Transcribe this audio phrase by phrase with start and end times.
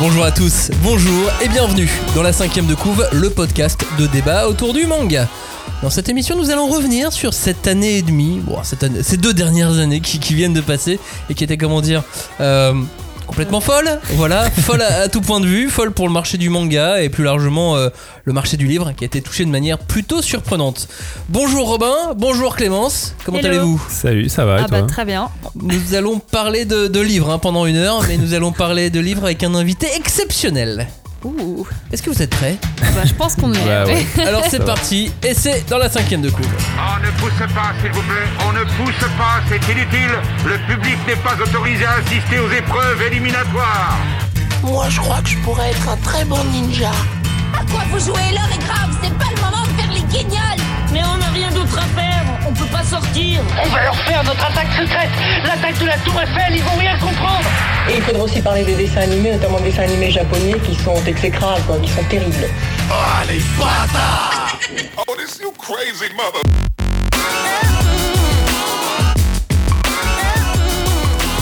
[0.00, 4.48] Bonjour à tous, bonjour et bienvenue dans la cinquième de couve, le podcast de débat
[4.48, 5.28] autour du manga.
[5.82, 9.16] Dans cette émission, nous allons revenir sur cette année et demie, bon, cette année- ces
[9.18, 12.02] deux dernières années qui, viennent de passer et qui étaient, comment dire,
[12.40, 12.72] euh,
[13.30, 14.00] complètement folles.
[14.14, 17.08] Voilà, folles à, à tout point de vue, folles pour le marché du manga et
[17.08, 17.88] plus largement euh,
[18.24, 20.88] le marché du livre qui a été touché de manière plutôt surprenante.
[21.28, 23.80] Bonjour Robin, bonjour Clémence, comment allez-vous?
[23.88, 24.80] Salut, ça va et Ah toi?
[24.80, 25.30] bah très bien.
[25.54, 28.98] Nous allons parler de, de livres hein, pendant une heure, mais nous allons parler de
[28.98, 30.88] livres avec un invité exceptionnel.
[31.24, 31.66] Ouh.
[31.92, 32.56] Est-ce que vous êtes prêts?
[32.80, 33.64] Bah, je pense qu'on est.
[33.64, 34.06] Bah ouais.
[34.26, 36.48] Alors c'est parti, et c'est dans la cinquième de couve.
[36.78, 38.28] On ne pousse pas, s'il vous plaît.
[38.48, 40.14] On ne pousse pas, c'est inutile.
[40.46, 43.98] Le public n'est pas autorisé à assister aux épreuves éliminatoires.
[44.62, 46.90] Moi, je crois que je pourrais être un très bon ninja.
[47.54, 48.30] À quoi vous jouez?
[48.32, 51.50] L'heure est grave, c'est pas le moment de faire les guignols Mais on n'a rien
[51.50, 53.40] d'autre à faire, on peut pas sortir.
[53.62, 55.10] On va leur faire notre attaque secrète
[55.44, 57.44] L'attaque de la Tour Eiffel, ils vont rien comprendre
[57.88, 60.96] Et il faudra aussi parler des dessins animés, notamment des dessins animés japonais qui sont
[61.06, 62.34] exécrables, quoi, qui sont terribles.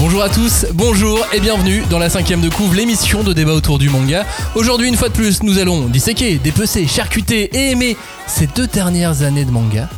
[0.00, 3.80] Bonjour à tous, bonjour et bienvenue dans la cinquième de couve, l'émission de débat autour
[3.80, 4.24] du manga.
[4.54, 7.96] Aujourd'hui, une fois de plus, nous allons disséquer, dépecer, charcuter et aimer
[8.28, 9.90] ces deux dernières années de manga.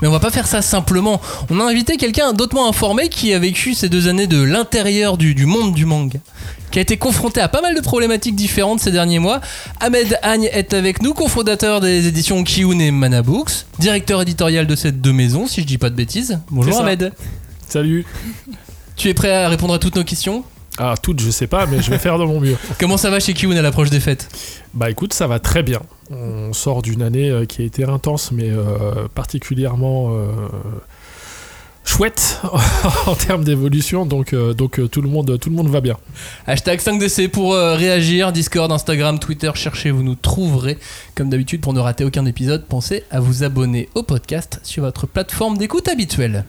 [0.00, 1.20] Mais on va pas faire ça simplement.
[1.50, 5.34] On a invité quelqu'un d'autrement informé qui a vécu ces deux années de l'intérieur du,
[5.34, 6.18] du monde du manga,
[6.70, 9.42] qui a été confronté à pas mal de problématiques différentes ces derniers mois.
[9.80, 14.74] Ahmed Agne est avec nous, cofondateur des éditions Kiun et Mana Books, directeur éditorial de
[14.74, 16.40] ces deux maisons, si je dis pas de bêtises.
[16.50, 16.80] Bonjour.
[16.80, 17.12] Ahmed.
[17.68, 18.06] Salut.
[18.96, 20.44] Tu es prêt à répondre à toutes nos questions
[20.78, 22.56] Ah, toutes, je sais pas, mais je vais faire de mon mieux.
[22.78, 24.28] Comment ça va chez Kiun à l'approche des fêtes?
[24.74, 25.80] Bah écoute, ça va très bien.
[26.10, 30.26] On sort d'une année euh, qui a été intense, mais euh, particulièrement euh,
[31.84, 32.40] chouette
[33.06, 35.96] en termes d'évolution, donc, euh, donc euh, tout, le monde, tout le monde va bien.
[36.46, 40.78] Hashtag 5DC pour euh, réagir, Discord, Instagram, Twitter, cherchez, vous nous trouverez.
[41.14, 45.06] Comme d'habitude, pour ne rater aucun épisode, pensez à vous abonner au podcast sur votre
[45.06, 46.44] plateforme d'écoute habituelle.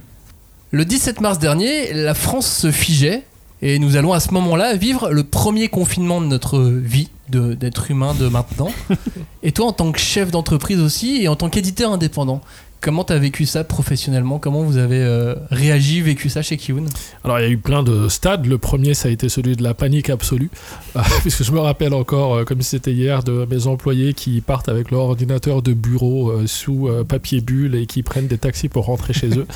[0.76, 3.22] Le 17 mars dernier, la France se figeait
[3.62, 8.16] et nous allons à ce moment-là vivre le premier confinement de notre vie d'être humain
[8.16, 8.72] de maintenant.
[9.44, 12.42] et toi, en tant que chef d'entreprise aussi et en tant qu'éditeur indépendant,
[12.84, 14.40] comment t'as vécu ça professionnellement?
[14.40, 16.84] Comment vous avez euh, réagi, vécu ça chez Kiun
[17.24, 18.46] Alors il y a eu plein de stades.
[18.46, 20.52] Le premier, ça a été celui de la panique absolue,
[20.96, 24.68] Euh, puisque je me rappelle encore, euh, comme c'était hier, de mes employés qui partent
[24.68, 28.86] avec leur ordinateur de bureau euh, sous papier bulle et qui prennent des taxis pour
[28.86, 29.48] rentrer chez eux.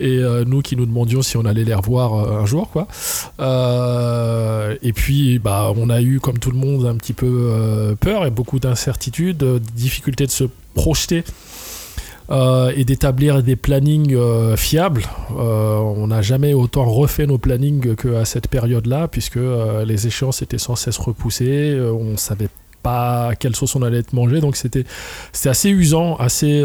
[0.00, 2.86] Et nous qui nous demandions si on allait les revoir un jour, quoi.
[4.80, 8.30] Et puis, bah, on a eu, comme tout le monde, un petit peu peur et
[8.30, 9.44] beaucoup d'incertitudes,
[9.74, 10.44] difficulté de se
[10.74, 11.24] projeter
[12.30, 15.04] euh, et d'établir des plannings euh, fiables.
[15.38, 19.38] Euh, on n'a jamais autant refait nos plannings qu'à cette période-là, puisque
[19.86, 22.50] les échéances étaient sans cesse repoussées, on savait
[22.82, 24.84] pas quelle sauce on allait être mangé, donc c'était
[25.46, 26.62] assez usant, assez,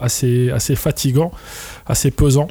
[0.00, 1.32] assez, assez fatigant,
[1.86, 2.46] assez pesant.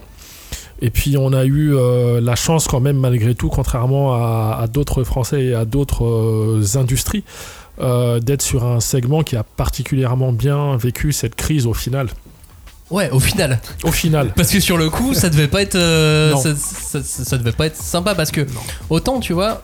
[0.81, 1.75] Et puis on a eu
[2.21, 7.23] la chance quand même malgré tout, contrairement à, d'autres Français et à d'autres industries,
[7.79, 12.09] d'être sur un segment qui a particulièrement bien vécu cette crise au final.
[12.91, 13.59] Ouais, au final.
[13.83, 14.33] Au final.
[14.35, 17.51] Parce que sur le coup, ça devait pas être, euh, ça, ça- ça- ça devait
[17.51, 18.47] pas être sympa parce que
[18.89, 19.61] autant tu vois,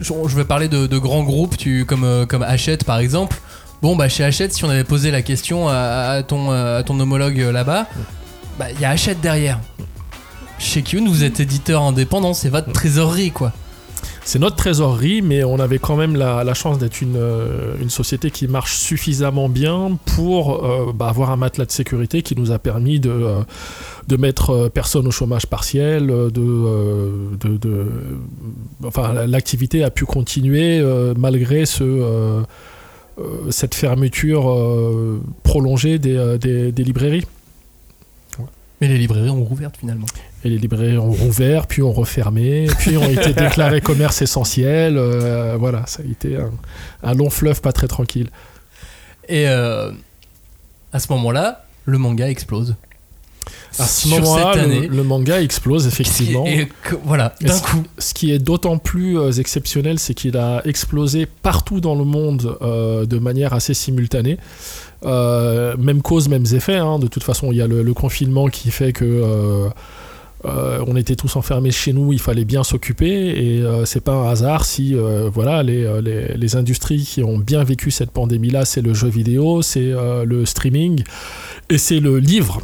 [0.00, 3.36] je, je vais parler de, de grands groupes, tu comme euh, comme Hachette par exemple.
[3.82, 5.74] Bon bah chez Hachette, si on avait posé la question à,
[6.18, 7.86] à ton euh, à ton homologue là-bas,
[8.60, 9.58] bah il y a Hachette derrière.
[10.60, 13.52] Chez Kyun, vous êtes éditeur indépendant, c'est votre trésorerie quoi.
[14.24, 18.30] C'est notre trésorerie, mais on avait quand même la, chance d'être une, euh, une société
[18.30, 22.58] qui marche suffisamment bien pour euh, bah, avoir un matelas de sécurité qui nous a
[22.58, 26.12] permis de, euh, mettre personne au chômage partiel,
[29.26, 30.84] l'activité a pu continuer
[31.16, 32.42] malgré ce,
[33.50, 34.54] cette fermeture
[35.42, 37.24] prolongée des librairies.
[38.82, 40.06] Mais les librairies ont rouvert finalement.
[40.44, 44.98] Et les librairies ont rouvert, puis ont refermé, puis ont été déclarés commerce essentiel.
[44.98, 46.50] euh, voilà, ça a été un,
[47.04, 48.28] un long fleuve pas très tranquille.
[49.28, 49.92] Et euh,
[50.92, 52.74] à ce moment-là, le manga explose.
[53.78, 56.44] À ce moment-là, le, manga explose effectivement.
[56.46, 57.84] Et que- voilà, d'un coup.
[57.98, 62.58] Ce qui est d'autant plus euh, exceptionnel, c'est qu'il a explosé partout dans le monde
[62.62, 64.38] euh, de manière assez simultanée.
[65.04, 66.76] Euh, même cause, mêmes effets.
[66.76, 66.98] hein.
[66.98, 69.68] De toute façon, il y a le, confinement qui fait que euh,
[70.44, 73.06] euh, on était tous enfermés chez nous, il fallait bien s'occuper.
[73.08, 74.94] Et c'est pas un hasard si
[75.32, 75.86] voilà les,
[76.36, 79.92] les, industries qui ont bien vécu cette pandémie-là, c'est le jeu vidéo, c'est
[80.24, 81.02] le streaming
[81.70, 82.60] et c'est le livre.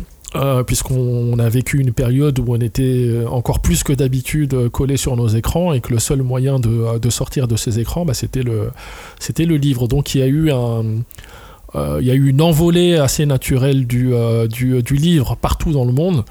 [0.66, 5.28] puisqu'on a vécu une période où on était encore plus que d'habitude collé sur nos
[5.28, 8.70] écrans et que le seul moyen de, de sortir de ces écrans, bah, c'était le,
[9.38, 9.86] le livre.
[9.88, 10.82] Donc il y a eu un,
[11.74, 15.84] euh, il y a eu une envolée assez naturelle du, euh, du, livre partout dans
[15.84, 16.24] le monde.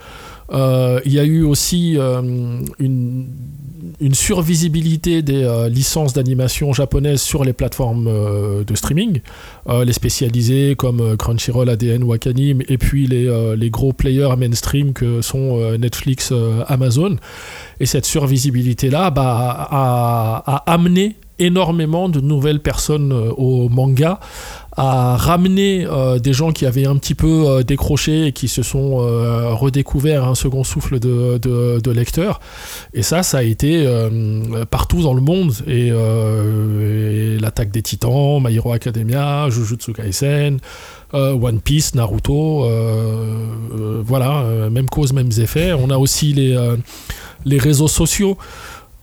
[0.51, 3.27] Euh, il y a eu aussi une,
[3.99, 9.19] une, survisibilité des licences d'animation japonaises sur les plateformes de streaming,
[9.69, 15.59] les spécialisées comme Crunchyroll, ADN, Wakanim, et puis les, les gros players mainstream que sont
[15.77, 16.33] Netflix,
[16.67, 17.17] Amazon.
[17.81, 24.19] Et cette survisibilité-là bah, a, amené énormément de nouvelles personnes au manga
[24.77, 28.61] à ramener euh, des gens qui avaient un petit peu euh, décroché et qui se
[28.61, 32.39] sont euh, redécouverts un second souffle de, de, lecteurs.
[32.93, 33.87] Et ça, ça a été
[34.69, 35.53] partout dans le monde.
[35.65, 35.89] Et,
[37.39, 40.59] l'attaque des titans, My Hero Academia, Jujutsu Kaisen,
[41.13, 42.67] One Piece, Naruto,
[44.03, 45.73] voilà, même cause, mêmes effets.
[45.73, 46.55] On a aussi les,
[47.45, 48.37] les réseaux sociaux.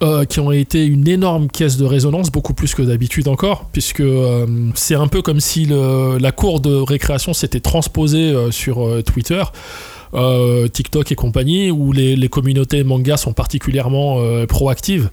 [0.02, 4.00] Euh, qui ont été une énorme caisse de résonance, beaucoup plus que d'habitude encore, puisque
[4.00, 4.44] euh,
[4.74, 9.42] c'est un peu comme si le, la cour de récréation s'était transposée euh, sur Twitter.
[10.72, 15.10] TikTok et compagnie, où les, les communautés manga sont particulièrement proactives.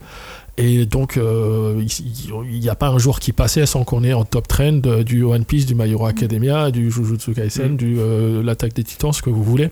[0.60, 4.48] Et donc, il n'y a pas un jour qui passait sans qu'on ait en top
[4.48, 7.78] trend du One Piece, du My Hero Academia, du Jujutsu Kaisen, mm.
[7.78, 7.98] du
[8.44, 9.70] l'attaque des titans, ce que vous voulez.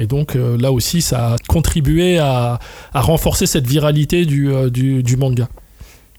[0.00, 2.58] Et donc euh, là aussi, ça a contribué à,
[2.94, 5.46] renforcer cette viralité euh, du, du, manga.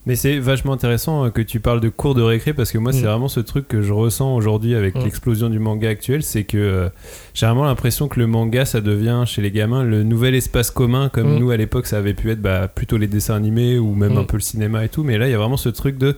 [0.06, 2.94] Mais c'est vachement intéressant euh, que tu parles de cours de récré parce que moi,
[2.94, 3.08] c'est mm.
[3.08, 5.04] vraiment ce truc que je ressens aujourd'hui avec mm.
[5.04, 6.22] l'explosion du manga actuel.
[6.22, 6.92] C'est que
[7.34, 11.10] j'ai vraiment l'impression que le manga, ça devient chez les gamins le nouvel espace commun,
[11.10, 11.40] comme mm.
[11.40, 14.26] nous à l'époque, ça avait pu être bah, plutôt les dessins animés ou même un
[14.26, 15.04] peu le cinéma et tout.
[15.04, 16.18] Mais là, il y a vraiment ce truc de.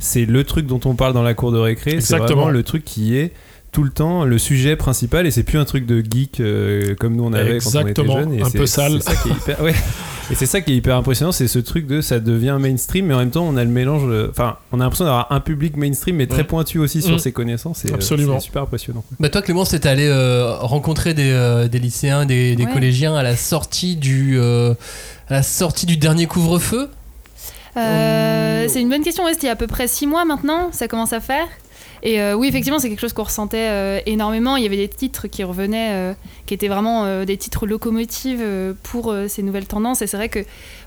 [0.00, 2.00] C'est le truc dont on parle dans la cour de récré.
[2.00, 3.32] C'est vraiment le truc qui est
[3.74, 7.16] tout le temps le sujet principal et c'est plus un truc de geek euh, comme
[7.16, 8.42] nous on avait quand on était jeune.
[8.42, 9.00] un peu sale.
[10.30, 13.12] Et c'est ça qui est hyper impressionnant, c'est ce truc de ça devient mainstream, mais
[13.12, 14.04] en même temps on a le mélange.
[14.30, 17.18] Enfin, on a l'impression d'avoir un public mainstream, mais très pointu aussi sur mm.
[17.18, 17.84] ses connaissances.
[17.84, 18.40] Euh, Absolument.
[18.40, 19.04] C'est super impressionnant.
[19.20, 23.36] Bah toi Clément, c'était allé euh, rencontrer des, des, lycéens, des, des collégiens à la
[23.36, 24.74] sortie du à
[25.28, 26.88] la sortie du dernier couvre-feu?
[27.76, 29.24] c'est une bonne question.
[29.28, 30.70] C'était il y a à peu près 6 mois maintenant.
[30.72, 31.48] Ça commence à faire.
[32.04, 34.56] Et euh, oui, effectivement, c'est quelque chose qu'on ressentait euh, énormément.
[34.56, 36.14] Il y avait des titres qui revenaient, euh,
[36.44, 38.44] qui étaient vraiment des titres locomotives
[38.82, 40.02] pour ces nouvelles tendances.
[40.02, 40.40] Et c'est vrai que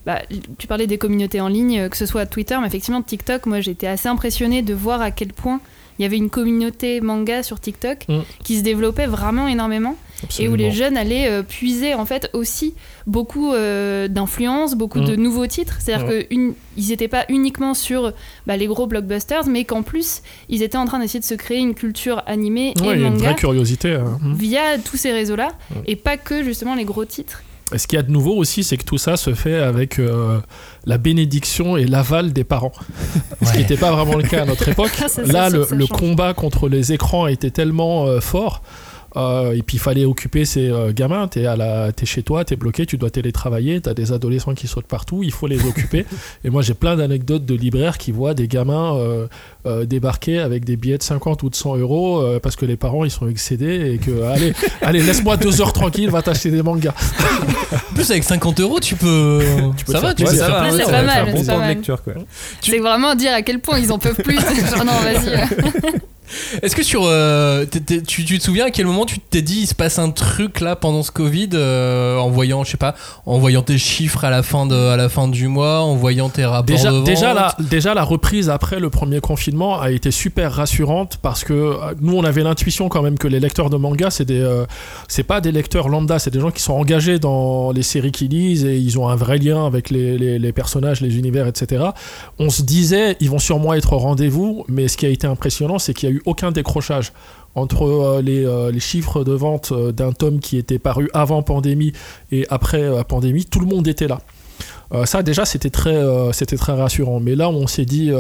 [0.06, 0.22] bah,
[0.60, 3.88] tu parlais des communautés en ligne, que ce soit Twitter, mais effectivement TikTok, moi j'étais
[3.88, 5.60] assez impressionnée de voir à quel point
[5.98, 8.20] il y avait une communauté manga sur TikTok mm.
[8.44, 9.96] qui se développait vraiment énormément
[10.40, 12.74] et où les jeunes allaient euh, puiser en fait aussi
[13.06, 15.22] beaucoup euh, d'influence, beaucoup de mm.
[15.22, 15.78] nouveaux titres.
[15.80, 16.54] C'est-à-dire qu'ils
[16.90, 18.14] n'étaient pas uniquement sur
[18.46, 21.60] bah, les gros blockbusters, mais qu'en plus ils étaient en train d'essayer de se créer
[21.60, 23.08] une culture animée et manga.
[23.08, 23.94] une vraie curiosité.
[23.94, 24.18] Hein.
[24.22, 24.34] Mm.
[24.36, 25.50] Via tous ces réseaux-là
[25.86, 27.44] et pas que justement les gros titres.
[27.74, 30.00] Et ce qu'il y a de nouveau aussi, c'est que tout ça se fait avec
[30.00, 30.40] euh,
[30.86, 32.72] la bénédiction et l'aval des parents.
[33.44, 34.92] Ce qui n'était pas vraiment le cas à notre époque.
[35.26, 38.62] Là, le, combat contre les écrans était tellement fort
[39.18, 41.28] euh, et puis il fallait occuper ces euh, gamins.
[41.28, 41.92] T'es, la...
[42.04, 45.48] chez toi, t'es bloqué, tu dois télétravailler, t'as des adolescents qui sautent partout, il faut
[45.48, 46.06] les occuper.
[46.44, 48.98] et moi j'ai plein d'anecdotes de libraires qui voient des gamins
[49.66, 53.04] euh, débarquer avec des billets de 50 ou de 100 euros parce que les parents
[53.04, 56.94] ils sont excédés et que allez, allez laisse-moi deux heures tranquille, va t'acheter des mangas.
[57.74, 59.42] en plus avec 50 euros tu peux,
[59.76, 61.78] tu peux ça va, tu sais, ça, va, c'est pas mal.
[62.62, 64.36] C'est vraiment dire à quel point ils en peuvent plus.
[64.76, 66.00] Genre non vas-y.
[66.62, 67.04] Est-ce que sur.
[67.06, 67.66] Euh,
[68.08, 70.76] tu, te souviens à quel moment tu t'es dit il se passe un truc là
[70.76, 74.44] pendant ce Covid euh, en voyant, je sais pas, en voyant tes chiffres à la
[74.44, 77.34] fin, de, à la fin du mois, en voyant tes rapports déjà, de vente déjà
[77.34, 81.94] la, déjà la reprise après le premier confinement a été super rassurante parce que euh,
[82.02, 84.38] nous on avait l'intuition quand même que les lecteurs de manga c'est des
[85.08, 88.30] c'est pas des lecteurs lambda, c'est des gens qui sont engagés dans les séries qu'ils
[88.30, 91.86] lisent et ils ont un vrai lien avec les, les, les personnages, les univers, etc.
[92.40, 95.80] On se disait ils vont sûrement être au rendez-vous, mais ce qui a été impressionnant
[95.80, 97.12] c'est qu'il y a eu aucun décrochage
[97.58, 101.92] entre euh, euh, les, chiffres de vente euh, d'un tome qui était paru avant pandémie
[102.32, 104.20] et après pandémie, tout le monde était là.
[105.06, 105.98] ça déjà c'était très
[106.34, 107.20] c'était très rassurant.
[107.20, 108.12] Mais là on s'est dit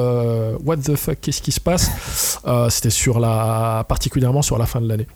[0.65, 2.39] what the fuck qu'est-ce qui se passe?
[2.69, 5.07] C'était sur la particulièrement sur la fin de l'année.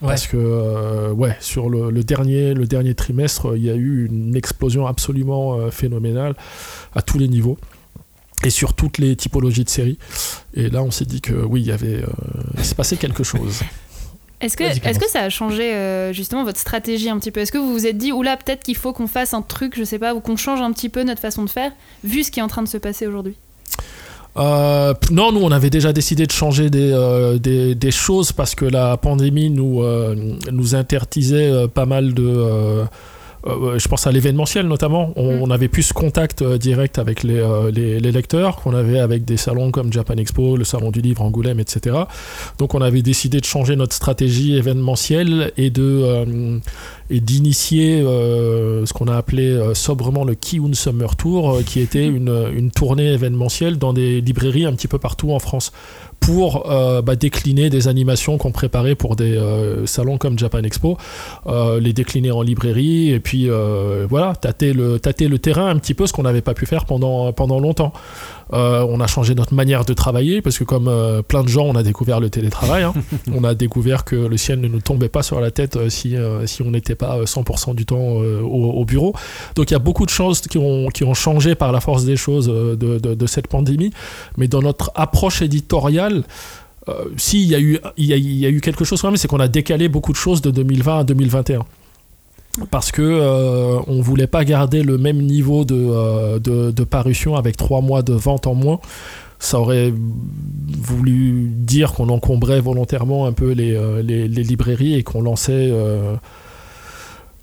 [0.00, 4.36] Parce que ouais sur le, le, dernier le dernier trimestre il y a eu une
[4.36, 6.34] explosion absolument phénoménale
[6.94, 7.58] à tous les niveaux
[8.44, 9.98] et sur toutes les typologies de séries.
[10.54, 12.06] Et là, on s'est dit que oui, il y avait, euh,
[12.56, 13.60] il s'est passé quelque chose.
[14.40, 17.40] Est-ce que, est que ça a changé euh, justement votre stratégie un petit peu?
[17.40, 19.82] Est-ce que vous vous êtes dit, oula, peut-être qu'il faut qu'on fasse un truc, je
[19.82, 21.72] sais pas, ou qu'on change un petit peu notre façon de faire,
[22.04, 23.34] vu ce qui est en train de se passer aujourd'hui?
[24.36, 28.54] Euh, non, nous on avait déjà décidé de changer des, euh, des, des, choses parce
[28.54, 30.14] que la pandémie nous, euh,
[30.52, 32.84] nous interdisait pas mal de...
[33.46, 35.12] Euh, euh, je pense à l'événementiel notamment.
[35.16, 37.42] On, on, avait plus ce contact direct avec les,
[37.72, 41.22] les, les lecteurs qu'on avait avec des salons comme Japan Expo, le salon du livre
[41.22, 41.96] Angoulême, etc.
[42.58, 46.60] Donc on avait décidé de changer notre stratégie événementielle et de
[47.10, 51.80] et d'initier euh, ce qu'on a appelé euh, sobrement le Kiun Summer Tour, euh, qui
[51.80, 55.72] était une, une, tournée événementielle dans des librairies un petit peu partout en France
[56.20, 59.40] pour bah, décliner des animations qu'on préparait pour des
[59.86, 60.98] salons comme Japan Expo,
[61.80, 63.48] les décliner en librairie et puis
[64.10, 66.86] voilà, tâter le, tâter le terrain un petit peu, ce qu'on n'avait pas pu faire
[66.86, 67.92] pendant, pendant longtemps.
[68.52, 71.64] Euh, on a changé notre manière de travailler parce que comme euh, plein de gens,
[71.64, 72.82] on a découvert le télétravail.
[72.82, 72.94] Hein.
[73.34, 76.16] on a découvert que le ciel ne nous tombait pas sur la tête euh, si,
[76.46, 79.14] si on n'était pas 100% du temps au, au, bureau.
[79.54, 82.04] Donc il y a beaucoup de choses qui ont, qui ont changé par la force
[82.04, 83.92] des choses de, de, de cette pandémie.
[84.36, 86.24] Mais dans notre approche éditoriale,
[86.88, 89.28] euh, si il y, a eu, il, y a, eu quelque chose quand même, c'est
[89.28, 91.64] qu'on a décalé beaucoup de choses de 2020 à 2021
[92.70, 97.56] parce que euh, on voulait pas garder le même niveau de, euh, de, parution avec
[97.56, 98.80] trois mois de vente en moins.
[99.38, 99.92] Ça aurait
[100.80, 106.16] voulu dire qu'on encombrait volontairement un peu les, euh, les, librairies et qu'on lançait euh,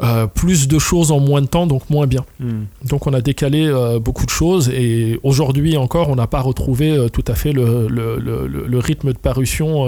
[0.03, 2.25] euh, plus de choses en moins de temps, donc moins bien.
[2.41, 2.63] Mm.
[2.83, 6.91] Donc on a décalé euh, beaucoup de choses et aujourd'hui encore, on n'a pas retrouvé
[6.91, 9.85] euh, tout à fait le, le, le, le rythme de parution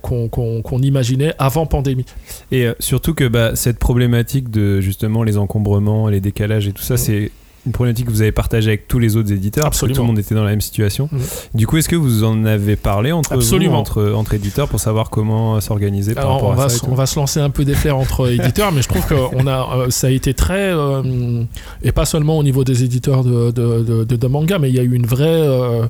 [0.00, 2.06] qu'on qu qu imaginait avant pandémie.
[2.52, 6.96] Et surtout que bah, cette problématique de justement les encombrements, les décalages et tout ça,
[6.96, 7.32] c'est
[7.66, 9.88] une problématique que vous avez partagée avec tous les autres éditeurs, Absolument.
[9.88, 11.08] parce que tout le monde était dans la même situation.
[11.10, 11.18] Mmh.
[11.54, 13.74] Du coup, est-ce que vous en avez parlé entre Absolument.
[13.74, 16.94] vous, entre, entre éditeurs, pour savoir comment s'organiser par rapport on à va, ça On
[16.94, 19.76] va se lancer un peu des flairs entre éditeurs, mais je trouve que on a,
[19.76, 21.44] euh, ça a été très, euh,
[21.82, 24.74] et pas seulement au niveau des éditeurs de, de, de, de, de manga, mais il
[24.74, 25.26] y a eu une vraie...
[25.26, 25.86] Euh,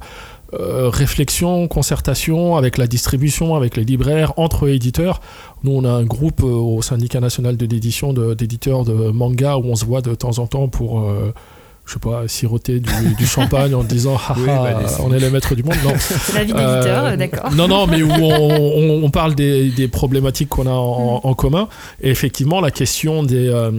[0.55, 5.23] euh, réflexion, concertation avec la distribution, avec les libraires, entre éditeurs.
[5.65, 9.57] Nous, on a un groupe euh, au syndicat national de l'édition d'éditeurs de, de, manga
[9.57, 11.33] où on se voit de temps en temps pour euh,
[11.85, 15.31] je sais pas, siroter du, du champagne en disant haha, oui, bah, on est les
[15.31, 15.75] maîtres du monde.
[15.85, 15.91] Non.
[16.35, 17.51] La vie d'éditeur, euh, d'accord.
[17.53, 21.21] Non, non, mais où on, on, on parle des, des problématiques qu'on a en, mm.
[21.25, 21.69] en, commun.
[22.01, 23.71] Et effectivement, la question des, euh,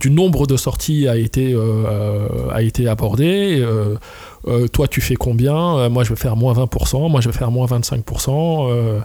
[0.00, 3.62] du nombre de sorties a été, euh, a été abordée.
[3.62, 5.88] Euh, toi, tu fais combien?
[5.90, 7.10] Moi, je vais faire moins 20%.
[7.10, 9.02] Moi, je vais faire moins 25%.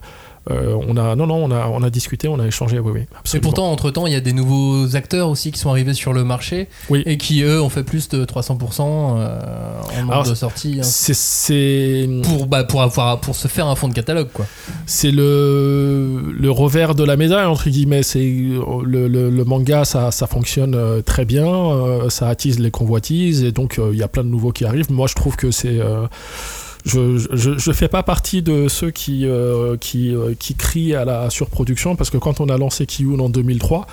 [0.52, 3.02] Euh, on a non non on a on a discuté on a échangé oui oui
[3.18, 3.40] absolument.
[3.40, 6.14] et pourtant entre temps il y a des nouveaux acteurs aussi qui sont arrivés sur
[6.14, 7.02] le marché oui.
[7.08, 8.82] et qui eux ont fait plus de 300%
[9.18, 9.40] euh,
[9.98, 10.84] en nombre de sorties hein.
[10.84, 14.46] c'est pour bah, pour avoir pour se faire un fond de catalogue quoi
[14.86, 20.12] c'est le le revers de la médaille entre guillemets c'est le, le, le, manga ça,
[20.12, 24.08] ça fonctionne euh, très bien euh, ça attise les convoitises et donc il y a
[24.08, 25.80] plein de nouveaux qui arrivent moi je trouve que c'est
[26.86, 31.30] je, je fais pas partie de ceux qui, euh, qui, euh, qui crient à la
[31.32, 33.88] surproduction parce que quand on a lancé Kiyun en 2003,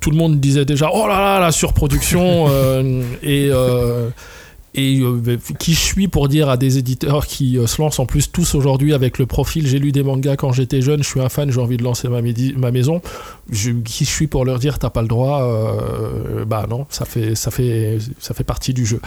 [0.00, 3.50] tout le monde disait déjà oh là là la surproduction euh, et
[4.78, 8.30] et euh, qui je suis pour dire à des éditeurs qui se lancent en plus
[8.30, 11.30] tous aujourd'hui avec le profil j'ai lu des mangas quand j'étais jeune, je suis un
[11.30, 13.00] fan, j'ai envie de lancer ma, ma maison.
[13.50, 15.42] Je, qui je suis pour leur dire t'as pas le droit
[16.46, 19.00] Bah non, ça fait, ça, fait, ça fait partie du jeu.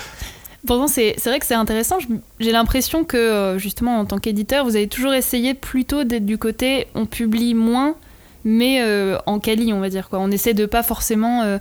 [0.68, 1.98] Pourtant, c'est vrai que c'est intéressant.
[2.40, 6.88] J'ai l'impression que, justement, en tant qu'éditeur, vous avez toujours essayé plutôt d'être du côté
[6.96, 7.96] on publie moins,
[8.44, 10.10] mais euh, en quali, on va dire.
[10.10, 10.20] Quoi.
[10.20, 11.58] On essaie de pas forcément euh,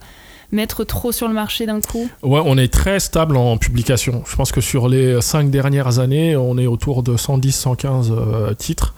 [0.52, 2.08] mettre trop sur le marché d'un coup.
[2.22, 4.22] Ouais, on est très stable en publication.
[4.26, 8.94] Je pense que sur les cinq dernières années, on est autour de 110-115 euh, titres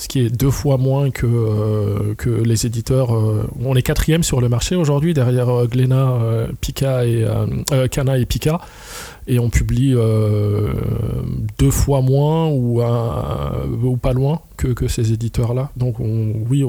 [0.00, 3.14] ce qui est deux fois moins que, euh, que les éditeurs.
[3.14, 6.18] Euh, on est quatrième sur le marché aujourd'hui, derrière euh, Glénat,
[6.62, 7.26] Pika et
[7.90, 8.60] Kana et Pika,
[9.26, 9.94] et on publie
[11.58, 15.70] deux fois moins ou, ou pas loin que, que ces éditeurs-là.
[15.76, 16.64] Donc on, oui,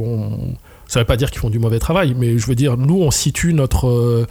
[0.88, 3.02] ça ne veut pas dire qu'ils font du mauvais travail, mais je veux dire, nous,
[3.02, 4.28] on situe notre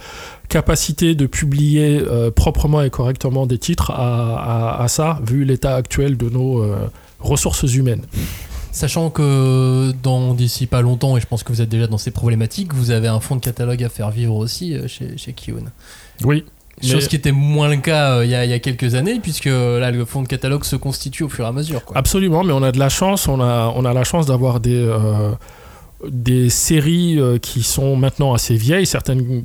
[0.47, 2.01] capacité de publier
[2.35, 6.63] proprement et correctement des titres à, ça, vu l'état actuel de nos
[7.19, 8.03] ressources humaines.
[8.71, 12.11] Sachant que dans d'ici pas longtemps, et je pense que vous êtes déjà dans ces
[12.11, 15.65] problématiques, vous avez un fonds de catalogue à faire vivre aussi chez, chez Kion.
[16.23, 16.45] Oui.
[16.81, 17.07] Chose mais...
[17.07, 19.91] qui était moins le cas euh, il y, a, y, a quelques années, puisque là,
[19.91, 21.83] le fonds de catalogue se constitue au fur et à mesure.
[21.85, 21.97] Quoi.
[21.97, 24.75] Absolument, mais on a de la chance, on a, on a la chance d'avoir des.
[24.75, 25.31] Euh,
[26.09, 29.43] des séries euh, qui sont maintenant assez vieilles, certaines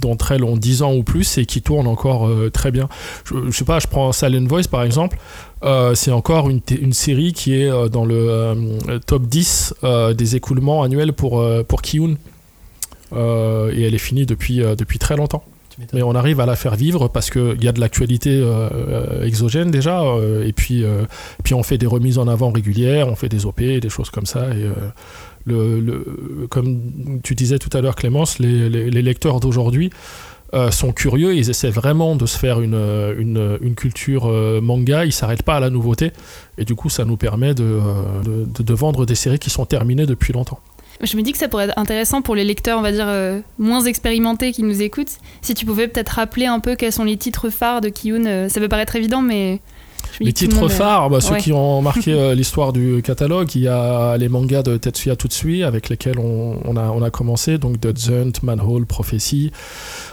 [0.00, 2.88] d'entre elles ont 10 ans ou plus et qui tournent encore euh, très bien.
[3.24, 5.18] Je, je, sais pas, je prends Silent Voice par exemple,
[5.64, 9.74] euh, c'est encore une, une, série qui est dans le euh, top 10
[10.16, 12.16] des écoulements annuels pour, pour Kiyun
[13.14, 15.42] et elle est finie depuis, depuis très longtemps.
[15.92, 18.44] mais on arrive à la faire vivre parce qu'il y a de l'actualité
[19.22, 20.02] exogène déjà,
[20.44, 20.84] et puis,
[21.42, 24.26] puis on fait des remises en avant régulières, on fait des OP, des choses comme
[24.26, 24.66] ça, et
[26.48, 29.90] comme tu disais tout à l'heure Clémence, les, lecteurs d'aujourd'hui
[30.54, 35.42] euh, sont curieux, ils essaient vraiment de se faire une, culture euh, manga, ils s'arrêtent
[35.42, 36.12] pas à la nouveauté,
[36.56, 39.66] et du coup ça nous permet de, euh, de, de, vendre des séries qui sont
[39.66, 40.60] terminées depuis longtemps.
[41.02, 43.06] Je me dis que ça pourrait être intéressant pour les lecteurs, on va dire,
[43.58, 47.16] moins expérimentés qui nous écoutent, si tu pouvais peut-être rappeler un peu quels sont les
[47.16, 49.60] titres phares de Kiyun, ça peut paraître évident, mais
[50.20, 54.16] les titres phares, bah, ceux qui ont marqué euh, l'histoire du catalogue, il y a
[54.16, 58.32] les mangas de Tetsuya Tutsui avec lesquels on, a, on a commencé, donc The Hunt,
[58.42, 59.52] Manhole, Prophecy.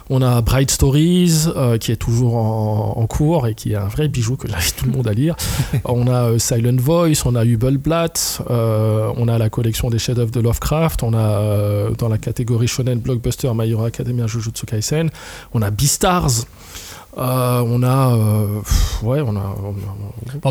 [0.10, 4.08] On a Bright Stories euh, qui est toujours en, cours et qui est un vrai
[4.08, 5.36] bijou que j'invite tout le monde à lire.
[5.86, 10.40] on a euh, Silent Voice, on a Hubelblatt, on a la collection des chefs-d'œuvre de
[10.40, 15.10] Lovecraft, on a dans la catégorie shonen blockbuster My Hero Academia Jujutsu Kaisen,
[15.54, 16.46] on a Beastars.
[17.18, 18.14] Euh, on a.
[18.14, 18.62] Euh,
[19.04, 19.56] ouais, on a.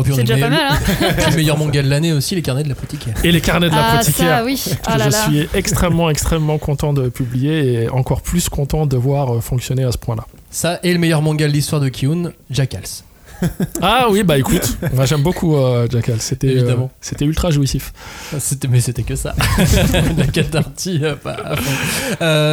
[0.03, 0.79] c'est déjà pas mal, hein
[1.29, 3.13] Le meilleur manga de l'année aussi, les carnets de l'apothicaire.
[3.23, 4.37] Et les carnets de l'apothicaire.
[4.39, 4.59] Ah, oui.
[4.65, 9.35] Que ah je suis extrêmement, extrêmement content de publier et encore plus content de voir
[9.35, 10.25] euh, fonctionner à ce point-là.
[10.49, 13.03] Ça, et le meilleur manga de l'histoire de Kiun, Jackals.
[13.81, 15.57] ah oui, bah écoute, j'aime beaucoup
[15.91, 16.21] Jackals.
[16.21, 16.55] C'était,
[17.01, 17.91] c'était ultra jouissif.
[18.39, 19.35] C'était, mais c'était que ça.
[20.17, 21.01] La catartie,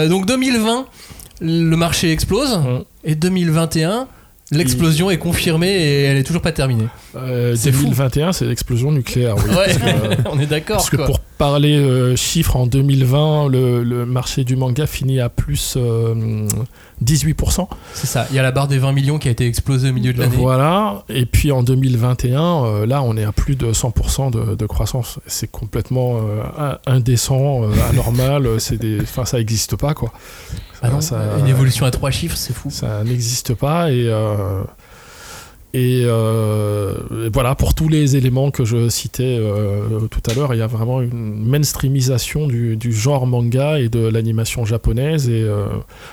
[0.08, 0.86] donc 2020
[1.42, 2.56] le marché explose.
[2.58, 2.84] Mmh.
[3.04, 4.08] Et 2021,
[4.52, 6.88] L'explosion est confirmée et elle est toujours pas terminée.
[7.16, 9.36] Euh, 2021, c'est l'explosion nucléaire.
[9.36, 10.76] Oui, euh, on est d'accord.
[10.76, 15.76] Parce que pour parler euh, chiffres, en 2020, le, marché du manga finit à plus
[15.76, 15.80] 18%.
[15.80, 18.28] Euh, c'est ça.
[18.30, 20.20] Il y a la barre des 20 millions qui a été explosée au milieu de
[20.20, 20.36] l'année.
[20.36, 21.02] Voilà.
[21.08, 25.18] Et puis en 2021, là, on est à plus de 100% de, croissance.
[25.26, 26.20] C'est complètement
[26.86, 28.48] indécent, anormal.
[28.58, 29.00] c'est des...
[29.04, 30.12] Ça n'existe pas, quoi.
[30.80, 30.90] Ah
[31.40, 32.70] une évolution à trois chiffres, c'est fou.
[32.70, 34.08] Ça n'existe pas et
[35.74, 40.54] euh, euh, et, voilà, pour tous les éléments que je citais euh, tout à l'heure,
[40.54, 45.28] il y a vraiment une mainstreamisation du, genre manga et de l'animation japonaise.
[45.28, 45.46] Et,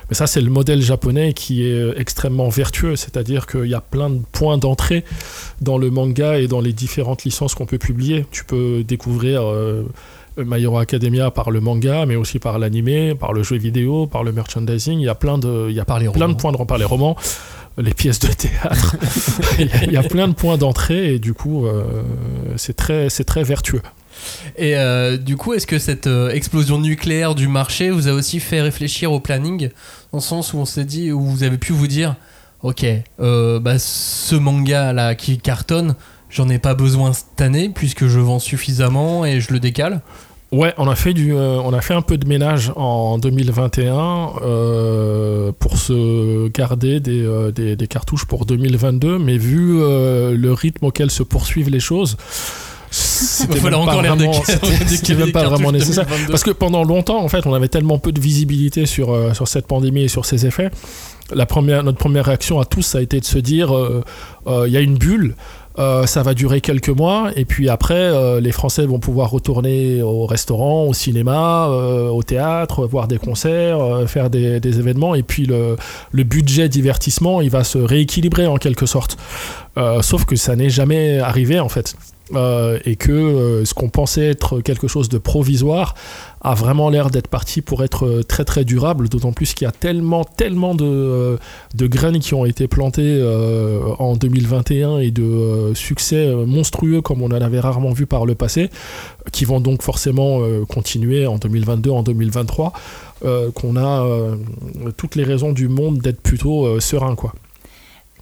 [0.09, 4.09] mais ça, c'est le modèle japonais qui est extrêmement vertueux, c'est-à-dire qu'il y a plein
[4.09, 5.03] de points d'entrée
[5.61, 8.25] dans le manga et dans les différentes licences qu'on peut publier.
[8.31, 9.43] Tu peux découvrir
[10.37, 14.23] My Hero Academia par le manga, mais aussi par l'animé, par le jeu vidéo, par
[14.23, 14.99] le merchandising.
[14.99, 17.17] Il y a plein de, il y a plein de points de par les romans,
[17.81, 18.95] les pièces de théâtre.
[19.59, 22.03] il y a plein de points d'entrée et du coup, euh,
[22.57, 23.81] c'est très, c'est très vertueux.
[24.57, 28.39] Et euh, du coup, est-ce que cette euh, explosion nucléaire du marché vous a aussi
[28.39, 29.69] fait réfléchir au planning,
[30.11, 32.15] dans le sens où on s'est dit, où vous avez pu vous dire,
[32.63, 32.85] ok,
[33.17, 35.95] bah, ce manga là qui cartonne,
[36.29, 40.01] j'en ai pas besoin cette année puisque je vends suffisamment et je le décale
[40.51, 44.31] Ouais, on a fait du, euh, on a fait un peu de ménage en 2021
[44.41, 51.11] euh, pour se garder euh, des, des, cartouches pour 2022, mais vu le rythme auquel
[51.11, 52.17] se poursuivent les choses,
[52.89, 56.07] c'était même, pas vraiment, même pas vraiment nécessaire.
[56.27, 59.67] Parce que pendant longtemps, en fait, on avait tellement peu de visibilité sur, sur cette
[59.67, 60.71] pandémie et sur ses effets.
[61.31, 63.71] La première, notre première réaction à tous, ça a été de se dire,
[64.47, 65.35] il y a une bulle.
[65.79, 70.01] Euh, ça va durer quelques mois et puis après euh, les Français vont pouvoir retourner
[70.01, 75.45] au restaurant, au cinéma, euh, au théâtre, voir des concerts, faire des, événements et puis
[75.45, 75.77] le,
[76.11, 79.17] le, budget divertissement il va se rééquilibrer en quelque sorte.
[80.01, 81.95] sauf que ça n'est jamais arrivé en fait.
[82.31, 85.95] Et que ce qu'on pensait être quelque chose de provisoire
[86.41, 89.67] a vraiment l'air d'être parti pour être euh, très très durable, d'autant plus qu'il y
[89.67, 91.37] a tellement tellement de, euh,
[91.75, 97.27] de, graines qui ont été plantées euh, en 2021 et de succès monstrueux comme on
[97.27, 98.69] en avait rarement vu par le passé,
[99.31, 102.73] qui vont donc forcément continuer en 2022, en 2023,
[103.53, 104.05] qu'on a
[104.97, 107.33] toutes les raisons du monde d'être plutôt serein quoi.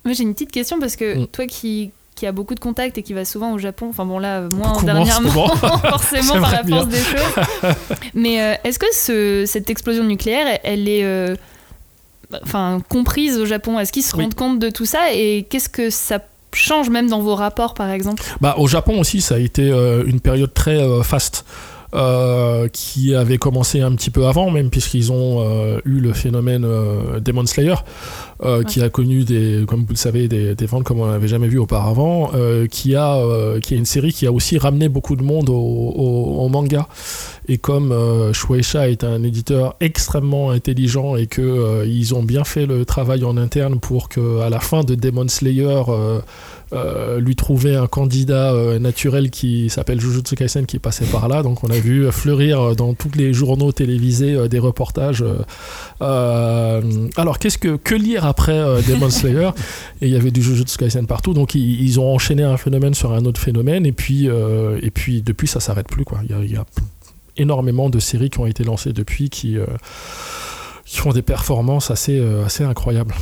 [0.05, 1.27] Moi j'ai une petite question parce que mm.
[1.27, 3.87] toi qui qui a beaucoup de contacts et qui va souvent au Japon.
[3.89, 7.77] Enfin bon là, moins dernièrement, forcément par la force des choses.
[8.13, 11.35] Mais euh, est-ce que ce, cette explosion nucléaire, elle est euh,
[12.43, 13.79] enfin comprise au Japon?
[13.79, 15.13] Est-ce qu'ils se rendent compte de tout ça?
[15.13, 16.19] Et qu'est-ce que ça
[16.53, 18.23] change même dans vos rapports par exemple?
[18.41, 21.45] Bah au Japon aussi, ça a été euh, une période très faste.
[21.93, 26.65] Euh, qui avait commencé un petit peu avant, même puisqu'ils ont euh, eu le phénomène
[26.65, 27.75] euh, Demon Slayer,
[28.67, 31.57] qui a connu des, comme vous le savez, des, ventes comme on n'avait jamais vu
[31.57, 32.31] auparavant,
[32.69, 33.19] qui a,
[33.61, 36.87] qui est une série qui a aussi ramené beaucoup de monde au, manga
[37.47, 42.43] Et comme euh, Shueisha est un éditeur extrêmement intelligent et que euh, ils ont bien
[42.43, 46.19] fait le travail en interne pour que à la fin de Demon Slayer euh,
[46.73, 51.41] euh, lui trouver un candidat euh, naturel qui s'appelle Jujutsu Kaisen qui passait par là.
[51.41, 55.21] Donc on a vu fleurir dans tous les journaux télévisés euh, des reportages.
[55.21, 55.37] euh,
[56.01, 56.81] euh,
[57.15, 59.49] alors qu'est-ce que que lire après euh, Demon Slayer
[60.01, 61.33] Et il y avait du Jujutsu Kaisen partout.
[61.33, 64.91] Donc ils, ils ont enchaîné un phénomène sur un autre phénomène et puis euh, et
[64.91, 66.19] puis depuis ça s'arrête plus quoi.
[66.23, 66.65] Il y a, il y a
[67.37, 69.65] énormément de séries qui ont été lancées depuis qui euh,
[70.85, 73.13] qui font des performances assez euh, assez incroyables.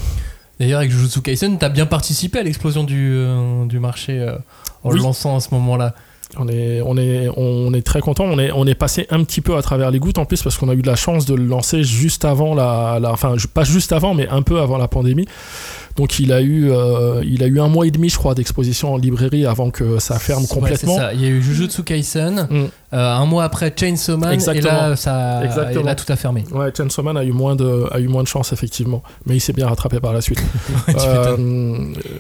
[0.60, 4.36] D'ailleurs, avec Jujutsu Kaisen, t'as bien participé à l'explosion du, euh, du marché euh,
[4.84, 4.98] en Oui.
[4.98, 5.94] le lançant à ce moment-là.
[6.38, 8.26] On est, on est, on est très content.
[8.26, 10.58] On est, on est passé un petit peu à travers les gouttes en plus parce
[10.58, 13.64] qu'on a eu de la chance de le lancer juste avant la, la- enfin pas
[13.64, 15.28] juste avant, mais un peu avant la pandémie.
[15.96, 18.94] Donc il a eu, euh, il a eu un mois et demi, je crois, d'exposition
[18.94, 20.96] en librairie avant que ça ferme Ouais, complètement.
[20.96, 21.14] c'est ça.
[21.14, 22.56] Il y a eu Jujutsu Kaisen, Mm.
[22.94, 24.68] euh, un mois après Chainsaw Man, Exactement.
[24.88, 25.82] et là, ça, Exactement.
[25.82, 26.44] et là, tout a fermé.
[26.52, 29.40] Ouais, Chainsaw Man a eu moins de, a eu moins de chance effectivement, mais il
[29.40, 30.44] s'est bien rattrapé par la suite.
[30.98, 31.36] Euh,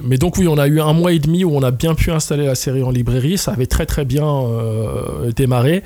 [0.03, 2.11] mais donc oui, on a eu un mois et demi où on a bien pu
[2.11, 3.37] installer la série en librairie.
[3.37, 5.83] Ça avait très très bien euh, démarré.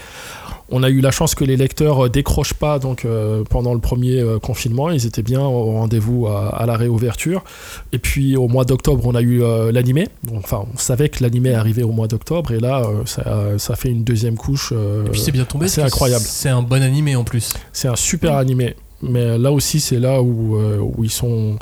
[0.72, 3.80] On a eu la chance que les lecteurs euh, décrochent pas donc euh, pendant le
[3.80, 4.90] premier euh, confinement.
[4.92, 7.44] Ils étaient bien au rendez-vous à, à la réouverture.
[7.92, 10.08] Et puis au mois d'octobre, on a eu euh, l'animé.
[10.36, 14.04] Enfin, on savait que l'animé arrivait au mois d'octobre et là, ça, ça fait une
[14.04, 14.72] deuxième couche.
[14.72, 15.68] Et puis c'est bien tombé.
[15.68, 16.24] c'est incroyable.
[16.26, 17.54] C'est un bon animé en plus.
[17.74, 18.76] c'est un super animé.
[19.02, 21.58] Mais là aussi, c'est là où, où ils sont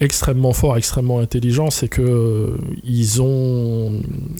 [0.00, 1.70] extrêmement forts, extrêmement intelligents.
[1.70, 3.92] C'est que euh, ils ont.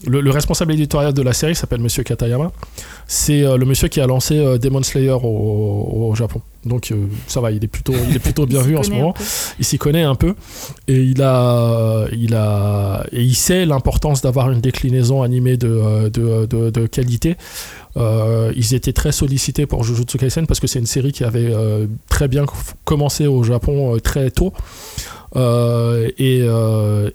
[0.07, 2.51] Le, le responsable éditorial de la série s'appelle Monsieur Katayama.
[3.07, 6.41] C'est euh, le monsieur qui a lancé euh, Demon Slayer au, au Japon.
[6.63, 6.93] Donc
[7.25, 9.15] ça va, il est plutôt, il est plutôt bien vu en ce moment.
[9.57, 10.35] Il s'y connaît un peu
[10.87, 16.45] et il a, il a, et il sait l'importance d'avoir une déclinaison animée de, de,
[16.45, 17.35] de, de qualité.
[17.97, 21.51] Euh, ils étaient très sollicités pour Jujutsu Kaisen parce que c'est une série qui avait
[21.53, 22.45] euh, très bien
[22.85, 24.53] commencé au Japon euh, très tôt.
[25.35, 26.45] Et,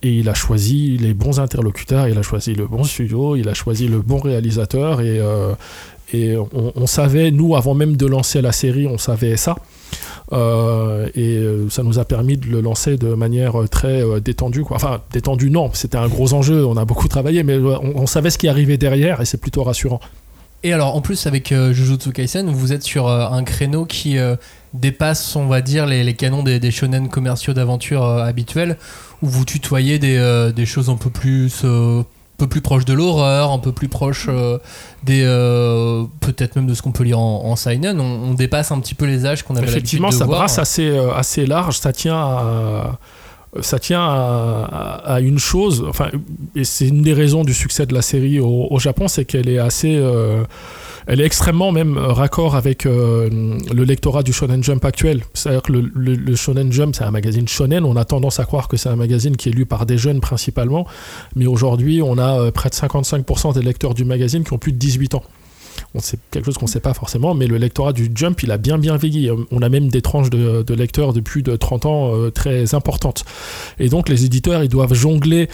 [0.02, 3.88] il a choisi les bons interlocuteurs, il a choisi le bon studio, il a choisi
[3.88, 5.20] le bon réalisateur et,
[6.54, 9.56] on, savait, nous, avant même de lancer la série, on savait ça.
[10.32, 14.62] Et ça nous a permis de le lancer de manière très détendue.
[14.62, 14.76] Quoi.
[14.76, 18.38] Enfin, détendue, non, c'était un gros enjeu, on a beaucoup travaillé, mais on savait ce
[18.38, 20.00] qui arrivait derrière et c'est plutôt rassurant.
[20.66, 24.18] Et alors, en plus, avec euh, Jujutsu Kaisen, vous êtes sur euh, un créneau qui
[24.18, 24.34] euh,
[24.74, 28.76] dépasse, on va dire, les, les canons des, des shonen commerciaux d'aventure habituels,
[29.22, 32.04] où vous tutoyez des, des choses un peu plus, un
[32.36, 34.28] peu plus proches de l'horreur, un peu plus proches
[35.04, 35.22] des,
[36.18, 38.00] peut-être même de ce qu'on peut lire en, en seinen.
[38.00, 40.98] On, on dépasse un petit peu les âges qu'on avait l'habitude Effectivement, ça brasse assez,
[41.14, 42.98] assez large, ça tient à.
[43.60, 46.10] Ça tient à, une chose, enfin,
[46.54, 49.58] et c'est une des raisons du succès de la série au, Japon, c'est qu'elle est
[49.58, 50.44] assez, euh,
[51.06, 53.28] elle est extrêmement même raccord avec euh,
[53.72, 55.22] le lectorat du Shonen Jump actuel.
[55.34, 58.76] C'est-à-dire que le Shonen Jump, c'est un magazine shonen, on a tendance à croire que
[58.76, 60.86] c'est un magazine qui est lu par des jeunes principalement,
[61.34, 64.72] mais aujourd'hui, on a euh, près de 55% des lecteurs du magazine qui ont plus
[64.72, 65.22] de 18 ans.
[65.98, 68.58] C'est quelque chose qu'on ne sait pas forcément, mais le lectorat du Jump, il a
[68.58, 69.30] bien bien vieilli.
[69.50, 72.74] On a même des tranches de, de lecteurs de plus de 30 ans euh, très
[72.74, 73.24] importantes.
[73.78, 75.48] Et donc les éditeurs, ils doivent jongler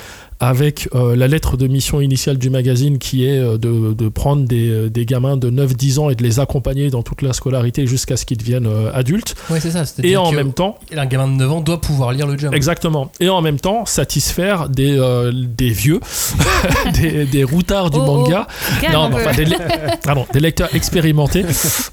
[0.44, 4.44] avec euh, la lettre de mission initiale du magazine qui est euh, de, de prendre
[4.44, 7.86] des, euh, des gamins de 9-10 ans et de les accompagner dans toute la scolarité
[7.86, 9.36] jusqu'à ce qu'ils deviennent euh, adultes.
[9.50, 9.84] Ouais, c'est ça.
[10.02, 12.52] Et en que même temps, un gamin de 9 ans doit pouvoir lire le Jump.
[12.54, 13.12] Exactement.
[13.20, 16.00] Et en même temps, satisfaire des, euh, des vieux,
[17.00, 18.06] des, des routards du Oh, oh.
[18.18, 18.48] manga.
[18.92, 19.16] Non, peu.
[19.18, 19.56] enfin, des, le-
[20.04, 21.44] pardon, des lecteurs expérimentés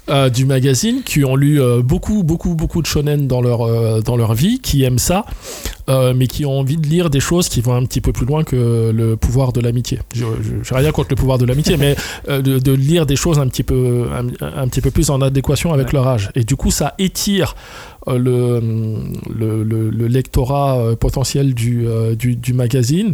[0.08, 4.00] euh, du magazine qui ont lu euh, beaucoup, beaucoup, beaucoup de shonen dans leur, euh,
[4.00, 5.24] dans leur vie, qui aiment ça,
[5.90, 8.24] euh, mais qui ont envie de lire des choses qui vont un petit peu plus
[8.24, 9.98] loin que le pouvoir de l'amitié.
[10.14, 11.96] Je n'ai rien contre le pouvoir de l'amitié, mais
[12.28, 14.26] euh, de, de lire des choses un petit peu, un,
[14.62, 16.30] un petit peu plus en adéquation avec leur âge.
[16.34, 17.54] Et du coup, ça étire
[18.06, 18.60] le,
[19.34, 23.12] le, le- le lectorat euh, potentiel du, euh, du, du magazine.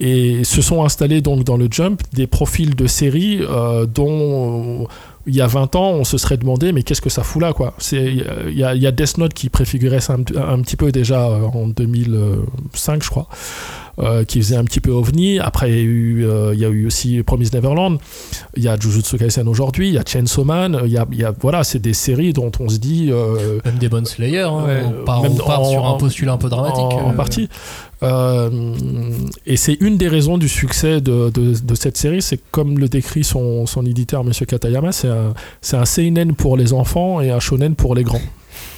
[0.00, 4.86] Et se sont installés donc dans le Jump des profils de séries euh, dont euh,
[5.26, 7.52] il y a 20 ans on se serait demandé mais qu'est-ce que ça fout là
[7.52, 7.74] quoi?
[7.92, 11.68] Il y y a Death Note qui préfigurait ça un, petit peu déjà euh, en
[11.68, 13.28] 2005 je crois
[13.98, 16.64] euh, qui faisait un petit peu ovni après il y a eu, euh, il y
[16.64, 17.98] a eu aussi Promise Neverland
[18.56, 21.18] il y a Jujutsu Kaisen aujourd'hui il y a Chainsaw Man il y a, il
[21.18, 24.40] y a voilà c'est des séries dont on se dit euh, Même des bonnes Slayer.
[24.40, 24.64] hein.
[24.66, 26.78] Ouais, on part, même on part en- sur un postulat un peu dramatique.
[26.84, 27.14] en, en euh.
[27.14, 27.48] partie.
[28.02, 28.50] Euh,
[29.46, 32.88] et c'est une des raisons du succès de, de- de cette série, c'est comme le
[32.88, 37.30] décrit son, son éditeur, Monsieur Katayama, c'est un, c'est un seinen pour les enfants et
[37.30, 38.20] un shonen pour les grands.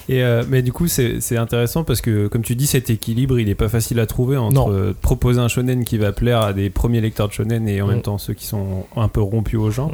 [0.09, 3.49] Et euh, mais du coup, c'est intéressant parce que, comme tu dis, cet équilibre, il
[3.49, 4.67] est pas facile à trouver entre Non.
[4.71, 7.87] euh, proposer un shonen qui va plaire à des premiers lecteurs de shonen et en
[7.87, 7.91] Mm.
[7.91, 9.93] même temps ceux qui sont un peu rompus au genre.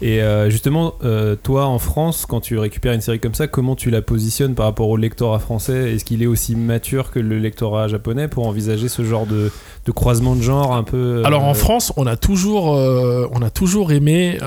[0.00, 3.76] Et euh, justement, euh, toi en France, quand tu récupères une série comme ça, comment
[3.76, 5.92] tu la positionnes par rapport au lectorat français?
[5.94, 9.50] Est-ce qu'il est aussi mature que le lectorat japonais pour envisager ce genre de,
[9.84, 13.92] de croisement de genre un peu Alors en France, on a toujours, on a toujours
[13.92, 14.38] aimé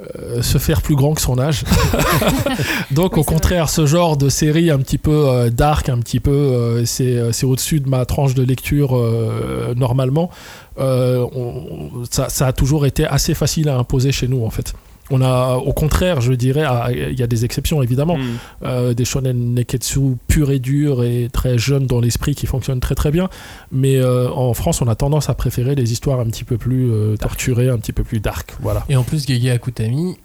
[0.00, 1.62] euh, se faire plus grand que son âge.
[2.90, 6.20] Donc Oui, au contraire, ce genre de série un petit peu euh, dark, un petit
[6.20, 8.96] peu, euh, c'est euh, c'est au-dessus de ma tranche de lecture
[9.76, 10.30] normalement.
[10.78, 14.74] On- ça, ça a toujours été assez facile à imposer chez nous en fait.
[15.10, 18.22] On a, au contraire, je dirais, il y a des exceptions évidemment, Mm.
[18.64, 22.94] euh, des shonen neketsu purs et durs et très jeunes dans l'esprit qui fonctionnent très
[22.94, 23.28] très bien.
[23.72, 26.90] Mais euh, en France, on a tendance à préférer les histoires un petit peu plus
[26.90, 28.54] euh, torturées, un petit peu plus dark.
[28.60, 28.84] Voilà.
[28.88, 30.16] Et en plus, Gege Akutami,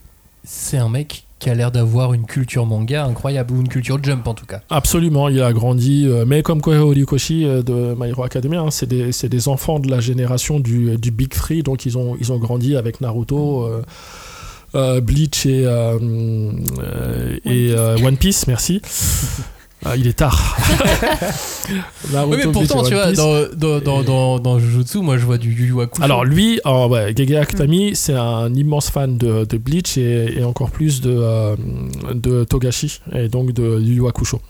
[0.44, 4.28] c'est un mec qui a l'air d'avoir une culture manga incroyable, ou une culture jump
[4.28, 4.62] en tout cas.
[4.70, 8.72] Absolument, il a grandi, euh, mais comme Kohei Horikoshi euh, de My Hero Academia, hein,
[8.72, 12.38] c'est des, enfants de la génération du, du Big Three, donc ils ont, ils ont
[12.38, 13.82] grandi avec Naruto, euh,
[14.76, 15.98] euh, Bleach et, euh,
[16.80, 18.82] euh, et One Piece, merci.
[19.86, 20.58] Ah, il est tard.
[22.28, 25.54] Oui, mais pourtant, tu vois, dans, dans, dans, dans, dans Jujutsu, moi je vois du
[25.54, 26.04] Yu Yu Hakusho.
[26.04, 30.44] Alors lui, euh, ouais, Gege Akutami, c'est un immense fan de, de Bleach et, et
[30.44, 31.56] encore plus de, euh,
[32.14, 34.42] de Togashi et donc de Yu Yu Hakusho.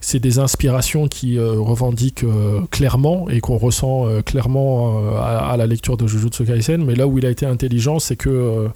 [0.00, 5.66] C'est des inspirations qui euh, revendiquent euh, clairement et qu'on ressent clairement à, à la
[5.66, 6.82] lecture de Jujutsu Kaisen.
[6.84, 8.68] Mais là où il a été intelligent, c'est que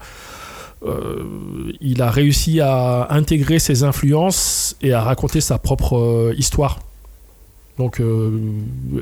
[1.81, 6.79] il a réussi à intégrer ses influences et à raconter sa propre euh, histoire.
[7.79, 8.31] Donc, euh,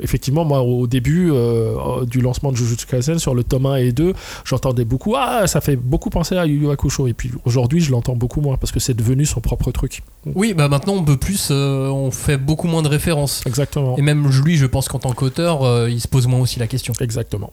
[0.03, 3.93] effectivement, moi, au début euh, du lancement de Jujutsu Kaisen, sur le tome 1 et
[3.93, 7.07] 2, j'entendais beaucoup Ah, ça fait beaucoup penser à Yu Yu Hakusho.
[7.07, 10.03] Et puis aujourd'hui, je l'entends beaucoup moins parce que c'est devenu son propre truc.
[10.35, 13.43] Oui, bah maintenant on peut plus, euh, on fait beaucoup moins de références.
[13.47, 13.97] Exactement.
[13.97, 16.67] Et même lui, je pense qu'en tant qu'auteur, euh, il se pose moins aussi la
[16.67, 16.95] question.
[17.01, 17.51] Exactement.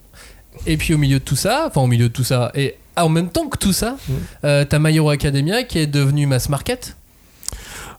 [0.68, 3.10] Et puis au milieu de tout ça, enfin au milieu de tout ça, et en
[3.10, 4.14] même temps que tout ça, Mm.
[4.46, 6.96] euh, t'as My Hero Academia qui est devenu mass market.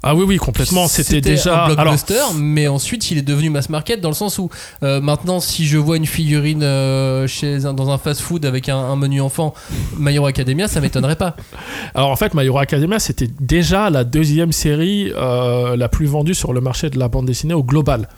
[0.05, 0.89] Ah oui, oui, complètement.
[0.89, 1.53] C'était déjà.
[1.53, 4.51] un Alors, blockbuster, mais ensuite il est devenu mass market dans le sens où
[4.83, 8.77] euh, maintenant, si je vois une figurine euh, chez un- dans un fast-food avec un,
[8.77, 9.55] un menu enfant,
[9.99, 11.37] My Hero Academia, ça m'étonnerait pas.
[11.95, 16.35] alors en fait, My Hero Academia, c'était déjà la deuxième série euh, la plus vendue
[16.35, 18.09] sur le marché de la bande dessinée au global.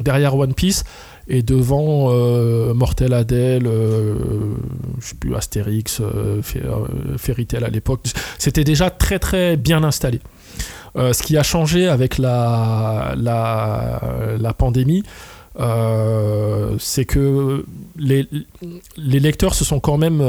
[0.00, 0.84] Derrière One Piece
[1.28, 4.14] et devant euh, Mortel Adèle, euh,
[5.00, 8.00] je sais plus, Astérix, euh, Fé- euh, Fairy Tail à l'époque.
[8.38, 10.20] C'était déjà très très bien installé.
[10.96, 15.02] Euh, ce qui a changé avec la, la, pandémie,
[16.78, 17.64] c'est que
[17.96, 18.28] les,
[18.96, 20.22] les lecteurs se sont quand même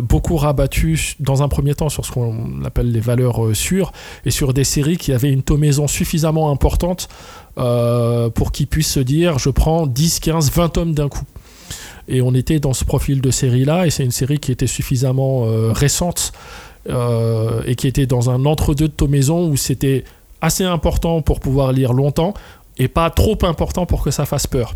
[0.00, 3.92] beaucoup rabattus dans un premier temps sur ce qu'on appelle les valeurs sûres
[4.24, 7.08] et sur des séries qui avaient une tomaison suffisamment importante
[7.58, 11.24] euh, pour qu'ils puissent se dire je prends 10, 15, 20 tomes d'un coup.
[12.08, 15.44] Et on était dans ce profil de série-là, et c'est une série qui était suffisamment
[15.46, 16.32] euh, récente
[16.88, 20.04] euh, et qui était dans un entre-deux de tomaison où c'était
[20.40, 22.34] assez important pour pouvoir lire longtemps
[22.78, 24.74] et pas trop important pour que ça fasse peur.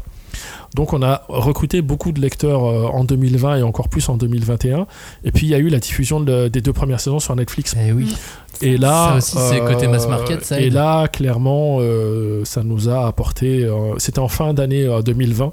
[0.75, 4.87] Donc on a recruté beaucoup de lecteurs euh, en 2020 et encore plus en 2021.
[5.25, 7.75] Et puis il y a eu la diffusion de- des deux premières saisons sur Netflix.
[7.81, 8.15] Eh oui.
[8.63, 10.73] Et là, Ça aussi, c'est côté mass market, ça Et aide.
[10.73, 13.65] là, clairement, euh, ça nous a apporté.
[13.65, 15.53] euh, C'était en fin d'année euh, 2020.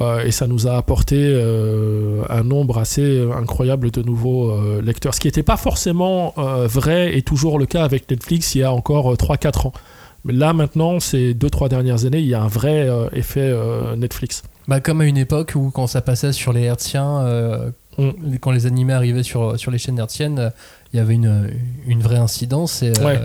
[0.00, 5.12] euh, et ça nous a apporté euh, un nombre assez incroyable de nouveaux euh, lecteurs.
[5.14, 8.62] Ce qui n'était pas forcément euh, vrai et toujours le cas avec Netflix il y
[8.62, 9.72] a encore euh, 3-4 ans.
[10.24, 13.96] Mais là, maintenant, ces 2-3 dernières années, il y a un vrai euh, effet euh,
[13.96, 14.42] Netflix.
[14.66, 18.36] Bah, comme à une époque où quand ça passait sur les hertziens, euh, Mm.
[18.40, 20.52] quand les animés arrivaient sur, sur les chaînes hertziennes,
[20.92, 21.50] il y avait une,
[21.88, 22.80] une vraie incidence.
[22.84, 23.18] Et, euh, Ouais.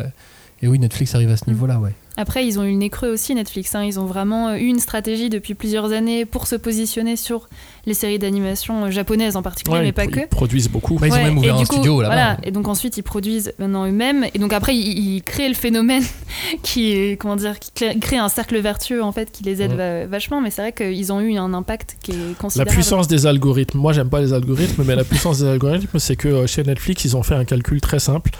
[0.63, 1.91] et oui, Netflix arrive à ce niveau-là, ouais.
[2.17, 3.75] Après, ils ont eu le nez creux aussi, Netflix.
[3.75, 3.83] hein.
[3.83, 7.49] Ils ont vraiment eu une stratégie depuis plusieurs années pour se positionner sur
[7.85, 10.19] les séries d'animation euh, japonaises en particulier, Ouais, mais ils, pas que.
[10.21, 10.95] ils produisent beaucoup.
[10.99, 12.13] Bah, ils ont même et ouvert un coup, studio là-bas.
[12.15, 15.53] Voilà, et donc ensuite ils produisent maintenant eux-mêmes, et donc après ils, ils créent le
[15.55, 16.03] phénomène
[16.63, 20.05] qui est, comment dire, qui crée- un cercle vertueux en fait qui les aide va-
[20.07, 22.71] vachement, mais c'est vrai qu'ils ont eu un impact qui est La considérable.
[22.71, 23.77] puissance des algorithmes.
[23.79, 27.03] Moi, j'aime pas les algorithmes, mais la puissance des algorithmes, c'est que euh, chez Netflix,
[27.05, 28.31] ils ont fait un calcul très simple.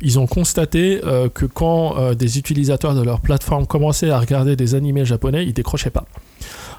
[0.00, 4.54] Ils ont constaté euh, que quand euh, des utilisateurs de leur plateforme commençaient à regarder
[4.54, 6.04] des animés japonais, ils décrochaient pas.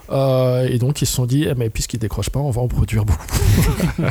[0.10, 2.68] Euh, et donc, ils se sont dit, eh, mais puisqu'ils décrochent pas, on va en
[2.68, 3.26] produire beaucoup.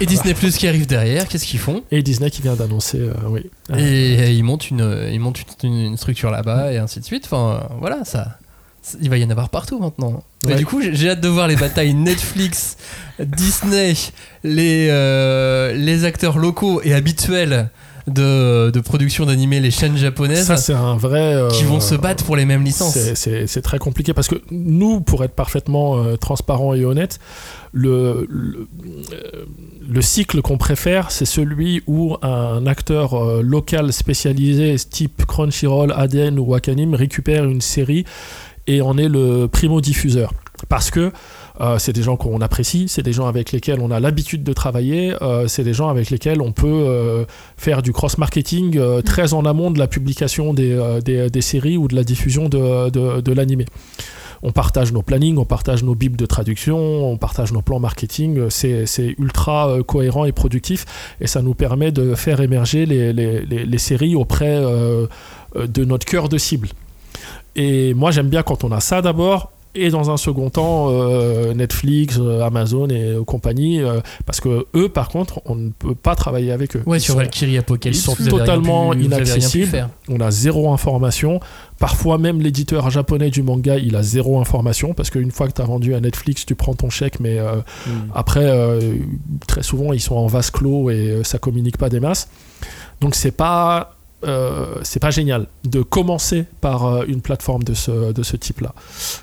[0.00, 1.82] Et Disney Plus qui arrive derrière, qu'est-ce qu'ils font?
[1.90, 3.50] Et Disney qui vient d'annoncer, euh, oui.
[3.76, 7.24] Et ils montent une, ils montent une, une structure là-bas et ainsi de suite.
[7.26, 8.38] Enfin, voilà, ça,
[9.00, 10.22] il va y en avoir partout maintenant.
[10.46, 12.76] Mais du coup, j'ai j'ai hâte de voir les batailles Netflix,
[13.18, 13.94] Disney,
[14.42, 17.70] les, euh, les acteurs locaux et habituels
[18.06, 21.34] de, de production d'animés, les chaînes japonaises, Ça, c'est un vrai.
[21.34, 22.98] euh, qui vont se battre pour les mêmes licences.
[23.14, 27.18] C'est- très compliqué parce que nous, pour être parfaitement euh, transparent et honnête,
[27.72, 28.66] le, le,
[29.12, 29.44] euh,
[29.88, 36.38] le cycle qu'on préfère, c'est celui où un acteur euh, local spécialisé, type Crunchyroll, ADN
[36.38, 38.04] ou Wakanim, récupère une série
[38.66, 40.32] et en est le primo-diffuseur.
[40.68, 41.10] Parce que
[41.60, 44.52] euh, c'est des gens qu'on apprécie, c'est des gens avec lesquels on a l'habitude de
[44.52, 47.24] travailler, euh, c'est des gens avec lesquels on peut euh,
[47.56, 51.86] faire du cross-marketing euh, très en amont de la publication des, des, des séries ou
[51.86, 53.66] de la diffusion de, de, de l'animé.
[54.42, 58.50] On partage nos plannings, on partage nos bibles de traduction, on partage nos plans marketing,
[58.50, 60.84] c'est ultra cohérent et productif
[61.20, 66.04] et ça nous permet de faire émerger les, les, les, les séries auprès de notre
[66.04, 66.68] cœur de cible.
[67.56, 71.52] Et moi j'aime bien quand on a ça d'abord et dans un second temps euh,
[71.54, 73.80] Netflix, euh, Amazon et euh, compagnie
[74.26, 76.82] parce que eux par contre on ne peut pas travailler avec eux.
[76.86, 79.88] Ouais, Ils sur sont- Valkyrie Apocalypse, ils sont vous totalement inaccessibles.
[80.08, 81.40] on a zéro information.
[81.78, 85.60] Parfois, même l'éditeur japonais du manga, il a zéro information parce qu'une fois que tu
[85.60, 87.56] as vendu à Netflix, tu prends ton chèque, mais euh,
[88.14, 88.48] après,
[89.46, 92.28] très souvent, ils sont en vase clos et ça communique pas des masses.
[93.00, 93.96] Donc, c'est pas.
[94.26, 98.74] Euh, c'est pas génial de commencer par euh, une plateforme de ce, de ce type-là.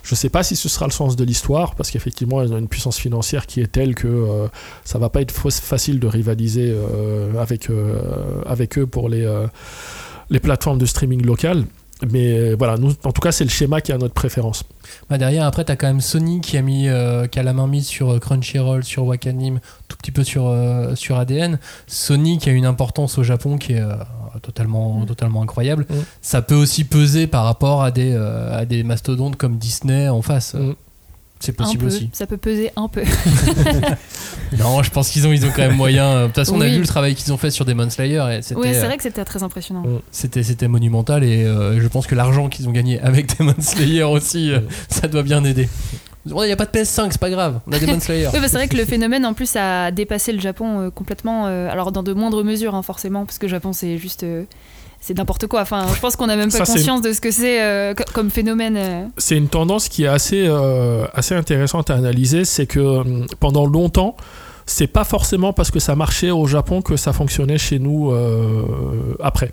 [0.02, 2.68] Je sais pas si ce sera le sens de l'histoire, parce qu'effectivement, ils ont une
[2.68, 4.48] puissance financière qui est telle que euh,
[4.84, 7.68] ça va pas être facile de rivaliser euh, avec,
[8.46, 9.28] avec eux pour les,
[10.30, 11.64] les plateformes de streaming locales.
[12.10, 14.64] Mais voilà, en tout cas, c'est le schéma qui a notre préférence.
[15.08, 16.88] Bah derrière, après, t'as quand même Sony qui a mis,
[17.30, 20.52] qui a la main mise sur Crunchyroll, sur Wakanim, tout petit peu sur
[20.96, 21.60] sur ADN.
[21.86, 23.84] Sony qui a une importance au Japon qui est
[24.40, 25.86] totalement totalement incroyable.
[25.88, 25.94] Mm.
[26.20, 30.22] Ça peut aussi peser par rapport à des euh, à des mastodontes comme Disney en
[30.22, 30.54] face.
[30.54, 30.74] Mm.
[31.40, 32.08] C'est possible peu, aussi.
[32.12, 33.02] ça peut peser un peu.
[34.58, 36.04] Non, je pense qu'ils ont ils ont quand même moyen.
[36.06, 38.18] euh, De toute façon, on a vu le travail qu'ils ont fait sur Demon Slayer
[38.30, 39.82] et Oui, c'est euh, vrai que c'était très impressionnant.
[39.82, 40.00] Mm.
[40.12, 44.04] c'était c'était monumental et euh, je pense que l'argent qu'ils ont gagné avec Demon Slayer
[44.04, 45.68] aussi, euh, ça doit bien aider.
[46.24, 47.60] Il n'y a pas de PS5, c'est pas grave.
[47.66, 48.28] On a Demon Slayer.
[48.32, 51.46] Oui, bah, c'est vrai que le phénomène en plus a dépassé le Japon euh, complètement.
[51.46, 54.22] euh, alors dans de moindres mesures, hein, forcément, parce que le Japon c'est juste.
[54.22, 54.44] euh,
[55.00, 55.62] c'est n'importe quoi.
[55.62, 58.04] Enfin, je pense qu'on a même pas Ça, conscience de ce que c'est euh, co-
[58.12, 59.10] comme phénomène.
[59.16, 62.44] C'est une tendance qui est assez, euh, assez intéressante à analyser.
[62.44, 63.02] C'est que
[63.40, 64.16] pendant longtemps,
[64.64, 69.16] c'est pas forcément parce que ça marchait au Japon que ça fonctionnait chez nous euh,
[69.20, 69.50] après.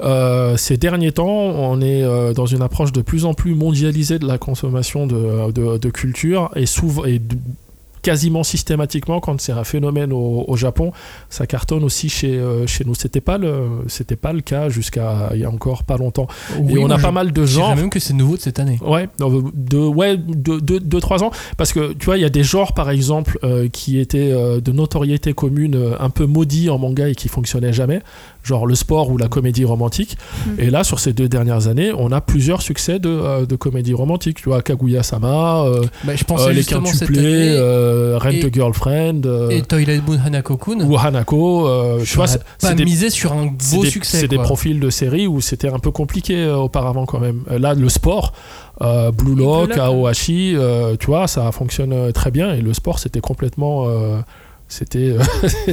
[0.00, 4.18] Euh, ces derniers temps, on est euh, dans une approche de plus en plus mondialisée
[4.18, 7.36] de la consommation de, de, de culture et, souvent, et de-
[8.02, 10.92] quasiment systématiquement, quand c'est un phénomène au, au Japon,
[11.28, 12.94] ça cartonne aussi chez, euh, chez nous.
[12.94, 16.28] C'était pas le, c'était pas le cas jusqu'à il y a encore pas longtemps.
[16.60, 17.74] Oui, et on a pas mal de Je genres.
[17.74, 18.78] même que c'est nouveau de cette année.
[18.80, 21.32] Ouais, de, ouais, de, de, de 3 ans.
[21.56, 23.40] Parce que tu vois, il y a des genres, par exemple,
[23.72, 28.02] qui étaient de notoriété commune, un peu maudits en manga et qui fonctionnaient jamais,
[28.46, 30.16] genre le sport ou la comédie romantique.
[30.46, 30.50] Mm.
[30.60, 33.92] Et là, sur ces deux dernières années, on a plusieurs succès de, euh, de comédie
[33.94, 34.36] romantique.
[34.38, 39.62] Tu vois, Kaguya-sama, euh, Bah, euh, Les Quintuplés, euh, Rent et- a Girlfriend, euh, et
[39.62, 40.80] Toilet Moon Hanako-kun.
[40.80, 41.66] ou Hanako.
[41.68, 42.26] euh, tu vois,
[42.60, 44.18] pas des, misé sur un beau des- succès.
[44.20, 47.42] c'est des profils de séries où c'était un peu compliqué euh, auparavant quand même.
[47.50, 48.32] Là, le sport,
[48.82, 52.54] euh, Blue Lock, Lock, Aohashi, euh, tu vois, ça fonctionne très bien.
[52.54, 53.86] Et le sport, c'était complètement.
[53.88, 54.20] euh,
[54.68, 55.20] c'était euh,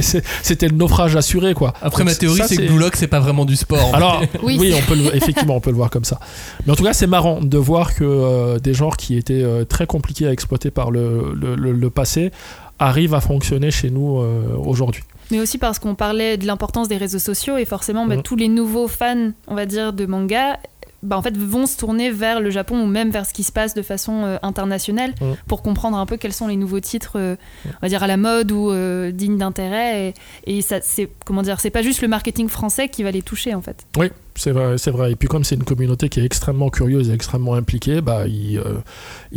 [0.42, 1.72] c'était le naufrage assuré, quoi.
[1.82, 3.88] Après, Donc, ma théorie, c'est que Blue Lock, c'est pas vraiment du sport.
[3.88, 4.30] en alors, fait.
[4.42, 4.74] oui, Oui.
[4.76, 6.20] on peut le- effectivement, on peut le voir comme ça.
[6.66, 9.64] Mais en tout cas, c'est marrant de voir que euh, des genres qui étaient euh,
[9.64, 12.30] très compliqués à exploiter par le, le- le- le passé
[12.78, 15.02] arrivent à fonctionner chez nous euh, aujourd'hui.
[15.30, 18.22] Mais aussi parce qu'on parlait de l'importance des réseaux sociaux et forcément bah, Mhm.
[18.22, 20.58] tous les nouveaux fans, on va dire, de manga,
[21.04, 23.52] bah, en fait, vont se tourner vers le Japon ou même vers ce qui se
[23.52, 25.36] passe de façon euh, internationale Mhm.
[25.46, 27.36] pour comprendre un peu quels sont les nouveaux titres, euh,
[27.66, 30.14] on va dire à la mode ou euh, dignes d'intérêt.
[30.46, 33.22] Et, et ça, c'est comment dire, c'est pas juste le marketing français qui va les
[33.22, 33.86] toucher en fait.
[33.96, 35.12] Oui, c'est vrai, c'est vrai.
[35.12, 38.60] Et puis comme c'est une communauté qui est extrêmement curieuse et extrêmement impliquée, bah, ils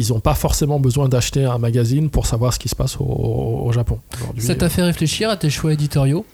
[0.09, 3.71] n'ont pas forcément besoin d'acheter un magazine pour savoir ce qui se passe au, au
[3.71, 3.99] Japon.
[4.37, 6.25] Ça t'a fait réfléchir à tes choix éditoriaux?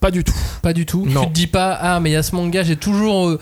[0.00, 0.34] Pas du tout.
[0.62, 1.04] Pas du tout?
[1.06, 1.22] Non.
[1.24, 3.38] Tu te dis pas, ah, mais il y a ce manga, j'ai toujours euh,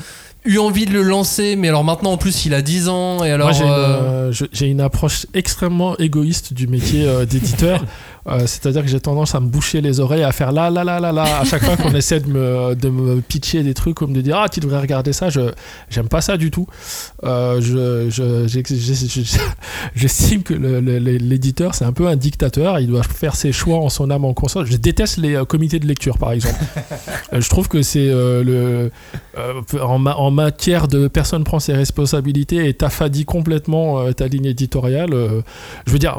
[0.49, 3.31] eu envie de le lancer, mais alors maintenant, en plus, il a 10 ans, et
[3.31, 3.49] alors.
[3.49, 7.85] Moi, j'ai une, euh, euh, j'ai une approche extrêmement égoïste du métier euh, d'éditeur.
[8.29, 11.01] Euh, C'est-à-dire que j'ai tendance à me boucher les oreilles, à faire là, là, là,
[11.01, 11.41] là, là.
[11.41, 14.37] À chaque fois qu'on essaie de me, de me pitcher des trucs, comme de dire
[14.39, 15.41] Ah, tu devrais regarder ça, je
[15.89, 16.67] j'aime pas ça du tout.
[17.25, 18.09] Euh, je,
[19.95, 22.79] J'estime que l'éditeur, c'est un peu un dictateur.
[22.81, 24.67] Il doit faire ses choix en son âme, en conscience.
[24.67, 26.57] Je déteste les euh, comités de lecture, par exemple.
[27.33, 28.91] Euh, je trouve que c'est euh, le.
[29.83, 35.11] en, ma- en matière de personne prend ses responsabilités et t'affadis complètement ta ligne éditoriale.
[35.87, 36.19] je veux dire.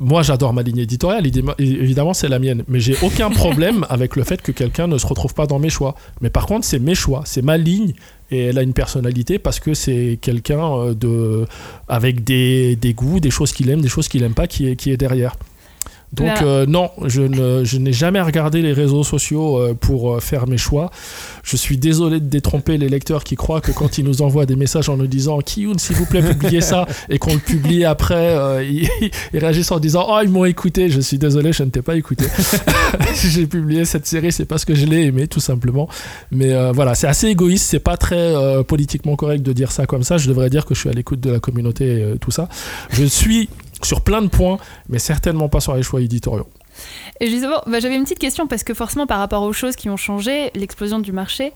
[0.00, 1.26] Moi, j'adore ma ligne éditoriale,
[1.58, 2.64] évidemment- c'est la mienne.
[2.68, 5.70] Mais j'ai aucun problème avec le fait que quelqu'un ne se retrouve pas dans mes
[5.70, 5.94] choix.
[6.20, 7.92] Mais par contre, c'est mes choix, c'est ma ligne,
[8.30, 11.46] et elle a une personnalité parce que c'est quelqu'un euh, de
[11.88, 14.76] avec des, des goûts, des choses qu'il aime, des choses qu'il aime pas, qui est,
[14.76, 15.36] qui est derrière.
[16.12, 20.20] Donc euh, non, je ne- je n'ai jamais regardé les réseaux sociaux euh, pour euh,
[20.20, 20.90] faire mes choix.
[21.44, 24.56] Je suis désolé de détromper les lecteurs qui croient que quand ils nous envoient des
[24.56, 28.66] messages en nous disant Kiyun, s'il vous plaît, publiez ça, et qu'on le publie après,
[28.66, 28.88] ils,
[29.34, 30.88] ils réagissent en disant Oh, ils m'ont écouté.
[30.88, 32.24] Je suis désolé, je ne t'ai pas écouté.
[33.14, 35.88] J'ai publié cette série, c'est parce que je l'ai aimé, tout simplement.
[36.30, 38.32] Mais voilà, c'est assez égoïste, c'est pas très
[38.64, 40.16] politiquement correct de dire ça comme ça.
[40.18, 42.48] Je devrais dire que je suis à l'écoute de la communauté et tout ça.
[42.90, 43.48] Je suis
[43.82, 44.58] sur plein de points,
[44.88, 46.48] mais certainement pas sur les choix éditoriaux.
[47.20, 49.90] Et justement, bah, j'avais une petite question parce que forcément, par rapport aux choses qui
[49.90, 51.52] ont changé, l'explosion du marché,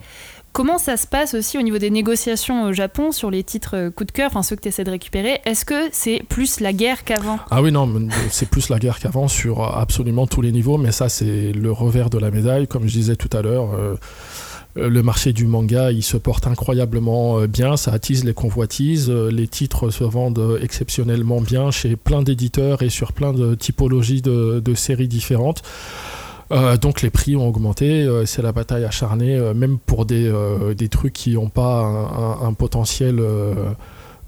[0.53, 3.91] comment ça se passe aussi au niveau des négociations au Japon sur les titres euh,
[3.91, 5.41] coup de cœur, enfin ceux que tu essaies de récupérer?
[5.45, 7.39] Est-ce que c'est plus la guerre qu'avant?
[7.51, 11.09] Ah oui, non, c'est plus la guerre qu'avant sur absolument tous les niveaux, mais ça,
[11.09, 12.67] c'est le revers de la médaille.
[12.67, 13.97] Comme je disais tout à l'heure, euh, euh,
[14.75, 19.31] le marché du manga, il se porte incroyablement euh, bien, ça attise les convoitises, euh,
[19.31, 24.23] les titres se vendent euh, exceptionnellement bien chez plein d'éditeurs et sur plein de typologies
[24.23, 25.63] de, séries différentes.
[26.51, 30.27] Euh, donc les prix ont augmenté, euh, c'est la bataille acharnée, euh, même pour des,
[30.27, 31.83] euh, trucs qui n'ont pas
[32.43, 33.55] un, potentiel euh,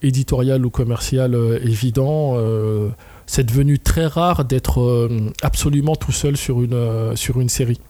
[0.03, 2.35] éditorial ou commercial euh, évident.
[2.37, 2.89] euh,
[3.27, 7.81] c'est devenu très rare d'être euh, absolument tout seul euh, sur une série.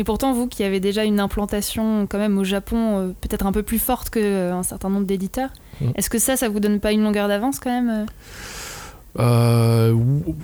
[0.00, 3.52] Et pourtant, vous qui avez déjà une implantation quand même au Japon euh, peut-être un
[3.52, 5.50] peu plus forte qu'un certain nombre d'éditeurs,
[5.82, 5.90] Mm.
[5.94, 8.06] est-ce que ça, ça vous donne pas une longueur d'avance quand même euh?
[9.18, 9.94] Euh,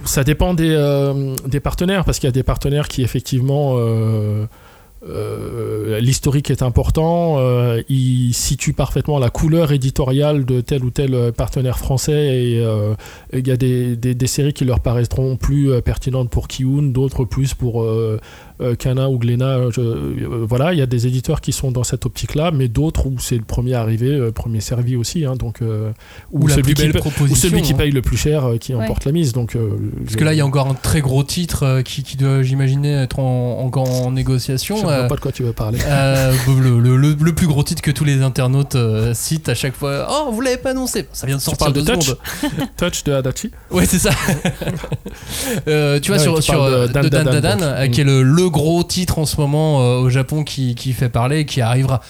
[0.05, 3.75] ça dépend des, euh, des partenaires, parce qu'il y a des partenaires qui effectivement...
[3.79, 4.45] euh,
[5.09, 11.15] euh, l'historique est important, euh, il situe parfaitement la couleur éditoriale de tel ou tel
[11.15, 12.95] euh, partenaire français et euh,
[13.33, 16.91] il y a des, des- des séries qui leur paraîtront plus euh, pertinentes pour Kiun,
[16.91, 17.85] d'autres plus pour
[18.61, 19.71] euh, euh, Kana ou Glénat.
[19.71, 23.07] je- euh, voilà, il y a des éditeurs qui sont dans cette optique-là, mais d'autres
[23.07, 25.91] où c'est le premier arrivé, euh, premier servi aussi, hein, donc euh,
[26.33, 27.33] Ou celui plus qui belle paie- proposition.
[27.33, 27.77] ou celui qui hein.
[27.77, 28.83] paye le plus cher euh, qui Ouais.
[28.85, 29.33] emporte la mise.
[29.33, 29.71] Donc, euh,
[30.05, 32.43] Parce que là, il y a encore un très gros titre euh, qui, qui doit,
[32.43, 34.77] j'imaginer, être en, encore en négociation.
[34.77, 35.79] je ne vois euh, pas de quoi tu veux parler.
[35.87, 39.55] euh, le, le- le- le plus gros titre que tous les internautes euh, citent à
[39.55, 40.07] chaque fois.
[40.11, 42.69] Oh, vous l'avez pas annoncé Ça vient de Tu sortir parles de Touch secondes.
[42.77, 44.11] Touch de Adachi Ouais, c'est ça.
[45.69, 46.77] Euh, tu vois, Ouais, sur, tu sur parles de
[47.07, 49.99] euh, Dan de Dan euh, qui est le, le gros titre en ce moment euh,
[49.99, 52.01] au Japon qui, qui fait parler, qui arrivera.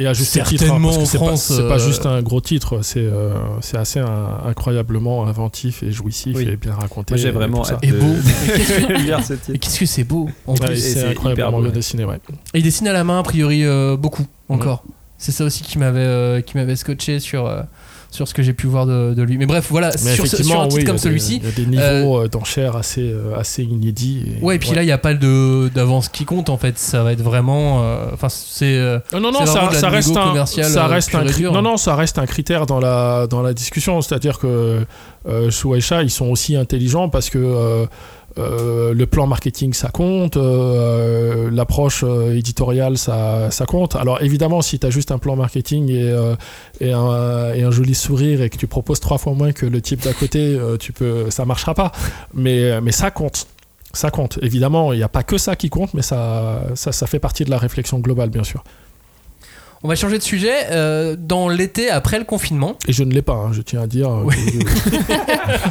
[0.00, 1.78] Et à juste titre, hein, Certainement parce que en c'est pas- France, c'est pas, euh,
[1.86, 3.32] juste un gros titre, c'est euh,
[3.74, 6.48] assez un- incroyablement inventif et jouissif Oui.
[6.48, 7.14] et bien raconté.
[7.14, 8.06] Moi j'ai et vraiment Et beau.
[8.46, 9.52] Et titre.
[9.60, 10.74] qu'est-ce que c'est beau en Ouais, plus.
[10.86, 12.18] et c'est incroyablement beau, bien dessiné, ouais.
[12.54, 14.84] Et il dessine à la main, a priori, euh, beaucoup encore.
[15.18, 17.62] C'est ça aussi qui m'avait euh, qui m'avait scotché sur, euh,
[18.10, 19.36] sur ce que j'ai pu voir de, de lui.
[19.38, 21.40] Mais bref, voilà, Mais sur, ce- sur effectivement, un titre oui, comme celui-ci.
[21.42, 24.24] Il y a des niveaux euh, d'enchères assez, euh, assez inédits.
[24.40, 26.78] et- Ouais, et puis là, il n'y a pas de- d'avance qui compte en fait.
[26.78, 27.82] Ça va être vraiment.
[27.82, 28.64] euh, Enfin, c'est.
[28.78, 29.86] euh, Non, non, ça, reste un, ça
[30.84, 34.00] euh, reste un non, non, ça reste un critère dans la, dans la discussion.
[34.00, 34.84] C'est-à-dire que
[35.28, 37.86] euh, Shueisha, ils sont aussi intelligents parce que
[38.38, 43.96] euh, le plan marketing, ça compte, euh, l'approche euh, éditoriale, ça, ça compte.
[43.96, 46.14] Alors évidemment, si tu as juste un plan marketing et,
[46.80, 50.12] et, un, joli sourire et que tu proposes trois fois moins que le type d'à
[50.12, 51.92] côté, tu peux, ça marchera pas.
[52.34, 53.46] Mais, mais ça compte.
[53.92, 54.38] Ça compte.
[54.42, 57.44] Évidemment, il n'y a pas que ça qui compte, mais ça, ça, ça fait partie
[57.44, 58.62] de la réflexion globale, bien sûr.
[59.84, 60.52] On va changer de sujet.
[60.70, 62.76] euh, dans l'été après le confinement.
[62.88, 64.10] Et je ne l'ai pas, hein, je tiens à dire.
[64.24, 64.34] Oui.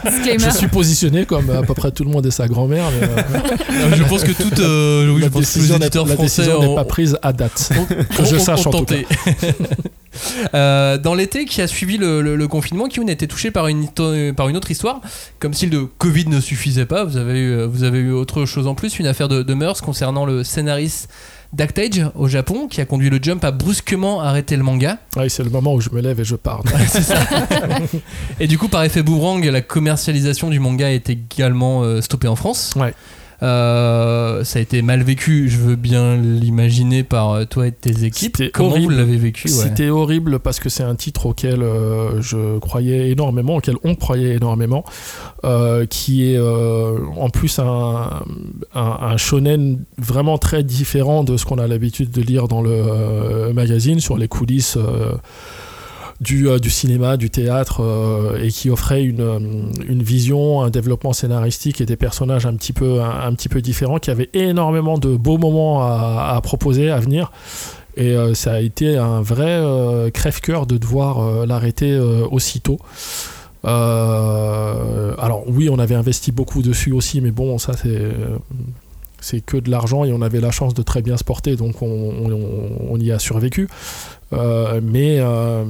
[0.05, 2.86] Je- je- suis positionné comme à peu près tout le monde et sa grand-mère.
[3.01, 3.18] mais, euh,
[3.91, 4.60] Euh, je pense que toute.
[4.60, 6.76] euh, oui, la je pense que tous les décision n'est- éditeurs la français décision n'est
[6.76, 7.70] pas prise à date.
[8.18, 9.05] que je sache, en tout tenté.
[10.55, 13.68] Euh, dans l'été qui a suivi le, le- le confinement, Kyun a été touché par
[13.68, 13.88] une,
[14.36, 14.99] par une autre histoire.
[15.38, 18.66] Comme si le Covid ne suffisait pas, vous avez eu, vous avez eu autre chose
[18.66, 21.08] en plus, une affaire de, de mœurs concernant le scénariste
[21.54, 24.98] d'Actage au Japon qui a conduit le Jump à brusquement arrêter le manga.
[25.16, 26.64] Ouais, c'est le moment où je me lève et je pars.
[28.39, 32.36] Et du coup, par effet boomerang, la commercialisation du manga est également euh, stoppée en
[32.36, 32.74] France.
[32.76, 32.93] Ouais.
[33.44, 38.04] Euh, ça a été mal vécu, je veux bien l'imaginer par euh, toi et tes
[38.04, 38.52] équipes.
[38.52, 38.94] Comment horrible.
[38.94, 39.54] vous l'avez vécu ouais?
[39.54, 44.36] C'était horrible parce que c'est un titre auquel euh, je croyais énormément, auquel on croyait
[44.36, 44.84] énormément,
[45.44, 48.24] euh, qui est en plus un,
[48.74, 53.52] un, un shonen vraiment très différent de ce qu'on a l'habitude de lire dans le
[53.54, 54.78] magazine sur les coulisses.
[56.32, 59.39] Euh, du, cinéma, du théâtre, euh, et qui offrait une, euh,
[59.88, 64.97] une vision, un développement scénaristique et des personnages un petit peu, différents, qui avaient énormément
[64.97, 67.32] de beaux moments à, proposer, à venir.
[67.95, 69.59] Et ça a été un vrai
[70.13, 72.78] crève-cœur de devoir l'arrêter aussitôt.
[73.63, 78.11] Alors oui, on avait investi beaucoup dessus aussi, mais bon, ça c'est
[79.20, 81.82] c'est que de l'argent et on avait la chance de très bien se porter, donc
[81.82, 83.68] on, on- y a survécu.
[84.34, 85.63] Euh, mais, euh,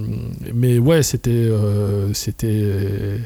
[0.53, 1.29] mais ouais, c'était.
[1.31, 3.19] euh, c'était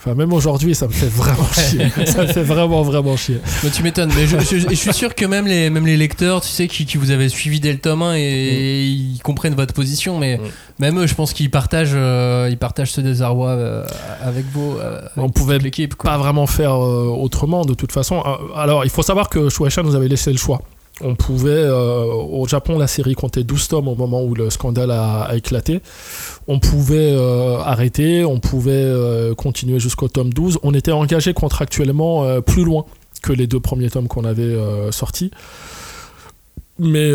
[0.00, 1.88] Enfin, même aujourd'hui, ça me fait vraiment chier.
[2.06, 3.40] Ça me fait vraiment, vraiment chier.
[3.64, 6.40] Bah, tu m'étonnes, mais je, je- je suis sûr que même les, même les lecteurs,
[6.40, 9.74] tu sais, qui, qui vous avaient suivi dès le tome 1 et, ils comprennent votre
[9.74, 10.42] position, mais Mm.
[10.78, 13.84] même eux, je pense qu'ils partagent, euh, ils partagent ce désarroi euh,
[14.22, 14.76] avec vous.
[14.78, 15.96] euh, avec On pouvait l'équipe.
[15.96, 18.22] pas vraiment faire euh, autrement de toute façon.
[18.54, 20.60] Alors, il faut savoir que Shueisha nous avait laissé le choix.
[21.00, 24.90] On pouvait, euh, au Japon, la série comptait 12 tomes au moment où le scandale
[24.90, 25.80] a, éclaté.
[26.48, 30.58] On pouvait euh, arrêter, on pouvait euh, continuer jusqu'au tome 12.
[30.62, 32.84] On était engagé contractuellement plus loin
[33.22, 34.56] que les deux premiers tomes qu'on avait
[34.90, 35.30] sortis.
[36.80, 37.12] Mais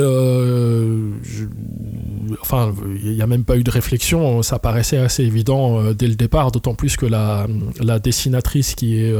[2.41, 2.73] enfin,
[3.03, 4.41] il n'y a même pas eu de réflexion.
[4.43, 9.13] Ça paraissait assez évident dès le départ, d'autant plus que la dessinatrice qui est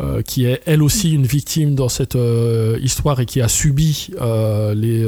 [0.00, 4.08] euh, qui est elle aussi une victime dans cette euh, histoire et qui a subi
[4.20, 5.06] euh, les,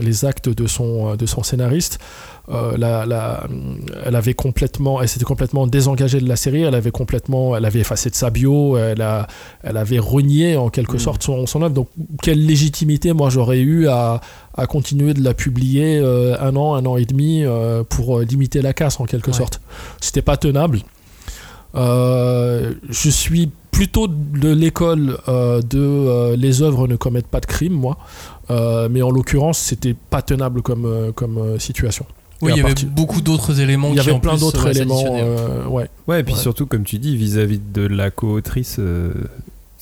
[0.00, 1.98] les actes de son, de son scénariste.
[2.76, 3.46] La, la-
[4.04, 6.60] elle avait complètement, elle s'était complètement désengagée de la série.
[6.62, 8.76] Elle avait complètement, elle avait effacé de sa bio.
[8.76, 9.28] Elle, a,
[9.62, 11.72] elle avait renié en quelque sorte son, son œuvre.
[11.72, 11.88] Donc,
[12.22, 14.20] quelle légitimité moi j'aurais eu à,
[14.54, 17.44] à continuer de la publier un an, un an et demi
[17.88, 19.36] pour limiter la casse en quelque Ouais.
[19.38, 19.62] sorte.
[20.02, 20.80] C'était pas tenable.
[21.76, 27.46] Euh, je suis plutôt de l'école euh, de euh, les œuvres ne commettent pas de
[27.46, 27.98] crime, moi.
[28.50, 32.06] Euh, mais en l'occurrence, c'était pas tenable comme, comme situation.
[32.42, 35.02] Oui, il y avait beaucoup d'autres éléments Il y qui avait plein d'autres éléments.
[35.18, 35.88] euh, ouais.
[36.06, 36.40] Ouais, et puis Ouais.
[36.40, 39.12] surtout, comme tu dis, vis-à-vis de la co-autrice, euh,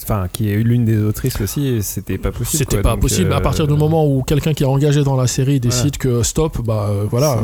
[0.03, 2.59] enfin, qui est l'une des autrices aussi, c'était pas possible.
[2.65, 3.33] C'était pas Donc, possible.
[3.33, 6.23] euh, À partir du moment où quelqu'un qui est engagé dans la série décide que
[6.23, 7.33] stop, bah voilà.
[7.39, 7.41] Euh,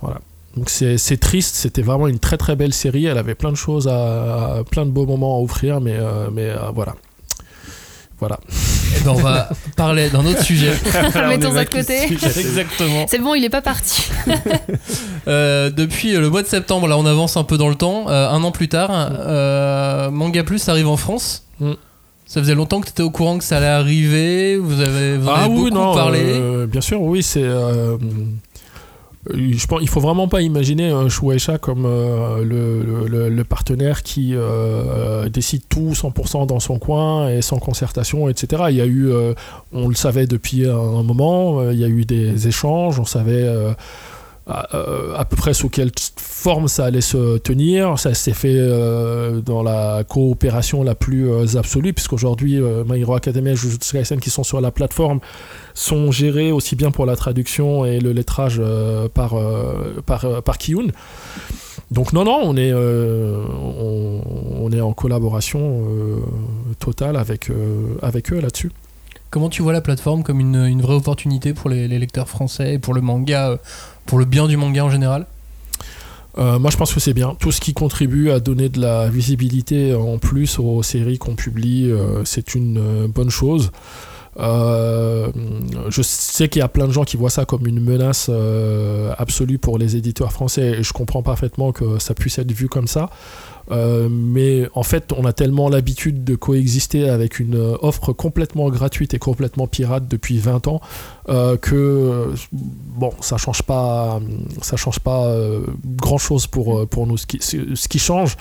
[0.00, 0.20] voilà.
[0.56, 1.54] Donc c'est triste.
[1.56, 3.04] C'était vraiment une très très belle série.
[3.06, 6.28] Elle avait plein de choses à, à- plein de beaux moments à offrir, mais euh,
[6.32, 6.94] mais euh, voilà.
[8.18, 8.40] Voilà.
[8.96, 10.72] Eh ben, on va parler d'un autre sujet.
[11.28, 12.04] Mettons ça de côté.
[12.10, 13.04] Exactement.
[13.10, 14.08] C'est bon, il est pas parti.
[15.28, 18.28] Euh, depuis le mois de septembre, là on avance un peu dans le temps, euh,
[18.30, 21.42] un an plus tard, euh, Manga Plus arrive en France.
[21.58, 21.72] Mm.
[22.26, 25.28] Ça faisait longtemps que tu étais au courant que ça allait arriver, vous avez, vous
[25.28, 26.20] ah avez oui, beaucoup non, parlé.
[26.22, 27.42] euh, bien sûr, oui, c'est.
[27.42, 27.96] euh,
[29.34, 35.28] je pense, il faut vraiment pas imaginer un Shueisha comme euh, le, partenaire qui euh,
[35.28, 38.64] décide tout 100% dans son coin et sans concertation, etc.
[38.70, 39.34] Il y a eu, euh,
[39.72, 43.42] on le savait depuis un moment, euh, il y a eu des échanges, on savait
[43.42, 43.72] euh,
[44.46, 47.98] à, euh, à peu près sous quelle forme ça allait se tenir.
[47.98, 53.14] Ça s'est fait euh, dans la coopération la plus euh, absolue, puisqu'aujourd'hui, euh, My Hero
[53.14, 55.20] Academia et Jujutsu Kaisen qui sont sur la plateforme
[55.74, 58.62] sont gérés aussi bien pour la traduction et le lettrage
[59.12, 59.34] par,
[60.06, 60.86] par, par Kiyun.
[61.90, 65.82] Donc non, non, on est, on, est en collaboration
[66.78, 67.50] totale avec,
[68.00, 68.70] avec eux là-dessus.
[69.28, 72.74] Comment tu vois la plateforme comme une, une vraie opportunité pour les, les lecteurs français
[72.74, 73.58] et pour le manga,
[74.06, 75.26] pour le bien du manga en général
[76.38, 77.34] Euh, moi, je pense que c'est bien.
[77.38, 81.90] Tout ce qui contribue à donner de la visibilité en plus aux séries qu'on publie,
[81.90, 83.70] euh, c'est une euh, bonne chose.
[84.38, 88.30] Je sais qu'il y a plein de gens qui voient ça comme une menace
[89.16, 92.86] absolue pour les éditeurs français et je comprends parfaitement que ça puisse être vu comme
[92.86, 93.08] ça.
[93.70, 98.68] Euh, mais en fait, on a tellement l'habitude de coexister avec une euh, offre complètement
[98.70, 100.80] gratuite et complètement pirate depuis 20 ans
[101.28, 104.20] euh, que bon, ça change pas,
[104.62, 105.34] ça change pas
[105.84, 107.16] grand chose pour, pour nous.
[107.16, 107.26] Ce
[107.88, 108.36] qui, change,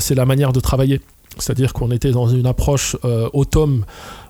[0.00, 1.00] c'est la manière de travailler.
[1.40, 3.84] C'est-à-dire qu'on était dans une approche euh, automne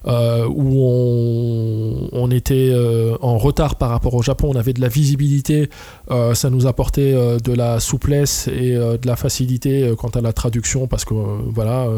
[0.06, 4.88] euh, où on, était euh, en retard par rapport au Japon, on avait de la
[4.88, 5.68] visibilité,
[6.10, 10.86] euh, ça nous apportait de la souplesse et de la facilité quant à la traduction
[10.86, 11.88] parce que voilà,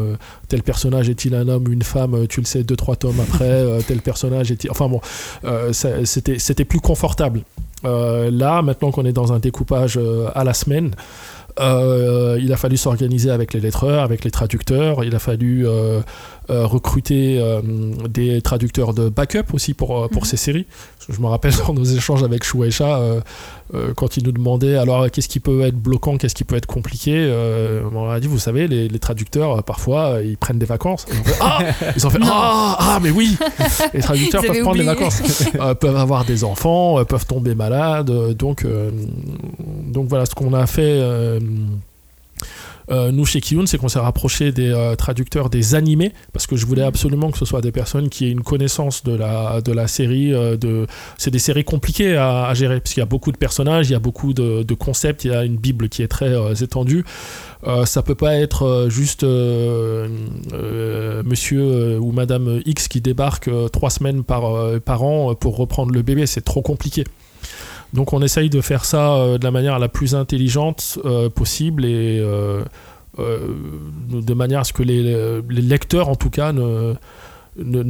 [0.47, 4.01] tel personnage est-il un homme une femme, tu le sais deux trois tomes après, tel
[4.01, 5.01] personnage est-il, enfin bon,
[5.71, 7.41] c'était plus confortable.
[7.83, 9.99] Là, maintenant qu'on est dans un découpage
[10.33, 10.91] à la semaine,
[11.59, 15.03] il a fallu s'organiser avec les lettreurs, avec les traducteurs.
[15.03, 16.01] Il a fallu euh, euh,
[16.53, 17.61] recruter euh,
[18.09, 20.27] des traducteurs de backup aussi pour, euh, pour Mhm.
[20.27, 20.65] ces séries.
[21.09, 23.21] Je me rappelle dans nos échanges avec Shueisha, euh,
[23.73, 26.65] euh, quand il nous demandait alors qu'est-ce qui peut être bloquant, qu'est-ce qui peut être
[26.65, 30.59] compliqué, euh, on a dit vous savez, les, les traducteurs euh, parfois euh, ils prennent
[30.59, 31.05] des vacances.
[31.15, 31.59] Ils ont fait ah,
[31.95, 33.37] ils ont fait, ah, ah, mais oui
[33.93, 35.21] Les traducteurs peuvent prendre des vacances,
[35.59, 38.09] euh, peuvent avoir des enfants, euh, peuvent tomber malades.
[38.09, 38.91] euh, donc, euh,
[39.87, 40.99] donc voilà ce qu'on a fait.
[42.91, 46.57] Euh, nous chez Kiyun, c'est qu'on s'est rapproché des euh, traducteurs des animés parce que
[46.57, 49.71] je voulais absolument que ce soit des personnes qui aient une connaissance de la, de
[49.71, 50.33] la série.
[50.33, 50.57] euh.
[51.17, 53.95] C'est des séries compliquées à, gérer parce qu'il y a beaucoup de personnages, il y
[53.95, 56.33] a beaucoup de, concepts, il y a une bible qui est très
[56.63, 57.05] étendue.
[57.85, 59.23] Ça peut pas être juste
[61.23, 66.25] monsieur ou madame X qui débarque trois semaines par, par an pour reprendre le bébé,
[66.25, 67.03] c'est trop compliqué.
[67.93, 71.85] Donc on essaye de faire ça euh, de la manière la plus intelligente euh, possible
[71.85, 72.63] et euh,
[73.17, 76.95] de manière à ce que les, lecteurs en tout cas ne,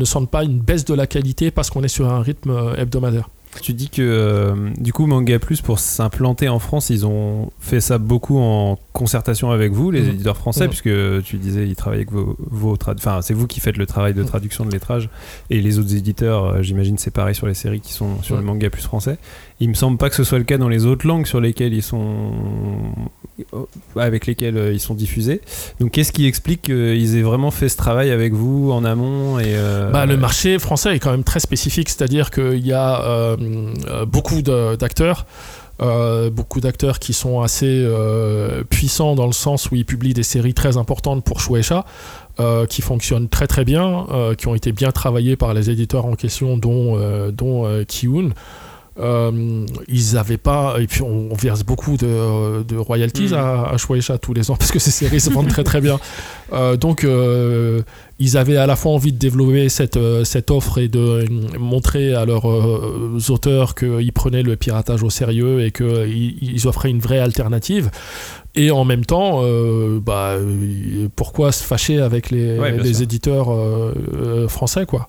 [0.03, 3.29] sentent pas une baisse de la qualité parce qu'on est sur un rythme hebdomadaire.
[3.61, 7.81] Tu dis que euh, du coup Manga Plus pour s'implanter en France, ils ont fait
[7.81, 10.09] ça beaucoup en concertation avec vous, les Mhm.
[10.11, 10.69] éditeurs français, Mhm.
[10.69, 14.13] puisque tu disais ils travaillent avec vos, vos enfin c'est vous qui faites le travail
[14.13, 14.27] de Mhm.
[14.27, 15.09] traduction de lettrage
[15.49, 18.41] et les autres éditeurs, euh, j'imagine c'est pareil sur les séries qui sont sur le.
[18.41, 19.17] Manga Plus français.
[19.59, 21.73] Il me semble pas que ce soit le cas dans les autres langues sur lesquelles
[21.73, 22.31] ils sont
[23.95, 25.41] avec lesquelles euh, ils sont diffusés.
[25.79, 29.53] Donc qu'est-ce qui explique qu'ils aient vraiment fait ce travail avec vous en amont et
[29.55, 33.37] euh, Bah, le marché français est quand même très spécifique, c'est-à-dire qu'il y a euh,
[33.87, 35.25] euh, beaucoup d'acteurs.
[35.81, 40.21] euh, beaucoup d'acteurs qui sont assez euh, puissants dans le sens où ils publient des
[40.23, 41.85] séries très importantes pour Shueisha,
[42.39, 46.05] euh, qui fonctionnent très très bien, euh, qui ont été bien travaillées par les éditeurs
[46.05, 48.29] en question, dont, euh, dont euh, Kiun.
[49.01, 53.33] Euh, ils avaient pas et puis on, on verse beaucoup de, de royalties Mhm.
[53.33, 55.99] à, à Shueisha tous les ans parce que ces séries se vendent très très bien
[56.53, 57.81] Euh, donc euh,
[58.19, 61.25] ils avaient à la fois envie de développer cette, cette offre et de
[61.57, 62.45] montrer à leurs
[63.31, 67.89] auteurs qu'ils prenaient le piratage au sérieux et qu'ils ils offraient une vraie alternative.
[68.53, 74.47] Et en même temps, euh, bah, euh, pourquoi se fâcher avec les, Ouais, éditeurs euh,
[74.49, 75.07] français quoi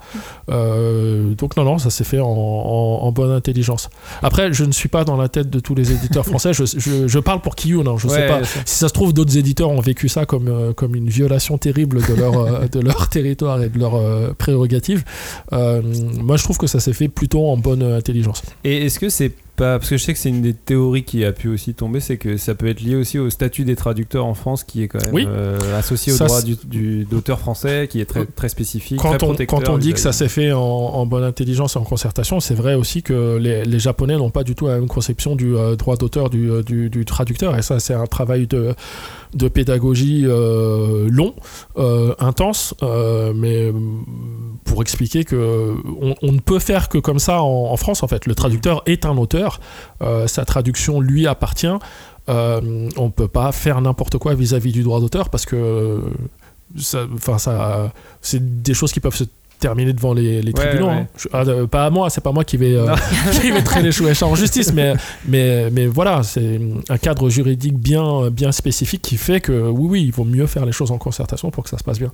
[0.50, 3.90] Euh, Donc non, non, ça s'est fait en, en- en bonne intelligence.
[4.22, 6.52] Après, je ne suis pas dans la tête de tous les éditeurs français.
[6.52, 8.36] Je, je- je parle pour Kiyun, hein, je sais Ouais, pas.
[8.38, 8.60] bien sûr.
[8.64, 12.00] Si ça se trouve, d'autres éditeurs ont vécu ça comme, euh, comme une violation terrible
[12.06, 15.04] de leur, de leur territoire et de leurs euh, prérogatives.
[15.52, 15.82] Euh,
[16.20, 18.42] moi, je trouve que ça s'est fait plutôt en bonne intelligence.
[18.64, 19.32] Et est-ce que c'est
[19.62, 22.00] pas parce que je sais que c'est une des théories qui a pu aussi tomber,
[22.00, 24.88] c'est que ça peut être lié aussi au statut des traducteurs en France qui est
[24.88, 25.24] quand même Oui.
[25.28, 26.40] euh, associé au Ça, droit
[27.08, 30.00] d'auteur français, qui est très très spécifique, Quand très on, protecteur quand on dit que
[30.00, 33.64] ça s'est fait en, en bonne intelligence et en concertation, c'est vrai aussi que les,
[33.64, 36.62] les Japonais n'ont pas du tout la même conception du euh, droit d'auteur du, euh,
[36.62, 37.56] du, du traducteur.
[37.56, 38.74] Et ça, c'est un travail de,
[39.34, 41.34] de pédagogie euh, long,
[41.76, 43.72] euh, intense, euh, mais
[44.64, 45.74] pour expliquer que
[46.22, 48.02] on, ne peut faire que comme ça en, France.
[48.02, 49.60] En fait, le traducteur est un auteur,
[50.26, 51.66] sa traduction lui appartient.
[52.28, 56.00] On peut pas faire n'importe quoi vis-à-vis du droit d'auteur parce que
[57.14, 59.24] enfin ça, c'est des choses qui peuvent se
[59.62, 60.88] terminer devant les, les Ouais, tribunaux.
[60.88, 60.92] ouais.
[60.92, 61.06] hein.
[61.16, 62.94] Je- ah, euh, pas à moi, c'est pas moi qui vais, euh,
[63.40, 64.94] qui vais traîner Shueisha en justice, mais,
[65.26, 70.02] mais, mais voilà, c'est un cadre juridique bien, bien spécifique qui fait que oui, oui,
[70.04, 72.10] il vaut mieux faire les choses en concertation pour que ça se passe bien.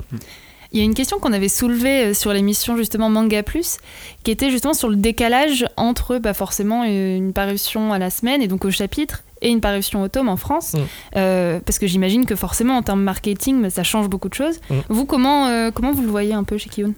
[0.73, 3.79] Il y a une question qu'on avait soulevée euh, sur l'émission justement Manga Plus,
[4.23, 8.43] qui était justement sur le décalage entre bah, forcément euh, une parution à la semaine
[8.43, 10.75] et donc au chapitre et une parution au tome en France.
[10.75, 10.79] Mm.
[11.17, 14.57] Euh, parce que j'imagine que forcément en termes marketing, bah, ça change beaucoup de choses.
[14.69, 14.75] Mm.
[14.91, 16.93] Vous, comment, euh, comment vous le voyez un peu chez Kiyun?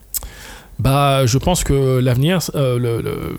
[0.81, 3.35] Bah, je pense que l'avenir, euh, euh,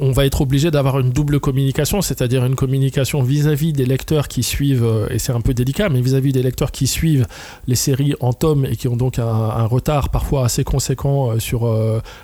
[0.00, 4.42] on, va être obligé d'avoir une double communication, c'est-à-dire une communication vis-à-vis des lecteurs qui
[4.42, 7.26] suivent, euh, et c'est un peu délicat, mais vis-à-vis des lecteurs qui suivent
[7.66, 11.70] les séries en tome et qui ont donc un, un retard parfois assez conséquent sur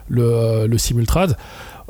[0.09, 1.37] le simultrad.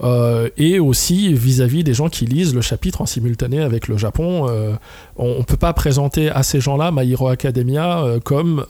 [0.03, 4.47] Euh, et aussi vis-à-vis des gens qui lisent le chapitre en simultané avec le Japon.
[4.49, 4.73] Euh,
[5.17, 8.65] on ne peut pas présenter à ces gens-là My Hero Academia euh, comme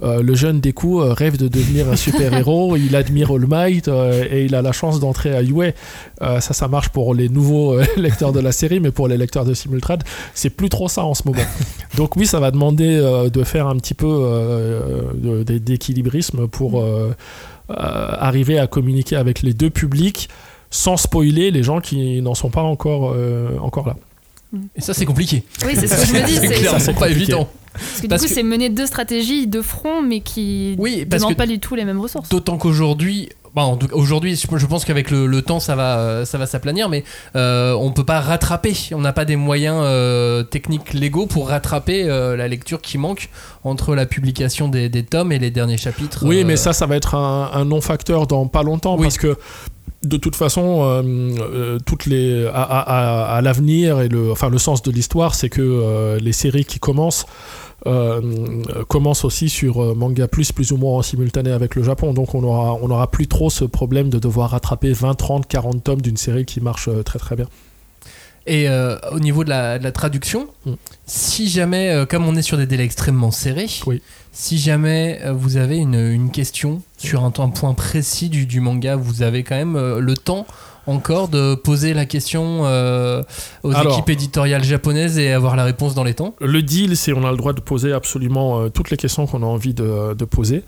[0.00, 4.62] le jeune Deku rêve de devenir un super-héros, il admire All Might et il a
[4.62, 5.72] la chance d'entrer à UA.
[6.20, 9.54] Ça, ça marche pour les nouveaux lecteurs de la série, mais pour les lecteurs de
[9.54, 10.02] Simultrad,
[10.34, 11.42] c'est plus trop ça en ce moment.
[11.96, 12.98] Donc oui, ça va demander
[13.32, 15.14] de faire un petit peu
[15.44, 16.84] d'équilibrisme pour
[17.68, 20.28] arriver à communiquer avec les deux publics
[20.76, 23.96] sans spoiler les gens qui n'en sont pas encore, euh, encore là.
[24.76, 25.42] Et ça, c'est compliqué.
[25.66, 26.34] Oui, c'est ce que je me dis.
[26.36, 27.48] C'est clairement pas évident.
[27.72, 30.98] Parce que du Parce coup, que- c'est mener deux stratégies de front, mais qui Oui,
[31.00, 32.28] ne demandent que pas du tout les mêmes ressources.
[32.28, 36.90] D'autant qu'aujourd'hui, Bah, aujourd'hui, je pense qu'avec le, le temps, ça va, ça va s'aplanir,
[36.90, 37.04] mais
[37.36, 38.74] euh, on peut pas rattraper.
[38.92, 43.30] On n'a pas des moyens euh, techniques légaux pour rattraper euh, la lecture qui manque
[43.64, 46.22] entre la publication des, des tomes et les derniers chapitres.
[46.26, 49.04] Oui, euh, mais ça, ça va être un, un non-facteur dans pas longtemps Oui.
[49.04, 49.36] parce que
[50.06, 51.02] de toute façon, euh,
[51.40, 55.48] euh, toutes les à, à- à- l'avenir et le, enfin le sens de l'histoire, c'est
[55.48, 57.26] que euh, les séries qui commencent
[58.88, 62.12] commencent aussi sur Manga Plus, plus ou moins en simultané avec le Japon.
[62.14, 65.84] Donc on aura, on aura plus trop ce problème de devoir rattraper 20, 30, 40
[65.84, 67.46] tomes d'une série qui marche très très bien.
[68.48, 68.66] Et
[69.12, 70.72] au niveau de la, de la traduction, Mm.
[71.06, 74.00] si jamais, comme on est sur des délais extrêmement serrés, Oui.
[74.32, 78.96] si jamais vous avez une, une question sur un, un point précis du, du manga,
[78.96, 80.46] vous avez quand même euh, le temps
[80.88, 83.20] encore de poser la question euh,
[83.64, 86.36] aux Alors- équipes éditoriales japonaises et avoir la réponse dans les temps?
[86.40, 89.42] Le deal, c'est on a le droit de poser absolument euh, toutes les questions qu'on
[89.42, 90.62] a envie de, de poser.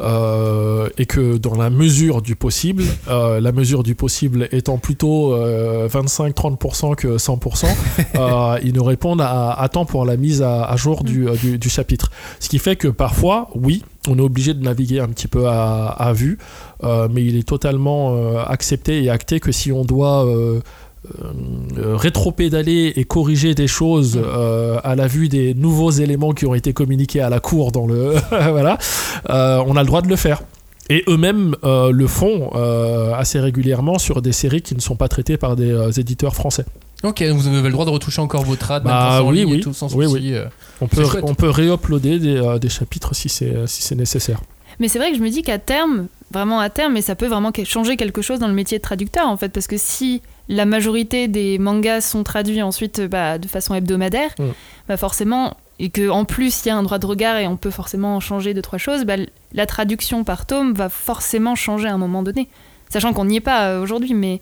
[0.00, 5.34] Euh, et que dans la mesure du possible, euh, la mesure du possible étant plutôt
[5.34, 7.66] euh, 25-30% que 100%,
[8.16, 11.34] euh, ils nous répondent à, à temps pour la mise à, à jour du, euh,
[11.36, 12.10] du, du chapitre.
[12.40, 15.86] Ce qui fait que parfois, oui, on est obligé de naviguer un petit peu à,
[15.86, 16.38] à vue,
[16.84, 20.60] euh, mais il est totalement euh, accepté et acté que si on doit euh, euh,
[21.76, 26.72] rétro-pédaler et corriger des choses euh, à la vue des nouveaux éléments qui ont été
[26.72, 28.78] communiqués à la cour dans le voilà
[29.30, 30.42] euh, on a le droit de le faire
[30.88, 35.08] et eux-mêmes euh, le font euh, assez régulièrement sur des séries qui ne sont pas
[35.08, 36.64] traitées par des euh, éditeurs français.
[37.04, 39.60] Ok, vous avez le droit de retoucher encore vos trades, Bah oui, et oui.
[39.60, 40.16] tout, sans Oui, souci.
[40.20, 40.34] oui.
[40.34, 40.46] euh.
[40.80, 41.22] On peut, chouette.
[41.24, 44.40] on peut réuploader des, euh, des chapitres si c'est si c'est nécessaire.
[44.80, 47.28] Mais c'est vrai que je me dis qu'à terme, vraiment à terme, mais ça peut
[47.28, 50.66] vraiment changer quelque chose dans le métier de traducteur en fait, parce que si la
[50.66, 54.48] majorité des mangas sont traduits ensuite euh, bah, de façon hebdomadaire, Mm.
[54.88, 57.56] bah forcément, et que en plus il y a un droit de regard et on
[57.56, 59.14] peut forcément changer deux trois choses, bah,
[59.52, 62.48] la traduction par tome va forcément changer à un moment donné.
[62.88, 64.40] Sachant qu'on n'y est pas euh, aujourd'hui, mais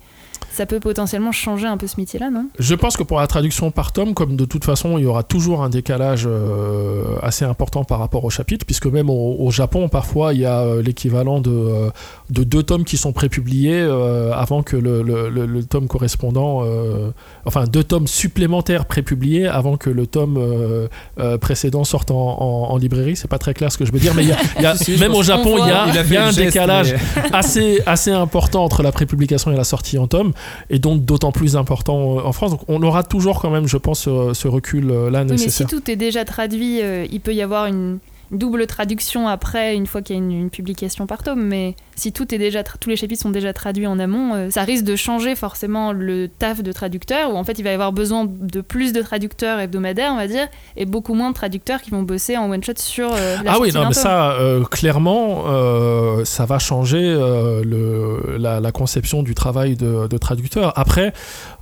[0.51, 2.47] ça peut potentiellement changer un peu ce métier-là, non?
[2.57, 5.21] Je pense que pour la traduction par tome, comme de toute façon il y aura
[5.21, 10.33] toujours un décalage euh, assez important par rapport au chapitre, puisque même au, Japon, parfois
[10.33, 11.91] il y a l'équivalent de,
[12.29, 16.61] de deux tomes qui sont prépubliés euh, avant que le, le- le- le tome correspondant,
[16.63, 17.09] euh,
[17.45, 20.87] enfin deux tomes supplémentaires prépubliés avant que le tome euh,
[21.19, 23.15] euh, précédent sorte en, en- en librairie.
[23.15, 24.75] C'est pas très clair ce que je veux dire, mais il y a, y a-
[24.75, 27.81] Si, même au Japon, il y a, Il y a un geste, décalage mais- assez,
[27.85, 30.33] assez important entre la prépublication et la sortie en tome,
[30.69, 32.51] et donc d'autant plus important en France.
[32.51, 35.67] Donc on aura toujours quand même, je pense, ce, ce recul-là Oui, mais si nécessaire.
[35.67, 37.97] tout est déjà traduit, euh, il peut y avoir une
[38.31, 41.41] double traduction après, une fois qu'il y a une, une publication par tome.
[41.43, 44.63] Mais si tout est déjà tous les chapitres sont déjà traduits en amont, euh, ça
[44.63, 47.91] risque de changer forcément le taf de traducteur, où en fait il va y avoir
[47.91, 51.91] besoin de plus de traducteurs hebdomadaires, on va dire, et beaucoup moins de traducteurs qui
[51.91, 53.93] vont bosser en one shot sur euh, la Ah oui, non, mais tome.
[53.93, 60.17] ça, euh, clairement, euh, ça va changer le, la, la conception du travail de, de
[60.17, 60.73] traducteur.
[60.77, 61.13] Après,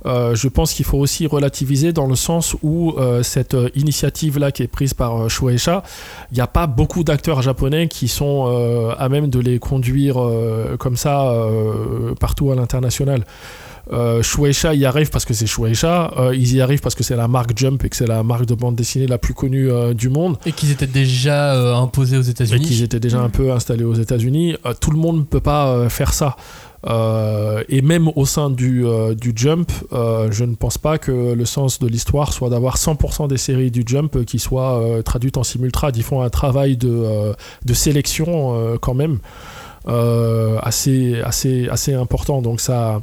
[0.04, 4.94] je pense qu'il faut aussi relativiser dans le sens où cette initiative-là qui est prise
[4.94, 5.82] par Shueisha,
[6.30, 10.16] il n'y a pas beaucoup d'acteurs japonais qui sont euh, à même de les conduire
[10.18, 13.24] euh, comme ça euh, partout à l'international.
[14.20, 17.56] Shueisha y arrive parce que c'est Shueisha, ils y arrivent parce que c'est la marque
[17.56, 20.52] Jump et que c'est la marque de bande dessinée la plus connue du monde Et
[20.52, 22.82] qu'ils étaient déjà imposés aux et qu'ils États-Unis.
[22.82, 24.56] étaient déjà un peu installés aux États-Unis.
[24.82, 26.36] Tout le monde ne peut pas faire ça.
[26.88, 31.44] Euh, et même au sein du, euh, Jump, euh, je ne pense pas que le
[31.44, 35.96] sens de l'histoire soit d'avoir 100% des séries du Jump qui soient traduites en simultrade.
[35.96, 37.34] Ils font un travail de,
[37.72, 39.18] sélection quand même
[39.86, 42.42] assez, assez, assez important.
[42.42, 43.02] Donc ça,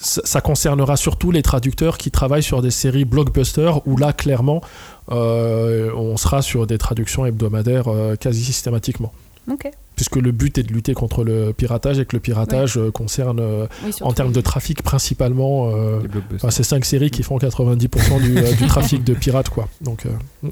[0.00, 4.60] ça, ça concernera surtout les traducteurs qui travaillent sur des séries blockbusters où là, clairement,
[5.08, 7.86] on sera sur des traductions hebdomadaires
[8.18, 9.12] quasi systématiquement.
[9.50, 9.70] Ok.
[9.96, 13.40] Puisque le but est de lutter contre le piratage et que le piratage euh, concerne,
[13.40, 16.00] euh, Oui, en termes de trafic, principalement euh,
[16.34, 19.48] enfin, ces cinq séries qui font 90% du, du trafic de pirates.
[19.48, 19.68] Quoi.
[19.80, 20.48] Donc, euh,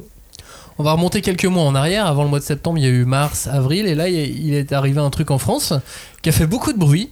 [0.79, 2.07] On va remonter quelques mois en arrière.
[2.07, 4.73] Avant le mois de septembre, il y a eu mars, avril, et là, il est
[4.73, 5.75] arrivé un truc en France
[6.23, 7.11] qui a fait beaucoup de bruit.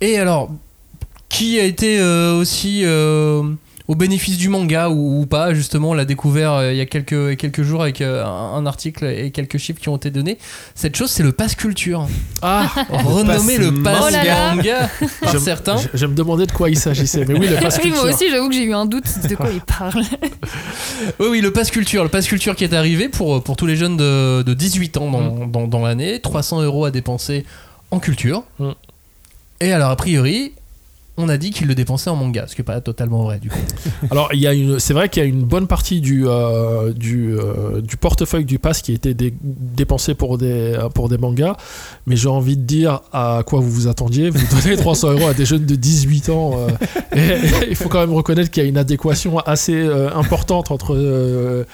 [0.00, 0.50] Et alors,
[1.28, 3.42] qui a été euh, aussi euh,
[3.88, 6.86] au bénéfice du manga ou, ou pas Justement, on l'a découvert euh, il y a
[6.86, 10.38] quelques, quelques jours avec euh, un, un article et quelques chiffres qui ont été donnés.
[10.74, 12.08] Cette chose, c'est le pass culture.
[12.42, 14.54] Ah Renommé le pass Oh là là.
[14.54, 14.90] manga
[15.22, 15.76] par je, certains.
[15.76, 17.24] je- je me demandais de quoi il s'agissait.
[17.26, 18.14] Mais oui, le pass Oui, moi culture.
[18.16, 20.02] aussi, j'avoue que j'ai eu un doute de quoi il parle.
[21.20, 22.02] Oui, oui, le pass culture.
[22.02, 25.10] Le pass culture qui est arrivé pour, pour tous les jeunes de, de 18 ans
[25.10, 26.20] dans, dans, dans l'année.
[26.20, 27.44] 300 euros à dépenser
[27.90, 28.42] en culture.
[28.58, 28.70] Mm.
[29.60, 30.52] Et alors, a priori,
[31.18, 33.48] on a dit qu'il le dépensait en manga, ce qui n'est pas totalement vrai du
[33.48, 33.58] coup.
[34.10, 36.92] Alors, il y a une, c'est vrai qu'il y a une bonne partie du, euh,
[36.92, 41.18] du, euh, du portefeuille du pass qui a été dé- dépensé pour des, pour des
[41.18, 41.56] mangas,
[42.06, 44.30] mais j'ai envie de dire à quoi vous vous attendiez.
[44.30, 46.52] Vous donnez 300 euros à des jeunes de 18 ans.
[46.58, 46.68] euh,
[47.16, 47.18] et,
[47.64, 50.94] et il faut quand même reconnaître qu'il y a une adéquation assez euh, importante entre,
[50.94, 51.64] euh,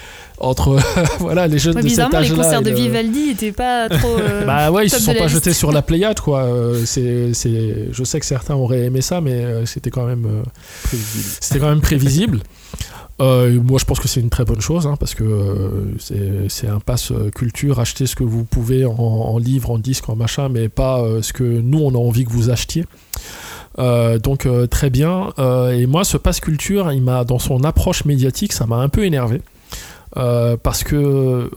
[0.43, 0.76] entre
[1.20, 2.43] voilà, les jeunes Ouais, de cet bizarrement, les âge-là.
[2.45, 4.16] concerts de le- Vivaldi étaient pas trop.
[4.18, 5.34] euh, bah ouais, ils se sont pas liste.
[5.36, 6.43] jetés sur la Pléiade, quoi.
[6.45, 10.26] Euh, c'est, c'est, je sais que certains auraient aimé ça, mais euh, c'était quand même,
[11.40, 12.40] c'était quand même prévisible.
[13.20, 16.49] Euh, moi, je pense que c'est une très bonne chose, hein, parce que euh, c'est,
[16.49, 17.78] c'est un pass culture.
[17.78, 21.22] Achetez ce que vous pouvez en, en livre, en disque, en machin, mais pas euh,
[21.22, 22.84] ce que nous on a envie que vous achetiez.
[23.78, 25.32] Euh, donc euh, très bien.
[25.38, 28.88] Euh, et moi, ce pass culture, il m'a dans son approche médiatique, ça m'a un
[28.88, 29.40] peu énervé.
[30.18, 31.50] Euh, parce que euh,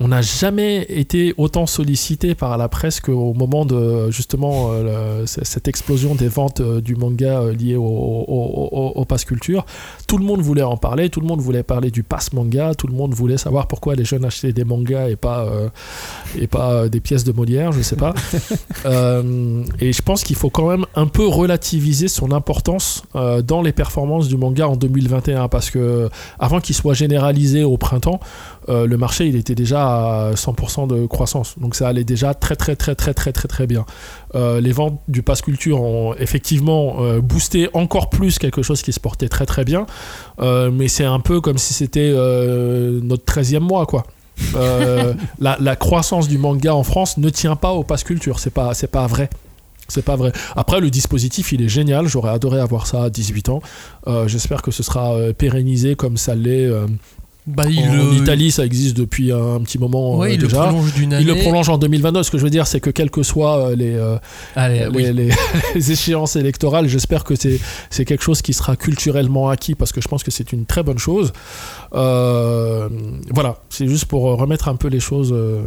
[0.00, 5.26] on n'a jamais été autant sollicité par la presse qu'au moment de justement euh, le-
[5.26, 9.66] cette explosion des ventes euh, du manga euh, lié au, au, au- au pass culture.
[10.06, 12.86] Tout le monde voulait en parler, tout le monde voulait parler du pass manga, tout
[12.86, 15.68] le monde voulait savoir pourquoi les jeunes achetaient des mangas et pas euh,
[16.38, 18.14] et pas des pièces de Molière, je sais pas.
[19.80, 24.28] Et je pense qu'il faut quand même un peu relativiser son importance dans les performances
[24.28, 28.20] du manga en 2021 parce que avant qu'il soit généralisé au printemps,
[28.68, 31.58] euh, le marché il était déjà à 100% de croissance.
[31.58, 33.86] Donc ça allait déjà très très très très très très très bien.
[34.34, 38.92] Euh, les ventes du Pass Culture ont effectivement euh, boosté encore plus quelque chose qui
[38.92, 39.86] se portait très très bien.
[40.40, 44.04] Mais c'est un peu comme si c'était notre 13e mois quoi.
[45.40, 49.06] La, croissance du manga en France ne tient pas au Pass Culture, c'est pas, pas
[49.06, 49.30] vrai.
[49.88, 50.32] C'est pas vrai.
[50.54, 52.06] Après, le dispositif, il est génial.
[52.06, 53.62] J'aurais adoré avoir ça à 18 ans.
[54.26, 56.70] J'espère que ce sera pérennisé comme ça l'est.
[57.50, 60.48] Bah, il en le- Italie, ça existe depuis un petit moment Ouais, euh, il le
[60.48, 60.64] déjà.
[60.66, 62.22] prolonge d'une Il le prolonge en 2022.
[62.22, 64.18] Ce que je veux dire, c'est que quelles que soient euh, les, euh,
[64.54, 65.12] Allez, les, oui.
[65.14, 65.30] les-
[65.74, 70.00] les échéances électorales, j'espère que c'est c'est quelque chose qui sera culturellement acquis parce que
[70.02, 71.32] je pense que c'est une très bonne chose.
[71.94, 72.88] Euh,
[73.30, 75.32] voilà, c'est juste pour remettre un peu les choses.
[75.32, 75.62] euh,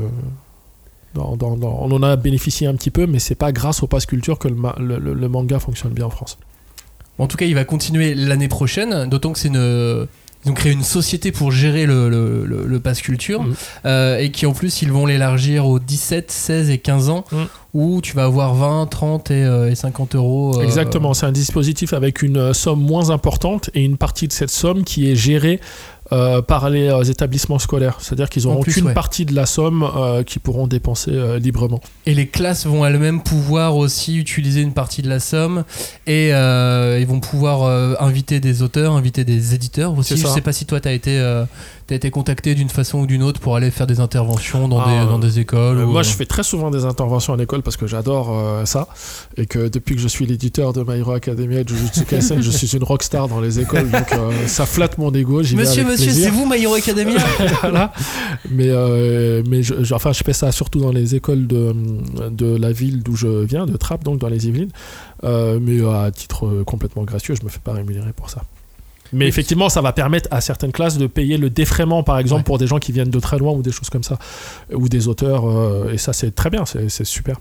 [1.14, 3.88] dans- dans- dans- on en a bénéficié un petit peu, mais c'est pas grâce au
[3.88, 6.38] pass culture que le, ma- le- le- le manga fonctionne bien en France.
[7.18, 10.08] En tout cas, il va continuer l'année prochaine, d'autant que c'est une.
[10.46, 13.54] Ils ont créé une société pour gérer le, le, le- le pass culture Mhm.
[13.86, 17.46] euh, et qui en plus ils vont l'élargir aux 17, 16 et 15 ans Mhm.
[17.74, 20.58] où tu vas avoir 20, 30 et, euh, et 50 euros.
[20.60, 24.34] euh, Exactement, c'est un dispositif avec une euh, somme moins importante et une partie de
[24.34, 25.60] cette somme qui est gérée
[26.14, 27.98] euh, par les euh, établissements scolaires.
[28.00, 28.94] C'est-à-dire qu'ils En auront plus, qu'une ouais.
[28.94, 31.80] partie de la somme euh, qu'ils pourront dépenser euh, librement.
[32.06, 35.64] Et les classes vont elles-mêmes pouvoir aussi utiliser une partie de la somme
[36.08, 37.64] et ils vont pouvoir
[38.02, 40.18] inviter des auteurs, inviter des éditeurs aussi.
[40.18, 40.34] Je ça.
[40.34, 41.44] sais pas si toi tu as été,
[41.92, 44.86] t'as été contacté d'une façon ou d'une autre pour aller faire des interventions dans, Ah,
[44.90, 45.78] des, euh, dans des écoles.
[45.80, 48.64] Euh, ou- moi, je fais très souvent des interventions en école parce que j'adore euh,
[48.66, 48.88] ça.
[49.36, 52.42] Et que depuis que je suis l'éditeur de My Hero Academia et de Jujutsu Kaisen,
[52.42, 53.90] je suis une rockstar dans les écoles.
[53.92, 55.42] Donc euh, ça flatte mon ego.
[55.42, 57.18] Monsieur, monsieur, c'est vous My Hero Academia
[57.62, 57.92] voilà.
[58.50, 61.76] Mais, euh, mais je, je- enfin, je fais ça surtout dans les écoles de,
[62.30, 64.72] de la ville d'où je viens, de Trappes, donc dans les Yvelines.
[65.26, 68.44] Euh, mais à titre euh, complètement gracieux, je me fais pas rémunérer pour ça.
[69.14, 72.44] Mais effectivement, ça va permettre à certaines classes de payer le défraiement, par exemple, Ouais.
[72.46, 74.18] pour des gens qui viennent de très loin ou des choses comme ça,
[74.74, 75.48] ou des auteurs.
[75.50, 77.38] euh, et ça, c'est très bien, c'est super.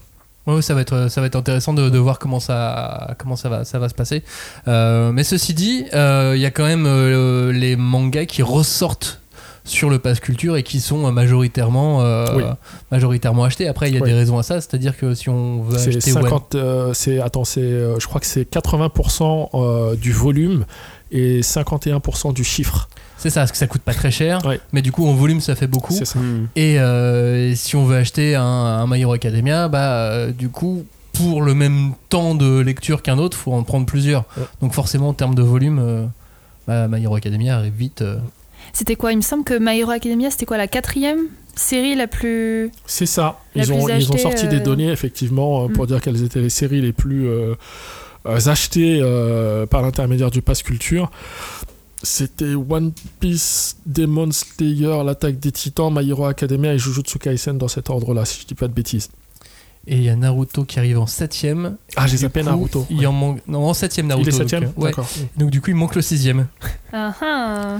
[0.46, 3.48] Ouais, ça va être, ça va être intéressant de, de voir comment ça, comment ça
[3.50, 4.24] va, ça va se passer.
[4.68, 9.20] Euh, mais ceci dit, euh, il y a quand même euh, les mangas qui ressortent
[9.64, 12.42] sur le pass culture et qui sont majoritairement, euh, Oui.
[12.90, 13.68] majoritairement achetés.
[13.68, 14.08] Après, il y a Oui.
[14.08, 17.20] des raisons à ça, c'est-à-dire que si on veut C'est acheter One- 50, euh, c'est
[17.20, 20.64] attends, c'est euh, je crois que c'est 80% euh, du volume
[21.12, 22.88] et 51% du chiffre.
[23.18, 24.60] c'est ça, parce que ça coûte pas très cher, Ouais.
[24.72, 25.92] mais du coup en volume ça fait beaucoup.
[25.94, 26.18] C'est ça.
[26.56, 30.84] Et euh, si on veut acheter un, un My Hero Academia, bah euh, du coup
[31.12, 34.24] pour le même temps de lecture qu'un autre, faut en prendre plusieurs.
[34.38, 34.44] Ouais.
[34.62, 36.06] Donc forcément en termes de volume, euh,
[36.66, 38.00] bah, My Hero Academia arrive vite.
[38.02, 38.18] euh.
[38.72, 39.12] C'était quoi?
[39.12, 41.18] Il me semble que My Hero Academia, c'était quoi la quatrième
[41.56, 42.70] série la plus.
[42.86, 43.40] C'est ça.
[43.54, 45.88] La Ils ont, ils sorti des euh, données, effectivement, euh, pour Mm.
[45.88, 47.28] dire quelles étaient les séries les plus
[48.26, 51.10] euh, achetées euh, par l'intermédiaire du Pass Culture.
[52.02, 57.68] C'était One Piece, Demon Slayer, L'attaque des Titans, My Hero Academia et Jujutsu Kaisen dans
[57.68, 59.10] cet ordre-là, si je dis pas de bêtises.
[59.86, 61.76] Et il y a Naruto qui arrive en septième.
[61.96, 62.86] Ah, j'ai zappé Naruto.
[62.90, 63.40] Il en manque.
[63.46, 64.30] Non, en septième Naruto.
[64.30, 64.90] Il est septième donc, euh, ouais.
[64.90, 65.08] D'accord.
[65.36, 66.46] Donc du coup il manque le sixième.
[66.92, 67.78] Ah ah.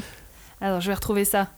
[0.60, 1.48] Alors je vais retrouver ça.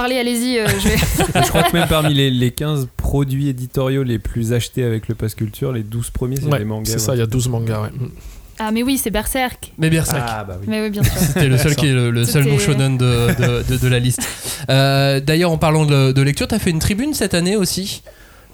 [0.00, 0.58] Parlez, allez-y.
[0.58, 0.96] euh, je vais...
[1.44, 5.14] je crois que même parmi les, les 15 produits éditoriaux les plus achetés avec le
[5.14, 6.90] Pass Culture, les 12 premiers, c'est Ouais, des mangas.
[6.92, 7.90] c'est ça, il y a 12 mangas, ouais.
[7.90, 8.08] Mm.
[8.58, 9.72] Ah mais oui, c'est Berserk.
[9.78, 10.22] Mais Berserk.
[10.26, 10.66] Ah bah oui.
[10.68, 11.12] Mais oui, bien sûr.
[11.18, 13.98] C'était le seul qui est le, le seul non shonen de, de, de- de la
[13.98, 14.20] liste.
[14.68, 18.02] Euh, D'ailleurs, en parlant de, de lecture, t'as fait une tribune cette année aussi.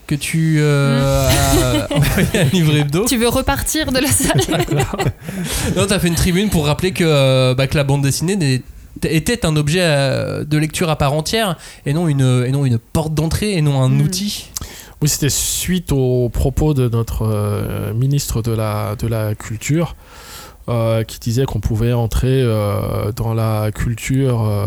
[0.06, 3.04] que tu euh, as envoyé un livre hebdo.
[3.06, 4.40] Tu veux repartir de la salle
[5.76, 8.62] Non, t'as fait une tribune pour rappeler que, euh, bah, que la bande dessinée n'est-
[9.04, 12.78] était un objet euh, de lecture à part entière et non une, et non une
[12.78, 14.00] porte d'entrée et non un Mm.
[14.02, 14.50] outil.
[15.02, 19.94] Oui, c'était suite aux propos de notre euh, ministre de la, de la Culture
[20.68, 24.66] euh, qui disait qu'on pouvait entrer euh, dans la culture euh,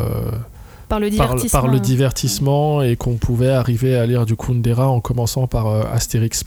[0.89, 1.61] par le divertissement.
[1.61, 5.83] par le divertissement et qu'on pouvait arriver à lire du Kundera en commençant par euh,
[5.93, 6.43] Astérix.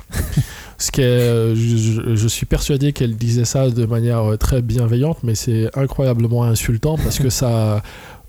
[0.79, 5.19] Ce qui est, euh, je, suis persuadé qu'elle disait ça de manière euh, très bienveillante,
[5.23, 7.83] mais c'est incroyablement insultant parce que ça.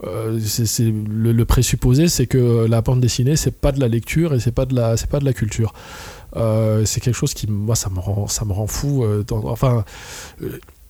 [0.05, 0.39] euh,
[0.80, 4.51] le, le présupposé, c'est que la bande dessinée, c'est pas de la lecture et c'est
[4.51, 5.74] pas de la, c'est pas de la culture.
[6.36, 9.03] Euh, c'est quelque chose qui, moi, ça me rend, ça me rend fou.
[9.28, 9.84] dans- enfin,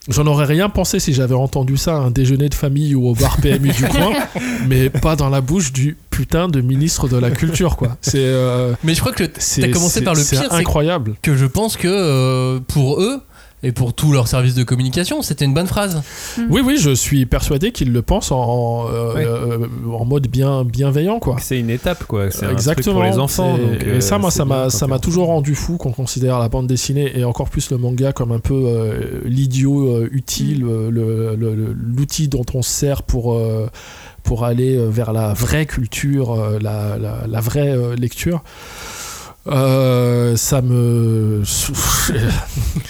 [0.09, 3.13] j'en aurais rien pensé si j'avais entendu ça à un déjeuner de famille ou au
[3.13, 4.11] bar PMU du coin,
[4.67, 7.97] mais pas dans la bouche du putain de ministre de la culture, quoi.
[8.01, 11.15] C'est, euh, Mais je crois que t'as commencé par le pire, c'est incroyable.
[11.21, 13.21] que je pense que euh, pour eux
[13.63, 16.01] et pour tous leurs services de communication, c'était une bonne phrase.
[16.49, 21.19] Oui, oui, je suis persuadé qu'il le pense en, euh, euh, en mode bien, bienveillant,
[21.19, 21.37] quoi.
[21.39, 22.29] C'est une étape, quoi.
[22.29, 22.95] C'est un truc Exactement.
[22.95, 23.57] pour les enfants.
[23.57, 26.49] Donc, et euh, ça, moi, ça m'a, ça m'a toujours rendu fou qu'on considère la
[26.49, 30.89] bande dessinée et encore plus le manga comme un peu euh, l'idiot euh, utile, le-
[30.91, 33.67] le- le- l'outil dont on se sert pour, euh,
[34.23, 38.43] pour aller vers la vraie culture, la, la- la vraie euh, lecture.
[39.47, 41.41] Euh, ça me.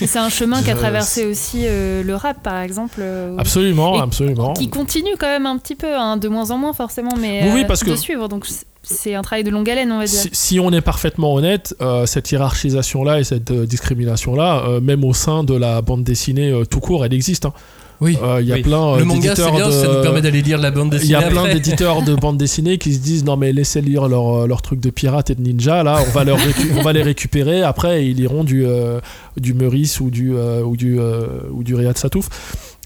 [0.05, 2.99] C'est un chemin qu'a traversé aussi euh, le rap, par exemple.
[2.99, 4.53] euh, absolument, absolument.
[4.53, 7.65] Qui continue quand même un petit peu, hein, de moins en moins forcément, mais Oui,
[7.67, 8.27] parce de que- suivre.
[8.29, 8.45] Donc
[8.83, 10.19] c'est- un travail de longue haleine, on va dire.
[10.19, 15.03] Si, si on est parfaitement honnête, euh, cette hiérarchisation-là et cette euh, discrimination-là, euh, même
[15.05, 17.45] au sein de la bande dessinée tout court, elle existe.
[17.45, 17.53] hein.
[18.01, 18.17] Oui.
[18.21, 18.61] Euh, Il y a Oui.
[18.63, 20.87] plein euh, le manga, c'est d'éditeurs bien, de- ça nous permet d'aller lire la bande
[20.93, 21.11] Il dessinée.
[21.13, 24.47] y a plein d'éditeurs de bande dessinée qui se disent non mais laissez lire leur,
[24.47, 26.37] leur truc de pirate et de ninja là on va, leur
[26.77, 28.99] on va les récupérer après ils liront du, euh,
[29.37, 32.29] du Meurice ou du, euh, ou du, euh, ou du Riyad Satouf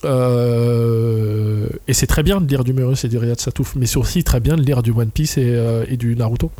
[0.05, 3.97] Euh, et c'est très bien de lire du Meurice et du Riyad Satouf mais c'est
[3.97, 6.51] aussi très bien de lire du One Piece et, euh, et du Naruto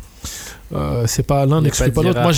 [0.74, 2.32] Euh, c'est pas l'un n'exclut pas l'autre moi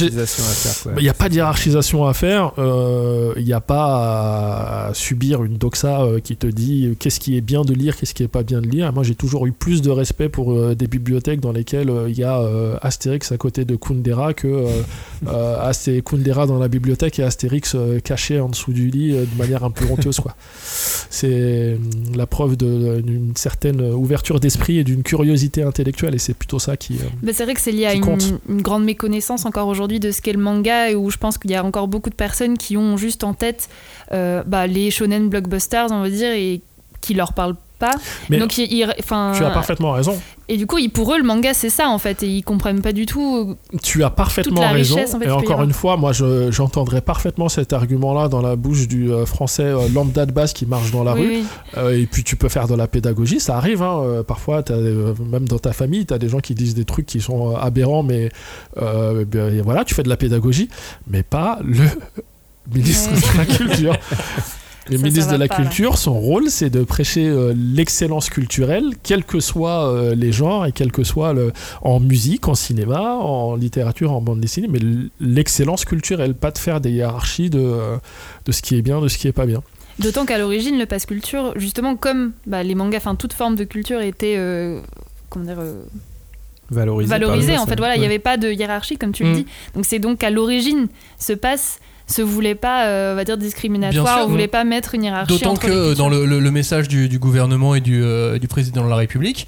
[0.96, 5.42] il n'y a pas de hiérarchisation à faire, euh, il n'y a pas à, subir
[5.42, 8.28] une doxa euh, qui te dit qu'est-ce qui est bien de lire, qu'est-ce qui est
[8.28, 8.92] pas bien de lire.
[8.92, 12.24] Moi j'ai toujours eu plus de respect pour euh, des bibliothèques dans lesquelles il y
[12.24, 12.40] a
[12.82, 14.64] Astérix à côté de Kundera que
[15.26, 19.70] Asté- Kundera dans la bibliothèque et Astérix caché en dessous du lit de manière un
[19.70, 20.20] peu honteuse.
[20.20, 20.34] quoi.
[21.10, 26.58] C'est hum, la preuve d'une certaine ouverture d'esprit et d'une curiosité intellectuelle et c'est plutôt
[26.58, 26.94] ça qui...
[26.94, 28.19] euh, Bah, c'est vrai que c'est lié à une, compte.
[28.48, 31.50] Une grande méconnaissance encore aujourd'hui de ce qu'est le manga et où je pense qu'il
[31.50, 33.68] y a encore beaucoup de personnes qui ont juste en tête
[34.12, 36.60] euh, bah, les shonen blockbusters, on va dire, et
[37.00, 37.94] qui leur parlent pas.
[38.28, 40.16] Mais Donc, ils- enfin, tu as parfaitement raison.
[40.48, 42.82] et du coup, ils- pour eux, le manga, c'est ça en fait, et ils comprennent
[42.82, 43.56] pas du tout.
[43.82, 44.94] Tu as parfaitement raison.
[44.94, 48.54] richesse, en fait, et encore une fois, moi, je- j'entendrais parfaitement cet argument-là dans la
[48.54, 51.28] bouche du euh, français euh, lambda de base qui marche dans la Oui, rue.
[51.30, 51.44] oui.
[51.78, 53.82] Euh, et puis, tu peux faire de la pédagogie, ça arrive.
[53.82, 54.00] hein.
[54.04, 57.06] Euh, parfois, euh, même dans ta famille, tu as des gens qui disent des trucs
[57.06, 58.30] qui sont euh, aberrants, mais
[58.82, 60.68] euh, ben, et voilà, tu fais de la pédagogie,
[61.08, 61.84] mais pas le
[62.74, 63.20] ministre Ouais.
[63.32, 63.96] de la Culture.
[64.88, 65.62] Le Ça, ministre de la pas, là.
[65.64, 70.64] Culture, son rôle, c'est de prêcher euh, l'excellence culturelle, quels que soient euh, les genres
[70.66, 71.52] et quel que soit le,
[71.82, 74.80] en musique, en cinéma, en littérature, en bande dessinée, mais
[75.20, 77.96] l'excellence culturelle, pas de faire des hiérarchies de, euh,
[78.46, 79.62] de ce qui est bien, de ce qui est pas bien.
[79.98, 83.64] D'autant qu'à l'origine, le passe culture, justement, comme bah, les mangas, enfin toute forme de
[83.64, 84.80] culture était euh,
[85.28, 85.82] comment dire, euh,
[86.70, 87.58] Valorisé.
[87.58, 89.28] En fait, voilà, il n'y avait pas de hiérarchie, comme tu Mm.
[89.28, 89.46] le dis.
[89.74, 90.86] Donc c'est donc qu'à l'origine,
[91.18, 95.04] ce passe se voulait pas, euh, on va dire, discriminatoire, on voulait pas mettre une
[95.04, 95.32] hiérarchie.
[95.38, 98.84] D'autant que dans le, le- le message du, du gouvernement et du, euh, du président
[98.84, 99.46] de la République,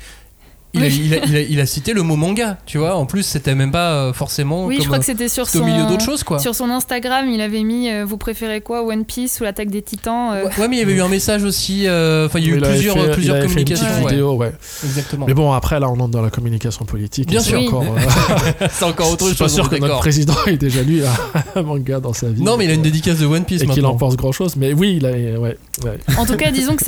[0.74, 1.02] il, a, Oui.
[1.04, 2.96] il a- il a- il a cité le mot manga, tu vois.
[2.96, 5.60] En plus, c'était même pas euh, forcément Oui, je crois euh, que c'était sur son
[5.60, 6.38] au milieu d'autres choses, quoi.
[6.38, 9.82] sur son Instagram, il avait mis euh, vous préférez quoi One Piece ou l'attaque des
[9.82, 11.86] Titans euh, Ouais, mais il y avait eu un message aussi.
[11.86, 13.86] euh, Enfin, il y a eu plusieurs, fait- il plusieurs une communications.
[13.86, 14.10] petite ouais.
[14.10, 14.52] vidéo, ouais.
[14.84, 15.26] Exactement.
[15.26, 17.28] Mais bon, après, là, on entre dans la communication politique.
[17.28, 17.60] Bien sûr.
[17.62, 17.84] Encore,
[18.70, 19.48] C'est encore autre je suis chose.
[19.50, 21.02] pas sûr que notre président ait déjà lu
[21.54, 22.42] un, manga dans sa vie.
[22.42, 24.56] Non, mais il a une dédicace de One Piece et qu'il en pense grand chose.
[24.56, 25.98] Mais oui, il a, ouais, ouais.
[26.18, 26.82] En tout cas, disons que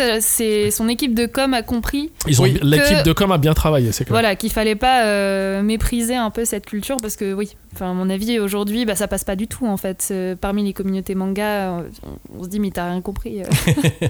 [0.70, 2.58] son équipe de com a compris Ils ont, Oui.
[2.62, 4.14] l'équipe de com a bien travaillé, c'est clair.
[4.14, 7.94] voilà, qu'il fallait pas euh, mépriser un peu cette culture parce que oui, enfin à
[7.94, 10.08] mon avis aujourd'hui, bah, ça passe pas du tout en fait.
[10.10, 11.44] Euh, Parmi les communautés manga,
[11.78, 13.42] euh, on, on se dit mais t'as rien compris.
[13.42, 13.46] euh.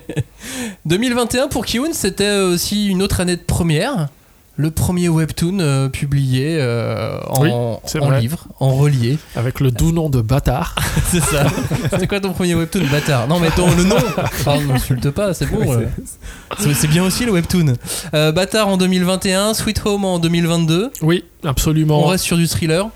[0.87, 4.09] 2021 pour Kiun, c'était aussi une autre année de première.
[4.57, 7.51] Le premier webtoon euh, publié euh, en, Oui,
[7.85, 8.21] c'est en vrai.
[8.21, 9.19] livre, en relié.
[9.35, 10.77] Avec le doux nom de bâtard.
[11.11, 11.45] C'est ça.
[11.91, 13.27] C'était quoi ton premier webtoon, bâtard?
[13.27, 13.97] Non, mais ton le nom.
[14.17, 15.73] Enfin, ne m'insulte pas, c'est bon.
[15.73, 15.87] Euh.
[16.61, 17.75] C'est c'est bien aussi le webtoon.
[18.15, 20.93] Euh, bâtard en 2021, Sweet Home en 2022.
[21.03, 22.05] Oui, absolument.
[22.05, 22.89] On reste sur du thriller?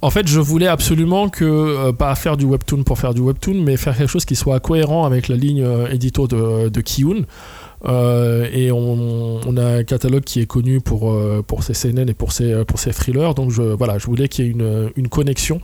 [0.00, 3.62] En fait, je voulais absolument que, euh, pas faire du webtoon pour faire du webtoon,
[3.62, 7.24] mais faire quelque chose qui soit cohérent avec la ligne euh, édito de, de Kiyun.
[7.84, 12.14] Euh, et on, a un catalogue qui est connu pour, euh, pour ses CNN et
[12.14, 13.34] pour ses, pour ses thrillers.
[13.34, 15.60] Donc je, voilà, je voulais qu'il y ait une, une connexion.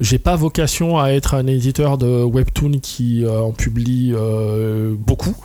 [0.00, 5.36] J'ai pas vocation à être un éditeur de webtoon qui euh, en publie euh, beaucoup.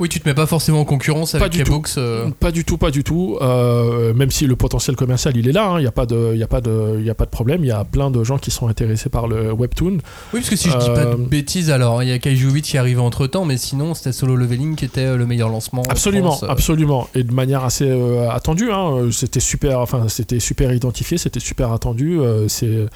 [0.00, 1.90] Oui, tu te mets pas forcément en concurrence avec les books.
[1.98, 3.36] euh, Pas du tout, pas du tout.
[3.40, 6.42] Euh, même si le potentiel commercial il est là, il n'y a pas de, y
[6.42, 7.64] a pas de, y a pas de problème.
[7.64, 9.98] Il y a plein de gens qui sont intéressés par le webtoon.
[9.98, 10.00] Oui,
[10.40, 12.62] parce que si je dis pas de Euh, bêtises, alors il y a Kaiju 8
[12.62, 15.82] qui est arrivé entre temps, mais sinon c'était Solo Leveling qui était le meilleur lancement.
[15.82, 17.90] en Absolument, France, absolument, et de manière assez
[18.30, 18.70] attendue.
[18.70, 19.08] hein.
[19.10, 22.18] C'était super, enfin c'était super identifié, c'était super attendu.
[22.48, 22.86] c'est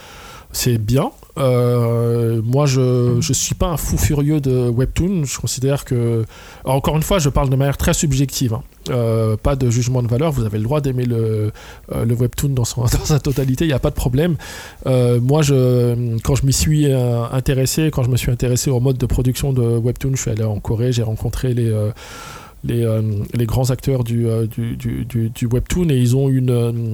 [0.53, 1.11] c'est bien.
[1.39, 5.25] Euh, moi, je je suis pas un fou furieux de webtoon.
[5.25, 6.25] Je considère que,
[6.65, 8.53] encore une fois, je parle de manière très subjective.
[8.55, 8.63] hein.
[8.91, 10.31] Euh, pas de jugement de valeur.
[10.33, 11.53] Vous avez le droit d'aimer le,
[11.93, 13.65] euh, le webtoon dans, son, dans sa totalité.
[13.65, 14.37] Il n'y a pas de problème.
[14.87, 19.07] Moi, je, quand je m'y suis intéressé, quand je me suis intéressé au mode de
[19.07, 20.93] production de webtoon, je suis allé en Corée.
[20.93, 21.73] J'ai rencontré les
[22.65, 22.87] les,
[23.35, 24.27] les grands acteurs du,
[24.57, 26.93] du, du, du- webtoon et ils ont une,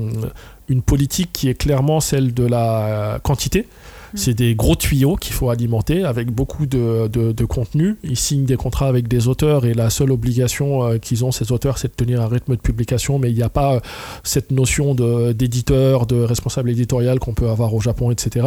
[0.68, 3.66] une politique qui est clairement celle de la quantité.
[4.14, 7.96] C'est des gros tuyaux qu'il faut alimenter avec beaucoup de, de, de contenu.
[8.02, 11.52] Ils signent des contrats avec des auteurs et la seule obligation euh, qu'ils ont, ces
[11.52, 13.80] auteurs, c'est de tenir un rythme de publication, mais il n'y a pas euh,
[14.24, 18.46] cette notion de- d'éditeur, de, responsable éditorial qu'on peut avoir au Japon, etc.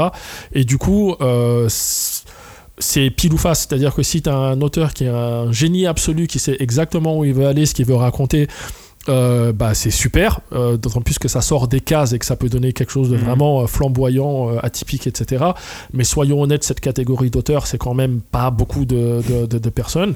[0.51, 3.67] Et du coup, euh, c'est pile ou face.
[3.69, 7.19] C'est-à-dire que si tu as un auteur qui est un génie absolu, qui sait exactement
[7.19, 8.47] où il veut aller, ce qu'il veut raconter,
[9.09, 12.35] euh, bah, c'est super, euh, d'autant plus que ça sort des cases et que ça
[12.35, 13.23] peut donner quelque chose de Mhm.
[13.23, 15.43] vraiment euh, flamboyant, atypique, etc.
[15.93, 19.69] Mais soyons honnêtes, cette catégorie d'auteurs, c'est quand même pas beaucoup de, de- de- de
[19.69, 20.13] personnes.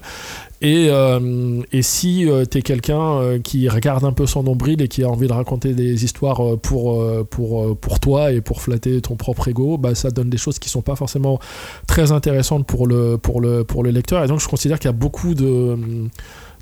[0.62, 5.04] Et, euh, et si tu es quelqu'un qui regarde un peu son nombril et qui
[5.04, 9.48] a envie de raconter des histoires pour, pour, pour toi et pour flatter ton propre
[9.48, 11.40] ego, bah, ça donne des choses qui sont pas forcément
[11.88, 14.24] très intéressantes pour le, pour le, pour le lecteur.
[14.24, 15.78] Et donc je considère qu'il y a beaucoup de,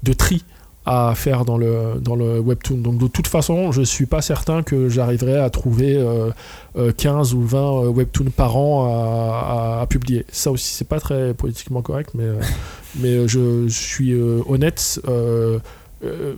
[0.03, 0.43] de tri
[0.86, 2.78] à faire dans le, dans le webtoon.
[2.78, 6.30] Donc de toute façon, je suis pas certain que j'arriverai à trouver euh,
[6.78, 10.26] euh, 15 ou 20 euh, webtoons par an à, à- à publier.
[10.32, 12.36] Ça aussi, c'est pas très politiquement correct, mais, euh,
[13.00, 15.00] mais euh, je, je suis euh, honnête.
[15.08, 15.60] euh,
[16.04, 16.34] euh,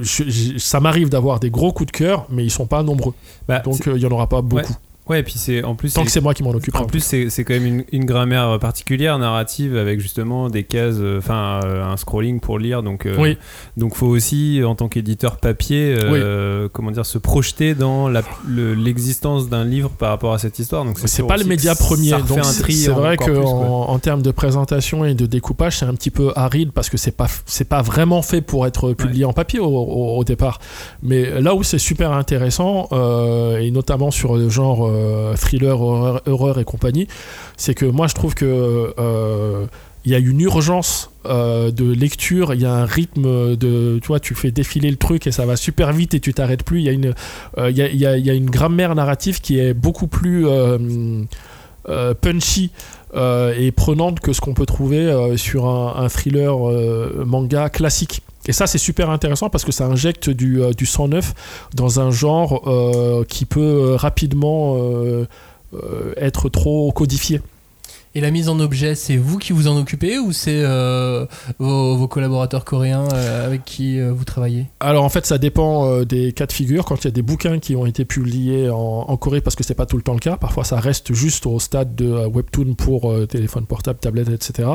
[0.00, 3.14] je- je- ça m'arrive d'avoir des gros coups de cœur, mais ils sont pas nombreux.
[3.46, 4.62] Bah, Donc euh, il y en aura pas beaucoup.
[4.72, 4.76] Ouais,
[5.16, 6.74] et puis c'est en plus Tant que c'est moi qui m'en occupe.
[6.74, 10.96] En plus, c'est c'est quand même une, une grammaire particulière, narrative, avec justement des cases,
[10.98, 12.82] euh, enfin euh, un scrolling pour lire.
[12.82, 13.38] Donc, euh, Oui.
[13.76, 19.48] donc faut aussi, en tant qu'éditeur papier, euh, comment dire, se projeter dans le- l'existence
[19.48, 20.84] d'un livre par rapport à cette histoire.
[20.84, 23.88] Donc C'est pas le média premier, donc un c'est tri c'est vrai que plus, en,
[23.88, 27.16] en termes de présentation et de découpage, c'est un petit peu aride parce que c'est
[27.16, 30.58] pas c'est pas vraiment fait pour être publié en papier au, au- au départ.
[31.02, 32.88] Mais là où c'est super intéressant
[33.60, 37.08] et notamment sur le genre euh, thriller, horreur, et compagnie,
[37.56, 39.66] c'est que moi je trouve que euh,
[40.04, 44.06] il y a une urgence euh, de lecture, il y a un rythme de, tu
[44.08, 46.80] vois, tu fais défiler le truc et ça va super vite et tu t'arrêtes plus.
[46.80, 47.14] Il y a une,
[47.74, 50.46] y a- une grammaire narrative qui est beaucoup plus
[52.20, 52.70] punchy
[53.14, 56.56] et prenante que ce qu'on peut trouver sur un, thriller
[57.26, 58.22] manga classique.
[58.48, 61.34] Et ça, c'est super intéressant parce que ça injecte du, euh, sang neuf
[61.74, 64.76] dans un genre euh, qui peut euh, rapidement
[66.16, 67.42] être trop codifié.
[68.18, 71.24] Et la mise en objet, c'est vous qui vous en occupez ou c'est euh,
[71.60, 74.66] vos, collaborateurs coréens euh, avec qui euh, vous travaillez?
[74.80, 76.84] Alors en fait, ça dépend des cas de figure.
[76.84, 79.76] Quand il y a des bouquins qui ont été publiés en, Corée, parce que c'est
[79.76, 83.14] pas tout le temps le cas, parfois ça reste juste au stade de webtoon pour
[83.28, 84.68] téléphone portable, tablette, etc.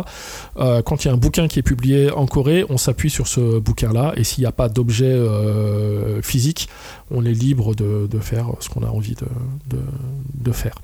[0.55, 3.59] Quand il y a un bouquin qui est publié en Corée, on s'appuie sur ce
[3.59, 5.19] bouquin-là, et s'il n'y a pas d'objet
[6.21, 6.69] physique,
[7.11, 9.15] on est libre de, faire ce qu'on a envie
[9.65, 10.75] de faire.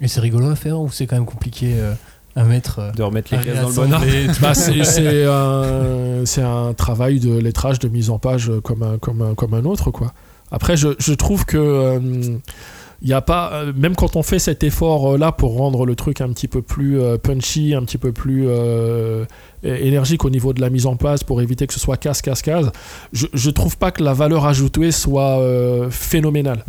[0.00, 1.92] Et c'est rigolo à faire ou c'est quand même compliqué euh,
[2.36, 4.06] à mettre euh, De remettre les cases dans le bon ordre.
[4.40, 4.54] Bah,
[6.26, 9.64] c'est un, travail de lettrage, de mise en page comme un, comme un, comme un
[9.64, 9.90] autre.
[9.90, 10.12] Quoi.
[10.50, 11.56] Après, je, je trouve que.
[11.58, 12.38] euh,
[13.02, 15.86] il y a pas, euh, même quand on fait cet effort euh, là pour rendre
[15.86, 19.24] le truc un petit peu plus euh, punchy, un petit peu plus euh,
[19.62, 22.42] énergique au niveau de la mise en place pour éviter que ce soit casse, casse,
[22.42, 22.66] casse,
[23.14, 26.62] je, je trouve pas que la valeur ajoutée soit euh, phénoménale.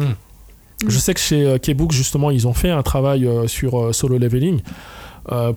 [0.84, 0.90] Mm.
[0.90, 3.94] Je sais que chez euh, Kbook, justement, ils ont fait un travail euh, sur euh,
[3.94, 4.62] solo leveling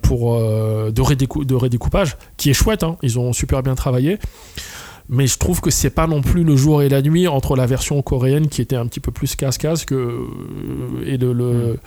[0.03, 4.19] pour, de, redécou- de redécoupage qui est chouette, hein, ils ont super bien travaillé.
[5.09, 7.65] Mais je trouve que c'est pas non plus le jour et la nuit entre la
[7.67, 9.85] version coréenne qui était un petit peu plus casse-casse
[11.07, 11.33] et le.
[11.33, 11.81] le c'est-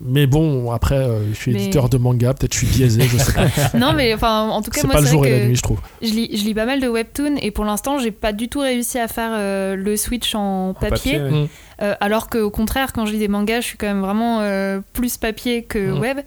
[0.00, 3.18] mais bon, après, euh, je suis Mais- éditeur de manga, peut-être je suis biaisé, je
[3.18, 3.46] sais pas.
[3.78, 5.46] non, mais enfin, en tout cas, C'est moi, pas le c'est jour vrai et la
[5.46, 5.80] nuit, je trouve.
[6.02, 8.60] je lis, je lis pas mal de webtoons et pour l'instant, j'ai pas du tout
[8.60, 11.18] réussi à faire euh, le switch en papier.
[11.18, 11.30] papier, ouais.
[11.30, 11.48] Mm.
[11.82, 14.80] Euh, alors qu'au contraire, quand je lis des mangas, je suis quand même vraiment euh,
[14.94, 15.98] plus papier que Mm.
[16.00, 16.18] web.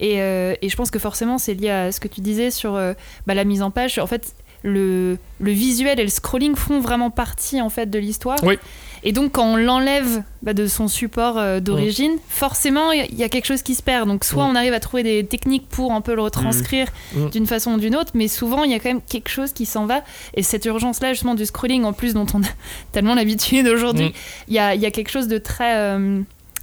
[0.00, 2.74] Et, euh, et je pense que forcément, c'est lié à ce que tu disais sur
[2.74, 2.94] euh,
[3.26, 3.98] bah, la mise en page.
[3.98, 8.38] En fait, le, le visuel et le scrolling font vraiment partie en fait de l'histoire.
[8.42, 8.58] Oui.
[9.06, 13.28] Et donc, quand on l'enlève bah, de son support euh, d'origine, forcément, il y, a-
[13.28, 14.08] quelque chose qui se perd.
[14.08, 17.28] Donc, soit on arrive à trouver des techniques pour un peu le retranscrire Mm.
[17.28, 19.66] d'une façon ou d'une autre, mais souvent, il y a quand même quelque chose qui
[19.66, 20.02] s'en va.
[20.34, 22.46] Et cette urgence-là, justement, du scrolling, en plus, dont on a
[22.92, 24.12] tellement l'habitude aujourd'hui, Mm.
[24.48, 25.76] il y, a, il y a quelque chose de très.
[25.76, 26.20] euh,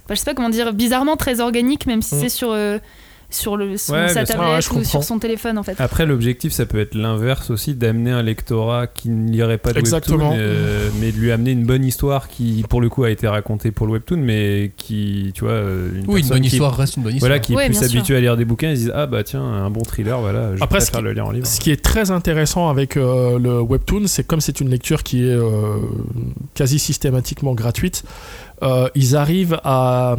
[0.08, 2.78] bah, je sais pas comment dire, bizarrement très organique, même si c'est sur, euh,
[3.32, 4.88] sur le, son- Ouais, sa tablette Ouais, je ou comprends.
[4.88, 5.74] sur son téléphone, en fait.
[5.80, 9.78] Après, l'objectif, ça peut être l'inverse aussi, d'amener un lectorat qui ne lirait pas de
[9.78, 10.30] Exactement.
[10.30, 13.26] webtoon, euh, mais de lui amener une bonne histoire qui, pour le coup, a été
[13.28, 16.76] racontée pour le webtoon, mais qui, tu vois, euh, une Oui, une bonne qui- histoire
[16.76, 17.28] reste une bonne histoire.
[17.30, 19.22] Voilà, qui est Ouais, plus habitué à lire des bouquins, ils se disent ah bah
[19.24, 21.46] tiens un bon thriller, voilà, je Après, ce préfère qui- le lire en livre.
[21.46, 25.24] Ce qui est très intéressant avec euh, le webtoon, c'est comme c'est une lecture qui
[25.24, 25.76] est euh,
[26.54, 28.04] quasi systématiquement gratuite,
[28.62, 30.16] euh, ils arrivent à,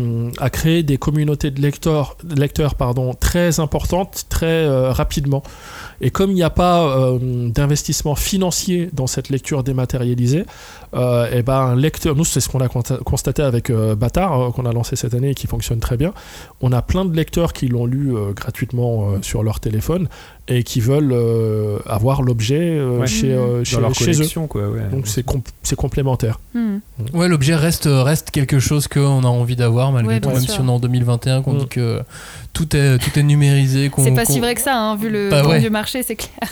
[0.51, 5.43] créer des communautés de lecteurs, lecteurs pardon, très importantes, très euh, rapidement.
[6.05, 7.17] Et comme il n'y a pas euh,
[7.49, 10.45] d'investissement financier dans cette lecture dématérialisée,
[10.93, 14.39] euh, et ben un lecteur, nous c'est ce qu'on a consta- constaté avec euh, Bâtard,
[14.41, 16.13] euh, qu'on a lancé cette année et qui fonctionne très bien.
[16.61, 20.09] On a plein de lecteurs qui l'ont lu euh, gratuitement euh, sur leur téléphone
[20.49, 23.07] et qui veulent euh, avoir l'objet euh, Ouais.
[23.07, 24.13] chez, euh, chez, leur chez eux.
[24.13, 24.81] collection quoi, ouais.
[24.91, 26.39] Donc c'est com- c'est complémentaire.
[26.53, 26.79] Hmm.
[27.13, 30.53] Ouais, l'objet reste, reste quelque chose qu'on a envie d'avoir malgré Ouais, tout, même sûr.
[30.55, 31.57] si on est en 2021, qu'on Mm.
[31.59, 32.01] dit que
[32.53, 33.89] tout est, tout est numérisé.
[33.89, 35.59] qu'on- C'est pas qu'on- si vrai que ça, hein, vu le Bah ouais.
[35.59, 36.49] du marché, c'est clair.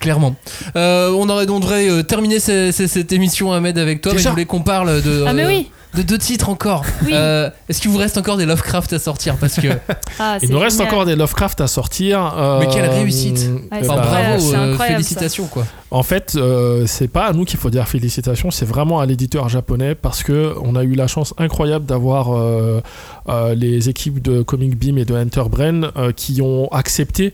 [0.00, 0.34] Clairement.
[0.76, 4.12] Euh, on aurait donc devrait euh, terminer ce- ce- cette émission, Ahmed, avec toi.
[4.14, 6.84] Mais je voulais qu'on parle de, Ah, mais euh, oui de deux titres encore.
[7.04, 7.10] Oui.
[7.12, 9.68] Euh, Est-ce qu'il vous reste encore des Lovecraft à sortir Parce que.
[10.20, 10.94] Ah, Il nous reste génial.
[10.94, 12.34] encore des Lovecraft à sortir.
[12.38, 13.38] euh, Mais quelle réussite.
[13.38, 15.66] Ouais, eh c'est Enfin, incroyable, bravo, euh, félicitations quoi.
[15.90, 19.48] En fait, euh, c'est pas à nous qu'il faut dire félicitations, c'est vraiment à l'éditeur
[19.48, 22.80] japonais parce que on a eu la chance incroyable d'avoir euh,
[23.28, 27.32] euh, les équipes de Comic Beam et de Enterbrain euh, qui ont accepté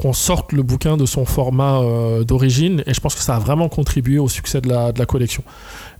[0.00, 3.38] qu'on sorte le bouquin de son format euh, d'origine et je pense que ça a
[3.38, 5.42] vraiment contribué au succès de la, de la collection.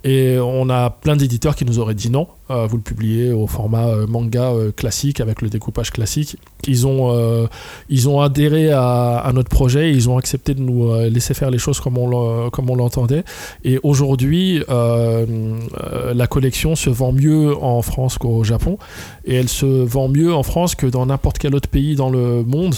[0.02, 3.46] Et on a plein d'éditeurs qui nous auraient dit non, euh, vous le publiez au
[3.46, 6.38] format euh, manga classique avec le découpage classique.
[6.66, 7.48] Ils ont,
[7.88, 11.58] ils ont adhéré à, à notre projet, ils ont accepté de nous laisser faire les
[11.58, 13.24] choses comme on l'entendait.
[13.64, 18.78] Et aujourd'hui, la collection se vend mieux en France qu'au Japon,
[19.24, 22.44] et elle se vend mieux en France que dans n'importe quel autre pays dans le
[22.44, 22.74] monde.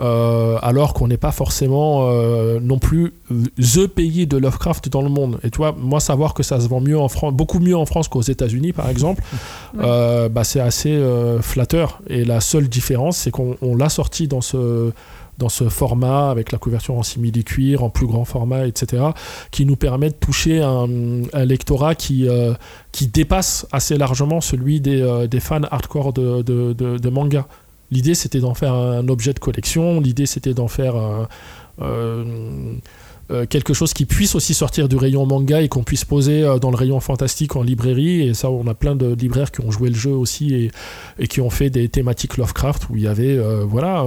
[0.00, 3.12] Euh, alors qu'on n'est pas forcément euh, non plus
[3.58, 5.38] the pays de Lovecraft dans le monde.
[5.42, 7.86] Et tu vois, moi savoir que ça se vend mieux en France, beaucoup mieux en
[7.86, 9.22] France qu'aux États-Unis par exemple,
[9.74, 9.80] Ouais.
[9.84, 10.98] euh, bah, c'est assez
[11.40, 12.00] flatteur.
[12.08, 14.92] Et la seule différence, c'est qu'on on l'a sorti dans ce
[15.38, 19.04] dans ce format avec la couverture en simili-cuir, en plus grand format, etc.,
[19.52, 20.88] qui nous permet de toucher un,
[21.32, 22.54] un lectorat qui, euh,
[22.90, 27.46] qui dépasse assez largement celui des, euh, des fans hardcore de, de, de- de manga.
[27.90, 31.28] L'idée, c'était d'en faire un objet de collection, l'idée, c'était d'en faire un-
[31.80, 32.74] euh,
[33.30, 36.58] euh, quelque chose qui puisse aussi sortir du rayon manga et qu'on puisse poser euh,
[36.58, 38.26] dans le rayon fantastique en librairie.
[38.26, 40.70] Et ça, on a plein de libraires qui ont joué le jeu aussi et,
[41.18, 44.04] et qui ont fait des thématiques Lovecraft où il y avait euh, voilà,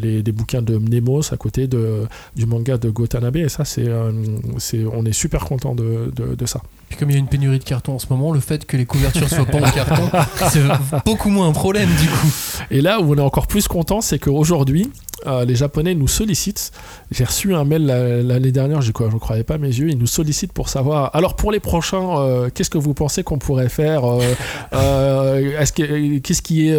[0.00, 3.36] les, des bouquins de Mnemos à côté de, du manga de Gotanabe.
[3.36, 6.62] Et ça, c'est, on est super content de, de, de ça.
[6.88, 8.76] Puis comme il y a une pénurie de carton en ce moment, le fait que
[8.76, 10.10] les couvertures soient pas en carton,
[10.50, 10.62] c'est
[11.04, 12.32] beaucoup moins un problème du coup.
[12.70, 14.90] Et là où on est encore plus content, c'est qu'aujourd'hui,
[15.26, 16.72] euh, les Japonais nous sollicitent.
[17.10, 19.88] J'ai reçu un mail la- l'année dernière, je ne croyais pas mes yeux.
[19.90, 21.10] Ils nous sollicitent pour savoir.
[21.14, 24.02] Alors pour les prochains, euh, qu'est-ce que vous pensez qu'on pourrait faire
[24.72, 26.76] euh, est-ce que, Qu'est-ce qui est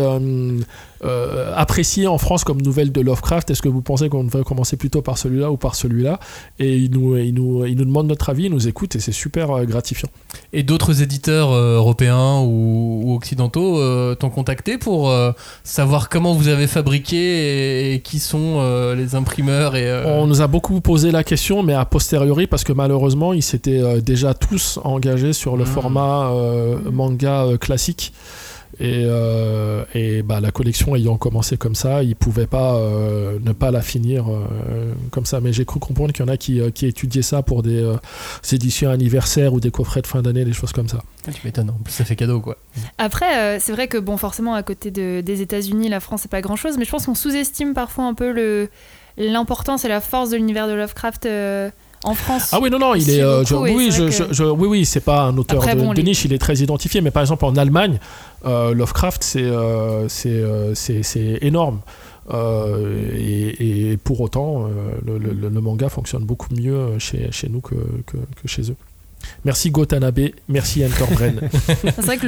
[1.05, 4.77] euh, apprécié en France comme nouvelle de Lovecraft Est-ce que vous pensez qu'on devrait commencer
[4.77, 6.19] plutôt par celui-là ou par celui-là?
[6.59, 9.51] Et ils nous, ils, nous, nous demandent notre avis, ils nous écoutent et c'est super
[9.51, 10.09] euh, gratifiant.
[10.53, 15.31] Et d'autres éditeurs euh, européens ou, ou occidentaux euh, t'ont contacté pour euh,
[15.63, 18.61] savoir comment vous avez fabriqué et, et qui sont
[18.95, 22.73] les imprimeurs et On nous a beaucoup posé la question, mais a posteriori, parce que
[22.73, 25.69] malheureusement, ils s'étaient déjà tous engagés sur le Mhm.
[25.69, 26.31] format
[26.91, 28.13] manga classique.
[28.79, 33.51] Et, euh, et bah, la collection ayant commencé comme ça, ils pouvaient pas euh, ne
[33.51, 35.41] pas la finir euh, comme ça.
[35.41, 37.81] Mais j'ai cru comprendre qu'il y en a qui, euh, qui étudiaient ça pour des
[37.81, 37.95] euh,
[38.51, 41.03] éditions anniversaires ou des coffrets de fin d'année, des choses comme ça.
[41.31, 42.57] tu m'étonnes, en plus ça fait cadeau quoi.
[42.97, 46.31] Après, euh, c'est vrai que, bon, forcément, à côté de- des États-Unis, la France, c'est
[46.31, 48.69] pas grand-chose, mais je pense qu'on sous-estime parfois un peu le
[49.17, 51.69] l'importance et la force de l'univers de Lovecraft euh,
[52.03, 52.49] en France.
[52.51, 53.19] Ah oui, non, non, il est.
[53.19, 55.93] Je- et oui, je, je- que- oui, oui, c'est pas un auteur Après, de, bon,
[55.93, 57.01] de niche, il est très identifié.
[57.01, 57.99] Mais par exemple, en Allemagne,
[58.45, 60.73] euh, Lovecraft, c'est euh, euh,
[61.41, 61.79] énorme.
[62.33, 64.69] Euh, et, et pour autant, euh,
[65.05, 67.75] le, le- le manga fonctionne beaucoup mieux chez, chez nous que,
[68.05, 68.75] que, que chez eux.
[69.45, 71.41] Merci Gotanabe, merci Enterbren.
[71.83, 72.25] C'est vrai que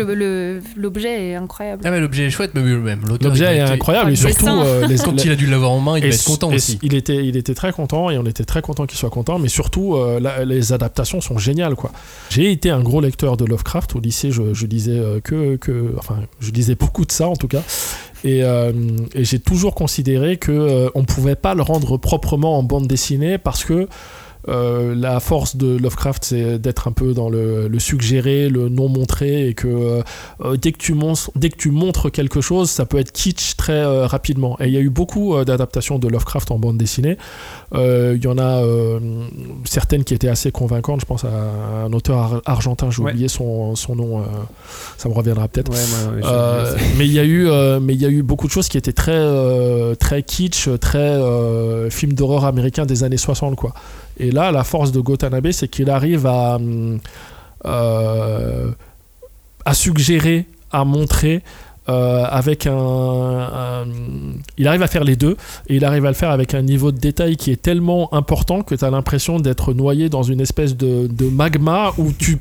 [0.78, 1.82] l'objet est incroyable.
[1.86, 3.18] Ah, mais l'objet est chouette, mais oui, même l'auteur.
[3.22, 5.72] il L'objet a est incroyable et le surtout euh, les, Quand il a dû l'avoir
[5.72, 6.80] en main, il être content et aussi.
[6.84, 9.48] Il était, il était très content et on était très content qu'il soit content, mais
[9.50, 11.92] surtout euh, la- les adaptations sont géniales quoi.
[12.30, 15.94] J'ai été un gros lecteur de Lovecraft au lycée, je, je lisais euh, que, que,
[15.98, 17.62] enfin, je lisais beaucoup de ça en tout cas.
[18.24, 18.72] Et, euh,
[19.14, 23.38] et j'ai toujours considéré que euh, on pouvait pas le rendre proprement en bande dessinée
[23.38, 23.88] parce que
[24.48, 29.48] euh, la force de Lovecraft, c'est d'être un peu dans le, suggéré, le non montré,
[29.48, 30.04] et que
[30.44, 34.58] euh, dès, que tu montres, quelque chose, ça peut être kitsch très euh, rapidement.
[34.60, 37.18] Et il y a eu beaucoup d'adaptations de Lovecraft en bande dessinée.
[37.78, 39.00] Euh, Il y en a euh,
[39.66, 41.02] certaines qui étaient assez convaincantes.
[41.02, 41.30] Je pense à
[41.86, 43.12] un auteur ar- argentin, j'ai Ouais.
[43.12, 44.24] oublié son, son nom, euh,
[44.98, 45.72] ça me reviendra peut-être.
[45.72, 45.78] Ouais,
[46.24, 48.68] Euh, mais il y a eu euh, mais il y a eu beaucoup de choses
[48.70, 53.74] qui étaient très euh, très kitsch très euh, film d'horreur américain des années 60 quoi
[54.18, 56.58] et là la force de Gotanabe c'est qu'il arrive à
[57.66, 58.72] euh,
[59.66, 61.42] à suggérer à montrer
[61.88, 63.86] euh, avec un,
[64.58, 65.38] il arrive à faire les deux
[65.68, 68.62] et il arrive à le faire avec un niveau de détail qui est tellement important
[68.62, 72.40] que tu as l'impression d'être noyé dans une espèce de magma où tu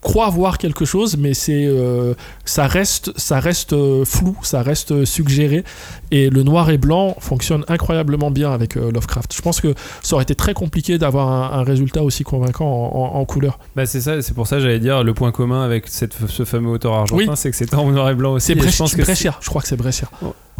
[0.00, 2.14] crois voir quelque chose mais c'est euh,
[2.44, 5.64] ça reste ça reste euh, flou ça reste euh, suggéré
[6.10, 10.14] et le noir et blanc fonctionne incroyablement bien avec euh, Lovecraft je pense que ça
[10.16, 13.86] aurait été très compliqué d'avoir un, un résultat aussi convaincant en, en- en couleur Bah
[13.86, 16.94] c'est ça, c'est pour ça j'allais dire le point commun avec cette, ce fameux auteur
[16.94, 17.30] argentin, Oui.
[17.36, 18.46] c'est que c'était en noir et blanc aussi.
[18.46, 20.08] c'est et je Brech- pense que Brescia je crois que c'est Brescia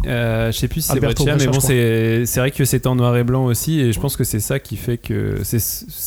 [0.05, 3.17] Euh, je sais plus si c'est Breccia, mais bon, c'est vrai que c'est en noir
[3.17, 5.57] et blanc aussi, et je pense que c'est ça qui fait que c'est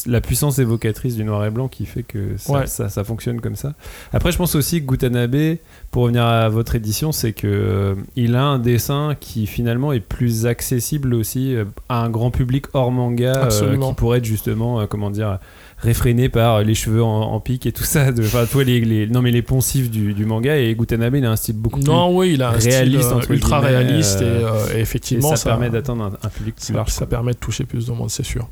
[0.07, 2.67] la puissance évocatrice du noir et blanc qui fait que ça, Ouais.
[2.67, 3.75] ça, ça fonctionne comme ça.
[4.13, 5.57] Après, je pense aussi que Gutanabe,
[5.91, 10.01] pour revenir à votre édition, c'est que euh, il a un dessin qui finalement est
[10.01, 14.81] plus accessible aussi euh, à un grand public hors manga, euh, qui pourrait être justement,
[14.81, 15.39] euh, comment dire
[15.83, 19.07] réfréné par les cheveux en, en pique et tout ça de enfin toi les, les-
[19.07, 21.87] non mais les poncifs du, du manga et Gutanabe il a un style beaucoup plus
[21.89, 24.75] non oui il a un réaliste, style euh, entre ultra guillemets, réaliste euh, et, euh,
[24.75, 26.91] et et effectivement ça, permet d'atteindre un, un public plus ça, large.
[26.91, 27.07] ça quoi.
[27.09, 28.49] permet de toucher plus de monde c'est sûr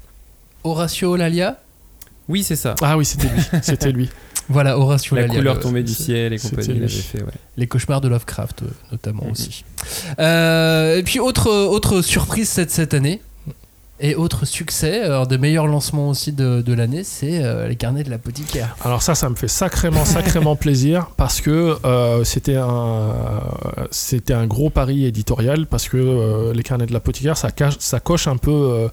[0.64, 1.58] Horatio Lalia
[2.28, 2.74] Oui, c'est ça.
[2.82, 4.08] ah oui c'était lui c'était lui
[4.48, 5.36] Voilà, Horatio La Lalia.
[5.38, 6.84] couleur le- tombée du ciel et compagnie, il lui.
[6.84, 7.32] avait fait, ouais.
[7.58, 9.30] Les cauchemars de Lovecraft, euh, notamment Mhm.
[9.32, 9.62] aussi.
[10.18, 13.20] Euh, et puis, autre, autre surprise cette, cette année,
[14.00, 18.04] et autre succès, alors des meilleurs lancements aussi de, de l'année, c'est euh, les carnets
[18.04, 18.76] de l'apothicaire.
[18.84, 23.12] Alors ça, ça me fait sacrément, sacrément plaisir parce que euh, c'était un,
[23.90, 28.00] c'était un gros pari éditorial parce que euh, les carnets de l'apothicaire, ça, cache- ça
[28.00, 28.88] coche un peu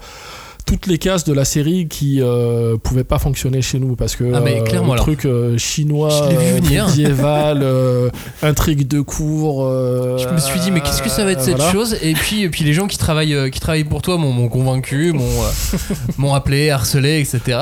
[0.65, 4.23] toutes les cases de la série qui euh, pouvaient pas fonctionner chez nous parce que
[4.33, 4.63] Ah, mais euh,
[4.93, 8.09] le truc euh, chinois, euh, médiéval, euh,
[8.41, 9.63] intrigue de cour.
[9.63, 11.71] euh, Je me suis dit, mais qu'est-ce que ça va être cette voilà.
[11.71, 14.47] chose et puis, et puis les gens qui travaillent, euh, qui travaillent pour toi m'ont
[14.49, 15.29] convaincu, m'ont
[16.17, 17.59] m'ont appelé, harcelé, etc.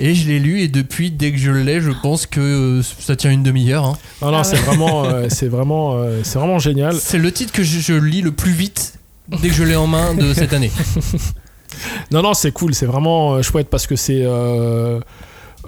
[0.00, 2.38] Et je l'ai lu et depuis, dès que je l'ai, je pense que
[2.78, 3.84] euh, ça tient une demi-heure.
[3.84, 3.98] hein.
[4.22, 6.94] Non, non, Ah c'est vraiment, euh, c'est vraiment, euh, c'est vraiment génial.
[6.94, 8.94] C'est le titre que je, je lis le plus vite
[9.42, 10.70] dès que je l'ai en main de cette année.
[12.10, 15.00] Non, non, c'est cool, c'est vraiment euh, chouette parce que c'est euh,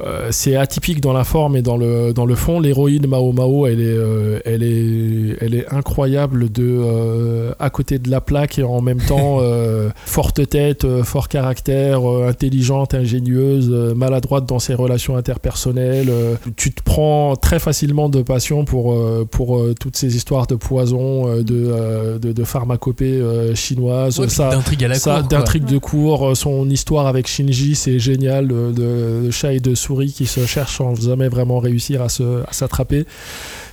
[0.07, 2.61] euh, c'est atypique dans la forme et dans le, dans le fond.
[2.61, 7.99] L'héroïne Mao Mao, elle est, euh, elle est, elle est incroyable de euh, à côté
[7.99, 13.71] de la plaque et en même temps euh, forte tête, fort caractère, euh, intelligente, ingénieuse,
[13.73, 16.09] euh, maladroite dans ses relations interpersonnelles.
[16.11, 20.55] euh, tu te prends très facilement de passion pour, euh, pour toutes ces histoires de
[20.55, 24.19] poison, euh, de, euh, de, de pharmacopée euh, chinoise.
[24.19, 25.29] Ouais, ça, d'intrigue à la ça, cour.
[25.29, 30.13] d'intrigue de cours, son histoire avec Shinji, c'est génial, de, de chat et de souris
[30.13, 33.05] qui se cherchent sans jamais vraiment réussir à s'attraper.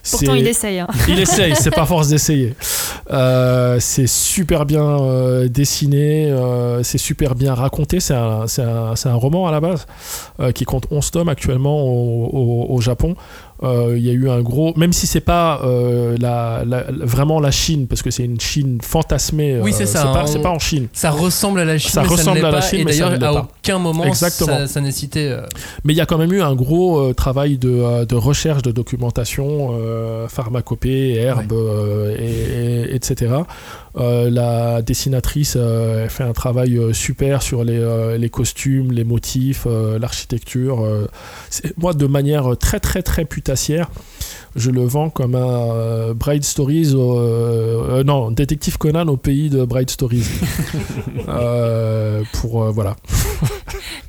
[0.09, 0.79] Pourtant, il essaye.
[0.79, 0.87] hein.
[1.09, 2.55] il essaye, c'est pas force d'essayer.
[3.11, 7.99] Euh, c'est super bien euh, dessiné, euh, c'est super bien raconté.
[7.99, 9.85] C'est un, c'est un- c'est un roman à la base
[10.55, 13.15] qui compte 11 tomes actuellement au, au- au Japon.
[13.63, 17.39] Euh, Il y a eu un gros, même si c'est pas euh, la, la- vraiment
[17.39, 19.59] la Chine, parce que c'est une Chine fantasmée.
[19.61, 20.87] Oui, euh, c'est ça, C'est pas, on- c'est pas en Chine.
[20.93, 22.61] Ça ressemble à la Chine, Ça mais ressemble ça ne à la pas.
[22.61, 23.47] Chine, et mais ça d'ailleurs, ne à pas.
[23.59, 24.57] aucun moment, Exactement.
[24.59, 25.29] ça, ça nécessitait.
[25.31, 25.41] euh,
[25.83, 29.71] Mais il y a quand même eu un gros travail de, de recherche, de documentation,
[30.27, 31.53] pharmacopée, herbes,
[32.19, 32.23] et,
[32.91, 33.31] et- etc.
[33.99, 37.79] Euh, la dessinatrice euh, elle fait un travail euh, super sur les,
[38.19, 39.65] les costumes, les motifs,
[39.99, 40.85] l'architecture.
[41.49, 43.89] C'est- moi, de manière très très très putassière,
[44.57, 49.15] je le vends comme un euh, Bright Stories, au- euh, euh, non, Détective Conan au
[49.17, 50.27] pays de Bright Stories.
[51.27, 52.95] Euh, pour euh, voilà.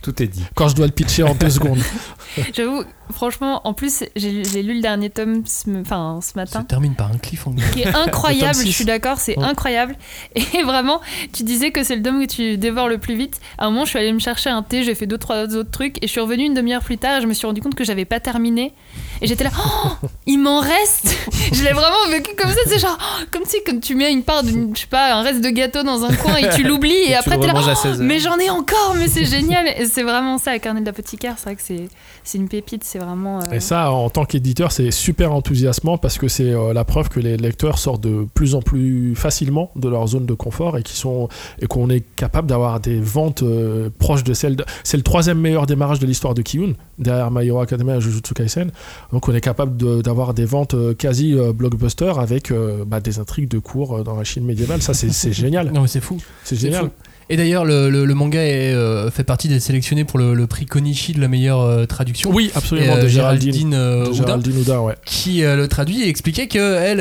[0.03, 0.45] Tout est dit.
[0.55, 1.79] Quand je dois le pitcher en deux secondes.
[2.55, 6.63] J'avoue, franchement, en plus, j'ai lu le dernier tome ce, enfin, ce Ça matin.
[6.63, 7.65] termine par un cliffhanger.
[7.73, 9.45] Qui est incroyable, je suis d'accord, c'est Ouais.
[9.45, 9.97] incroyable.
[10.37, 11.01] Et vraiment,
[11.33, 13.41] tu disais que c'est le tome que tu dévores le plus vite.
[13.59, 15.71] À un moment, je suis allée me chercher un thé, j'ai fait deux, trois autres
[15.71, 17.75] trucs, et je suis revenue une demi-heure plus tard, et je me suis rendu compte
[17.75, 18.73] que j'avais pas terminé.
[19.21, 21.15] Et j'étais là, oh, il m'en reste
[21.53, 24.23] Je l'ai vraiment vécu comme ça, c'est genre, oh, comme si comme tu mets une
[24.23, 26.93] part d'une, je sais pas, un reste de gâteau dans un coin et tu l'oublies,
[26.93, 28.07] et, tu après t'es là, oh, 16 heures.
[28.07, 31.45] mais j'en ai encore, mais c'est génial Et c'est vraiment ça, Carnet de l'apothicaire, c'est
[31.45, 31.89] vrai que c'est,
[32.23, 33.41] c'est une pépite, c'est vraiment...
[33.41, 37.09] euh, Et ça, en tant qu'éditeur, c'est super enthousiasmant parce que c'est euh, la preuve
[37.09, 40.83] que les lecteurs sortent de plus en plus facilement de leur zone de confort et
[40.83, 41.29] qui sont
[41.61, 44.57] et qu'on est capable d'avoir des ventes euh, proches de celles.
[44.57, 44.65] De...
[44.85, 48.35] C'est le troisième meilleur démarrage de l'histoire de Kiyun derrière My Hero Academia et Jujutsu
[48.35, 48.71] Kaisen.
[49.13, 50.03] Donc on est capable de-
[50.35, 54.25] des ventes euh, quasi euh, blockbuster avec euh, bah, des intrigues de cours dans la
[54.25, 54.83] Chine médiévale.
[54.83, 55.71] Ça, c'est génial.
[55.75, 56.19] Non mais c'est fou.
[56.45, 56.85] C'est génial.
[56.85, 56.91] fou.
[57.31, 60.47] Et d'ailleurs, le, le- le manga est, euh, fait partie des sélectionnés pour le, le
[60.47, 62.31] prix Konichi de la meilleure euh, traduction.
[62.33, 62.95] Oui, Et, absolument.
[62.97, 63.71] euh, de Géraldine.
[63.71, 64.95] de ouais.
[65.05, 67.01] qui le traduit et expliquait que elle,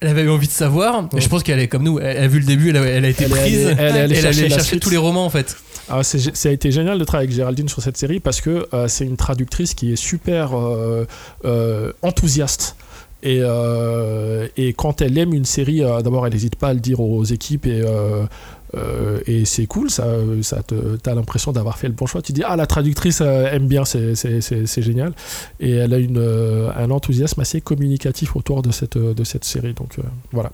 [0.00, 1.08] elle avait eu envie de savoir.
[1.12, 1.20] Ouais.
[1.20, 1.98] je pense qu'elle est comme nous.
[1.98, 3.74] Elle, a vu le début, elle a, elle a été Elle prise.
[3.78, 5.56] elle est allée et elle chercher allait la chercher tous les romans en fait.
[5.90, 8.86] Ah, ça a été génial de travailler avec Géraldine sur cette série parce que euh,
[8.86, 11.04] c'est une traductrice qui est super euh,
[11.44, 12.76] euh, enthousiaste.
[13.22, 13.42] Et,
[14.56, 17.66] et quand elle aime une série, d'abord elle n'hésite pas à le dire aux équipes
[17.66, 17.82] et,
[19.26, 20.06] et c'est cool, ça,
[20.40, 22.22] ça te, t'as l'impression d'avoir fait le bon choix.
[22.22, 25.12] Tu dis ah la traductrice aime bien, c'est, c'est, c'est, c'est génial.
[25.60, 26.16] Et elle a une,
[26.74, 29.74] un enthousiasme assez communicatif autour de cette, de cette série.
[29.74, 29.96] Donc
[30.32, 30.50] voilà.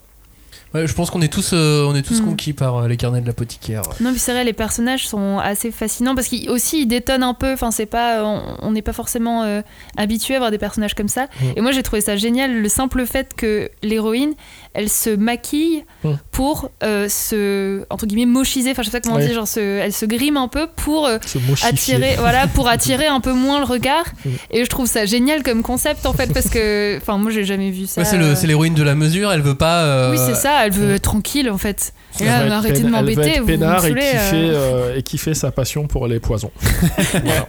[0.74, 2.24] Ouais, je pense qu'on est tous, euh, on est tous Mm.
[2.26, 3.82] conquis par euh, les carnets de l'apothicaire.
[4.00, 7.34] Non, puis c'est vrai, les personnages sont assez fascinants parce qu'ils aussi ils détonnent un
[7.34, 7.52] peu.
[7.52, 9.62] Enfin, c'est pas, on- on n'est pas forcément euh,
[9.96, 11.26] habitué à voir des personnages comme ça.
[11.40, 11.44] Mm.
[11.56, 14.34] Et moi, j'ai trouvé ça génial le simple fait que l'héroïne,
[14.76, 16.10] elle se maquille Mm.
[16.30, 18.70] pour euh, se entre guillemets mochiser.
[18.70, 19.24] Enfin, je sais pas comment Ouais.
[19.24, 21.18] on dit, genre se- elle se grime un peu pour euh,
[21.64, 24.04] attirer, voilà, pour attirer un peu moins le regard.
[24.24, 24.30] Mm.
[24.50, 27.70] Et je trouve ça génial comme concept en fait parce que, enfin, moi, j'ai jamais
[27.70, 28.02] vu ça.
[28.02, 29.32] Ouais, c'est euh, l'héroïne de la mesure.
[29.32, 29.82] Elle veut pas.
[29.84, 30.64] euh, Oui, c'est ça.
[30.66, 31.92] Elle veut être tranquille en fait.
[32.18, 33.40] Et Elle là, être arrêtez de elle m'embêter.
[33.40, 34.32] Vous vous et kiffer, euh.
[34.32, 36.50] euh, et kiffer sa passion pour les poisons.
[37.12, 37.46] Voilà.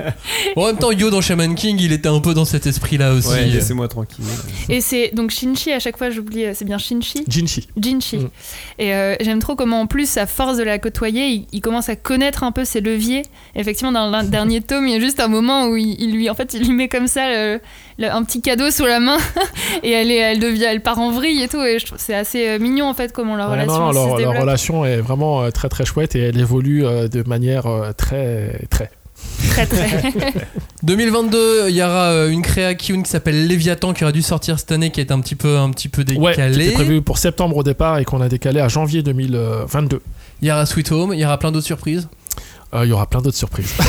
[0.56, 3.14] Bon, en même temps, Yo dans Shaman King, il était un peu dans cet esprit-là
[3.14, 3.30] aussi.
[3.30, 4.26] Ouais, laissez-moi tranquille.
[4.70, 7.68] Et c'est donc Shinchi, à chaque fois j'oublie, c'est bien Shinchi Jinchi.
[7.78, 8.18] Jinchi.
[8.18, 8.30] Mm.
[8.80, 11.90] Et euh, j'aime trop comment en plus, à force de la côtoyer, il, il commence
[11.90, 13.24] à connaître un peu ses leviers.
[13.56, 16.30] Effectivement, dans le dernier tome, il y a juste un moment où il, il lui,
[16.30, 17.60] en fait, il lui met comme ça le-
[18.00, 19.18] le- un petit cadeau sous la main
[19.84, 21.62] et elle, est, elle devient, elle part en vrille et tout.
[21.64, 23.92] Et je trouve c'est assez euh, mignon en fait comment leur Ouais, relation non, non,
[23.92, 24.38] se leur, leur développe.
[24.42, 27.66] relation est vraiment euh, très très chouette et elle évolue de manière
[27.98, 28.90] très très.
[29.50, 30.14] Très très.
[30.84, 34.60] 2022, il y aura euh, une créa Kyun qui s'appelle Léviathan qui aurait dû sortir
[34.60, 36.66] cette année, qui est un petit peu, un petit peu Ouais, qui décalé.
[36.66, 40.02] était prévu pour septembre au départ et qu'on a décalé à janvier 2022.
[40.42, 42.08] Il y aura Sweet Home, il y aura plein d'autres surprises.
[42.74, 43.74] Euh, Il y aura plein d'autres surprises.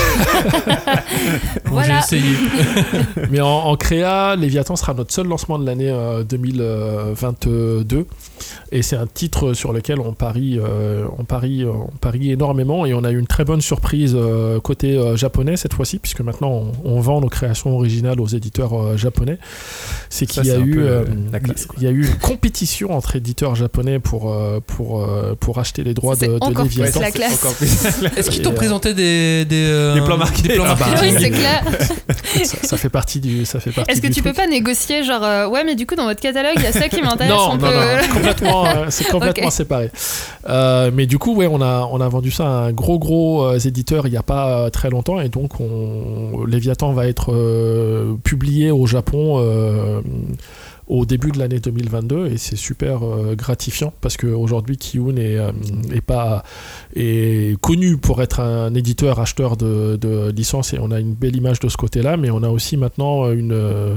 [1.67, 2.01] Voilà.
[2.09, 2.35] J'ai essayé.
[3.31, 8.07] Mais en, en créa, Léviathan sera notre seul lancement de l'année euh, 2022.
[8.71, 12.87] Et c'est un titre sur lequel on parie, euh, on, parie, euh, on parie énormément.
[12.87, 16.21] Et on a eu une très bonne surprise euh, côté euh, japonais cette fois-ci, puisque
[16.21, 19.39] maintenant on, on vend nos créations originales aux éditeurs euh, japonais.
[20.11, 21.77] C'est qu'il y a eu, peu, euh, euh, la classe, quoi.
[21.79, 25.85] il y a eu une compétition entre éditeurs japonais pour, euh, pour, euh, pour acheter
[25.85, 27.01] les droits de, de encore plus Léviathan.
[27.01, 27.45] la classe.
[28.17, 30.43] Est-ce qu'ils t'ont présenté des, des, euh, Des plans marqués.
[30.49, 31.63] des plans Ah bah, oui, c'est clair.
[32.45, 34.25] ça, ça fait partie du, ça fait partie Est-ce que tu truc.
[34.27, 36.73] peux pas négocier genre euh, ouais mais du coup dans votre catalogue il y a
[36.73, 39.91] ça qui m'intéresse Non, on non, peut- non, c'est complètement, euh, c'est complètement séparé.
[40.49, 43.45] Euh, mais du coup, ouais, on a, on a vendu ça à un gros, gros
[43.45, 47.33] euh, éditeur il n'y a pas euh, très longtemps, et donc on, Léviathan va être
[47.33, 49.39] euh, publié au Japon.
[50.91, 55.37] Euh, au début de l'année 2022 et c'est super euh, gratifiant parce qu'aujourd'hui Kiyun est,
[55.37, 55.53] euh,
[55.93, 56.43] est pas
[56.97, 61.37] est connu pour être un éditeur acheteur de, de licences et on a une belle
[61.37, 63.97] image de ce côté-là mais on a aussi maintenant une euh,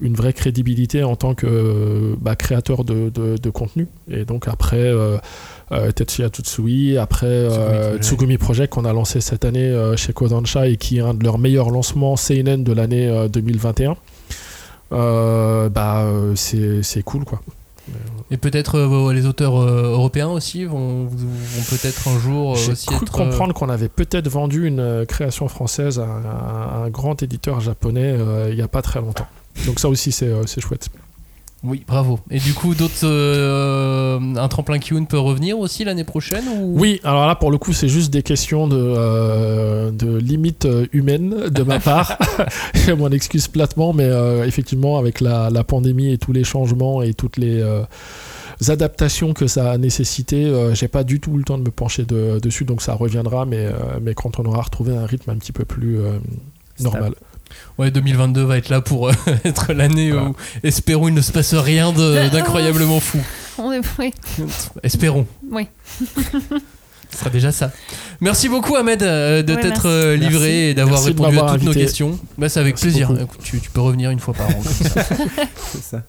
[0.00, 3.88] une vraie crédibilité en tant que bah, créateur de, de, de contenu.
[4.10, 5.18] Et donc après euh,
[5.72, 7.98] euh, Tetsuya Tsutsui, après euh.
[7.98, 11.24] Tsugumi Project qu'on a lancé cette année euh, chez Kodansha et qui est un de
[11.24, 13.96] leurs meilleurs lancements seinen de l'année euh, 2021.
[14.92, 17.40] Euh, bah euh, c'est c'est cool quoi.
[18.30, 22.86] Et peut-être euh, les auteurs euh, européens aussi vont, vont peut-être un jour euh, aussi
[22.86, 23.12] cru être.
[23.12, 28.16] comprendre qu'on avait peut-être vendu une création française à, un- à un grand éditeur japonais
[28.50, 29.26] il n'y a pas très longtemps.
[29.66, 30.88] Donc ça aussi c'est c'est chouette.
[31.64, 32.20] Oui, bravo.
[32.30, 33.04] Et du coup, d'autres.
[33.04, 36.78] euh, un tremplin Kyun peut revenir aussi l'année prochaine ou...
[36.78, 40.86] Oui, alors là pour le coup c'est juste des questions de, euh, de limite euh,
[40.92, 42.16] humaine de ma part.
[42.74, 47.02] Je m'en excuse platement, mais euh, effectivement avec la, la pandémie et tous les changements
[47.02, 47.60] et toutes les...
[48.68, 52.04] adaptations que ça a nécessité, euh, j'ai pas du tout le temps de me pencher
[52.04, 53.72] de- dessus, donc ça reviendra, mais, euh,
[54.02, 56.18] mais quand on aura retrouvé un rythme un petit peu plus euh,
[56.80, 57.14] normal.
[57.78, 59.12] Ouais, 2022 va être là pour euh,
[59.44, 61.92] être l'année où, espérons, il ne se passe rien
[62.32, 63.18] d'incroyablement fou.
[63.58, 63.80] On est...
[63.98, 64.12] Oui.
[64.82, 65.26] Espérons.
[65.50, 65.68] Oui.
[67.10, 67.72] Ce sera déjà ça.
[68.20, 69.86] Merci beaucoup Ahmed euh, de Ouais, t'être merci.
[69.88, 70.50] euh, livré Merci.
[70.70, 72.18] et d'avoir répondu à toutes nos questions.
[72.36, 73.10] Bah, c'est avec Merci plaisir.
[73.22, 74.54] Écoute, Tu, tu peux revenir une fois par an.
[74.54, 75.04] comme ça.
[75.72, 76.02] C'est ça.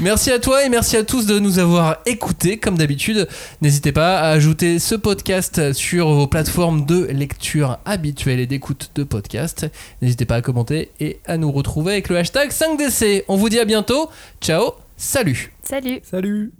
[0.00, 3.28] Merci à toi et merci à tous de nous avoir écoutés comme d'habitude.
[3.62, 9.04] N'hésitez pas à ajouter ce podcast sur vos plateformes de lecture habituelles et d'écoute de
[9.04, 9.66] podcast.
[10.02, 13.24] N'hésitez pas à commenter et à nous retrouver avec le hashtag 5DC.
[13.28, 14.08] On vous dit à bientôt.
[14.40, 16.59] Ciao, salut Salut Salut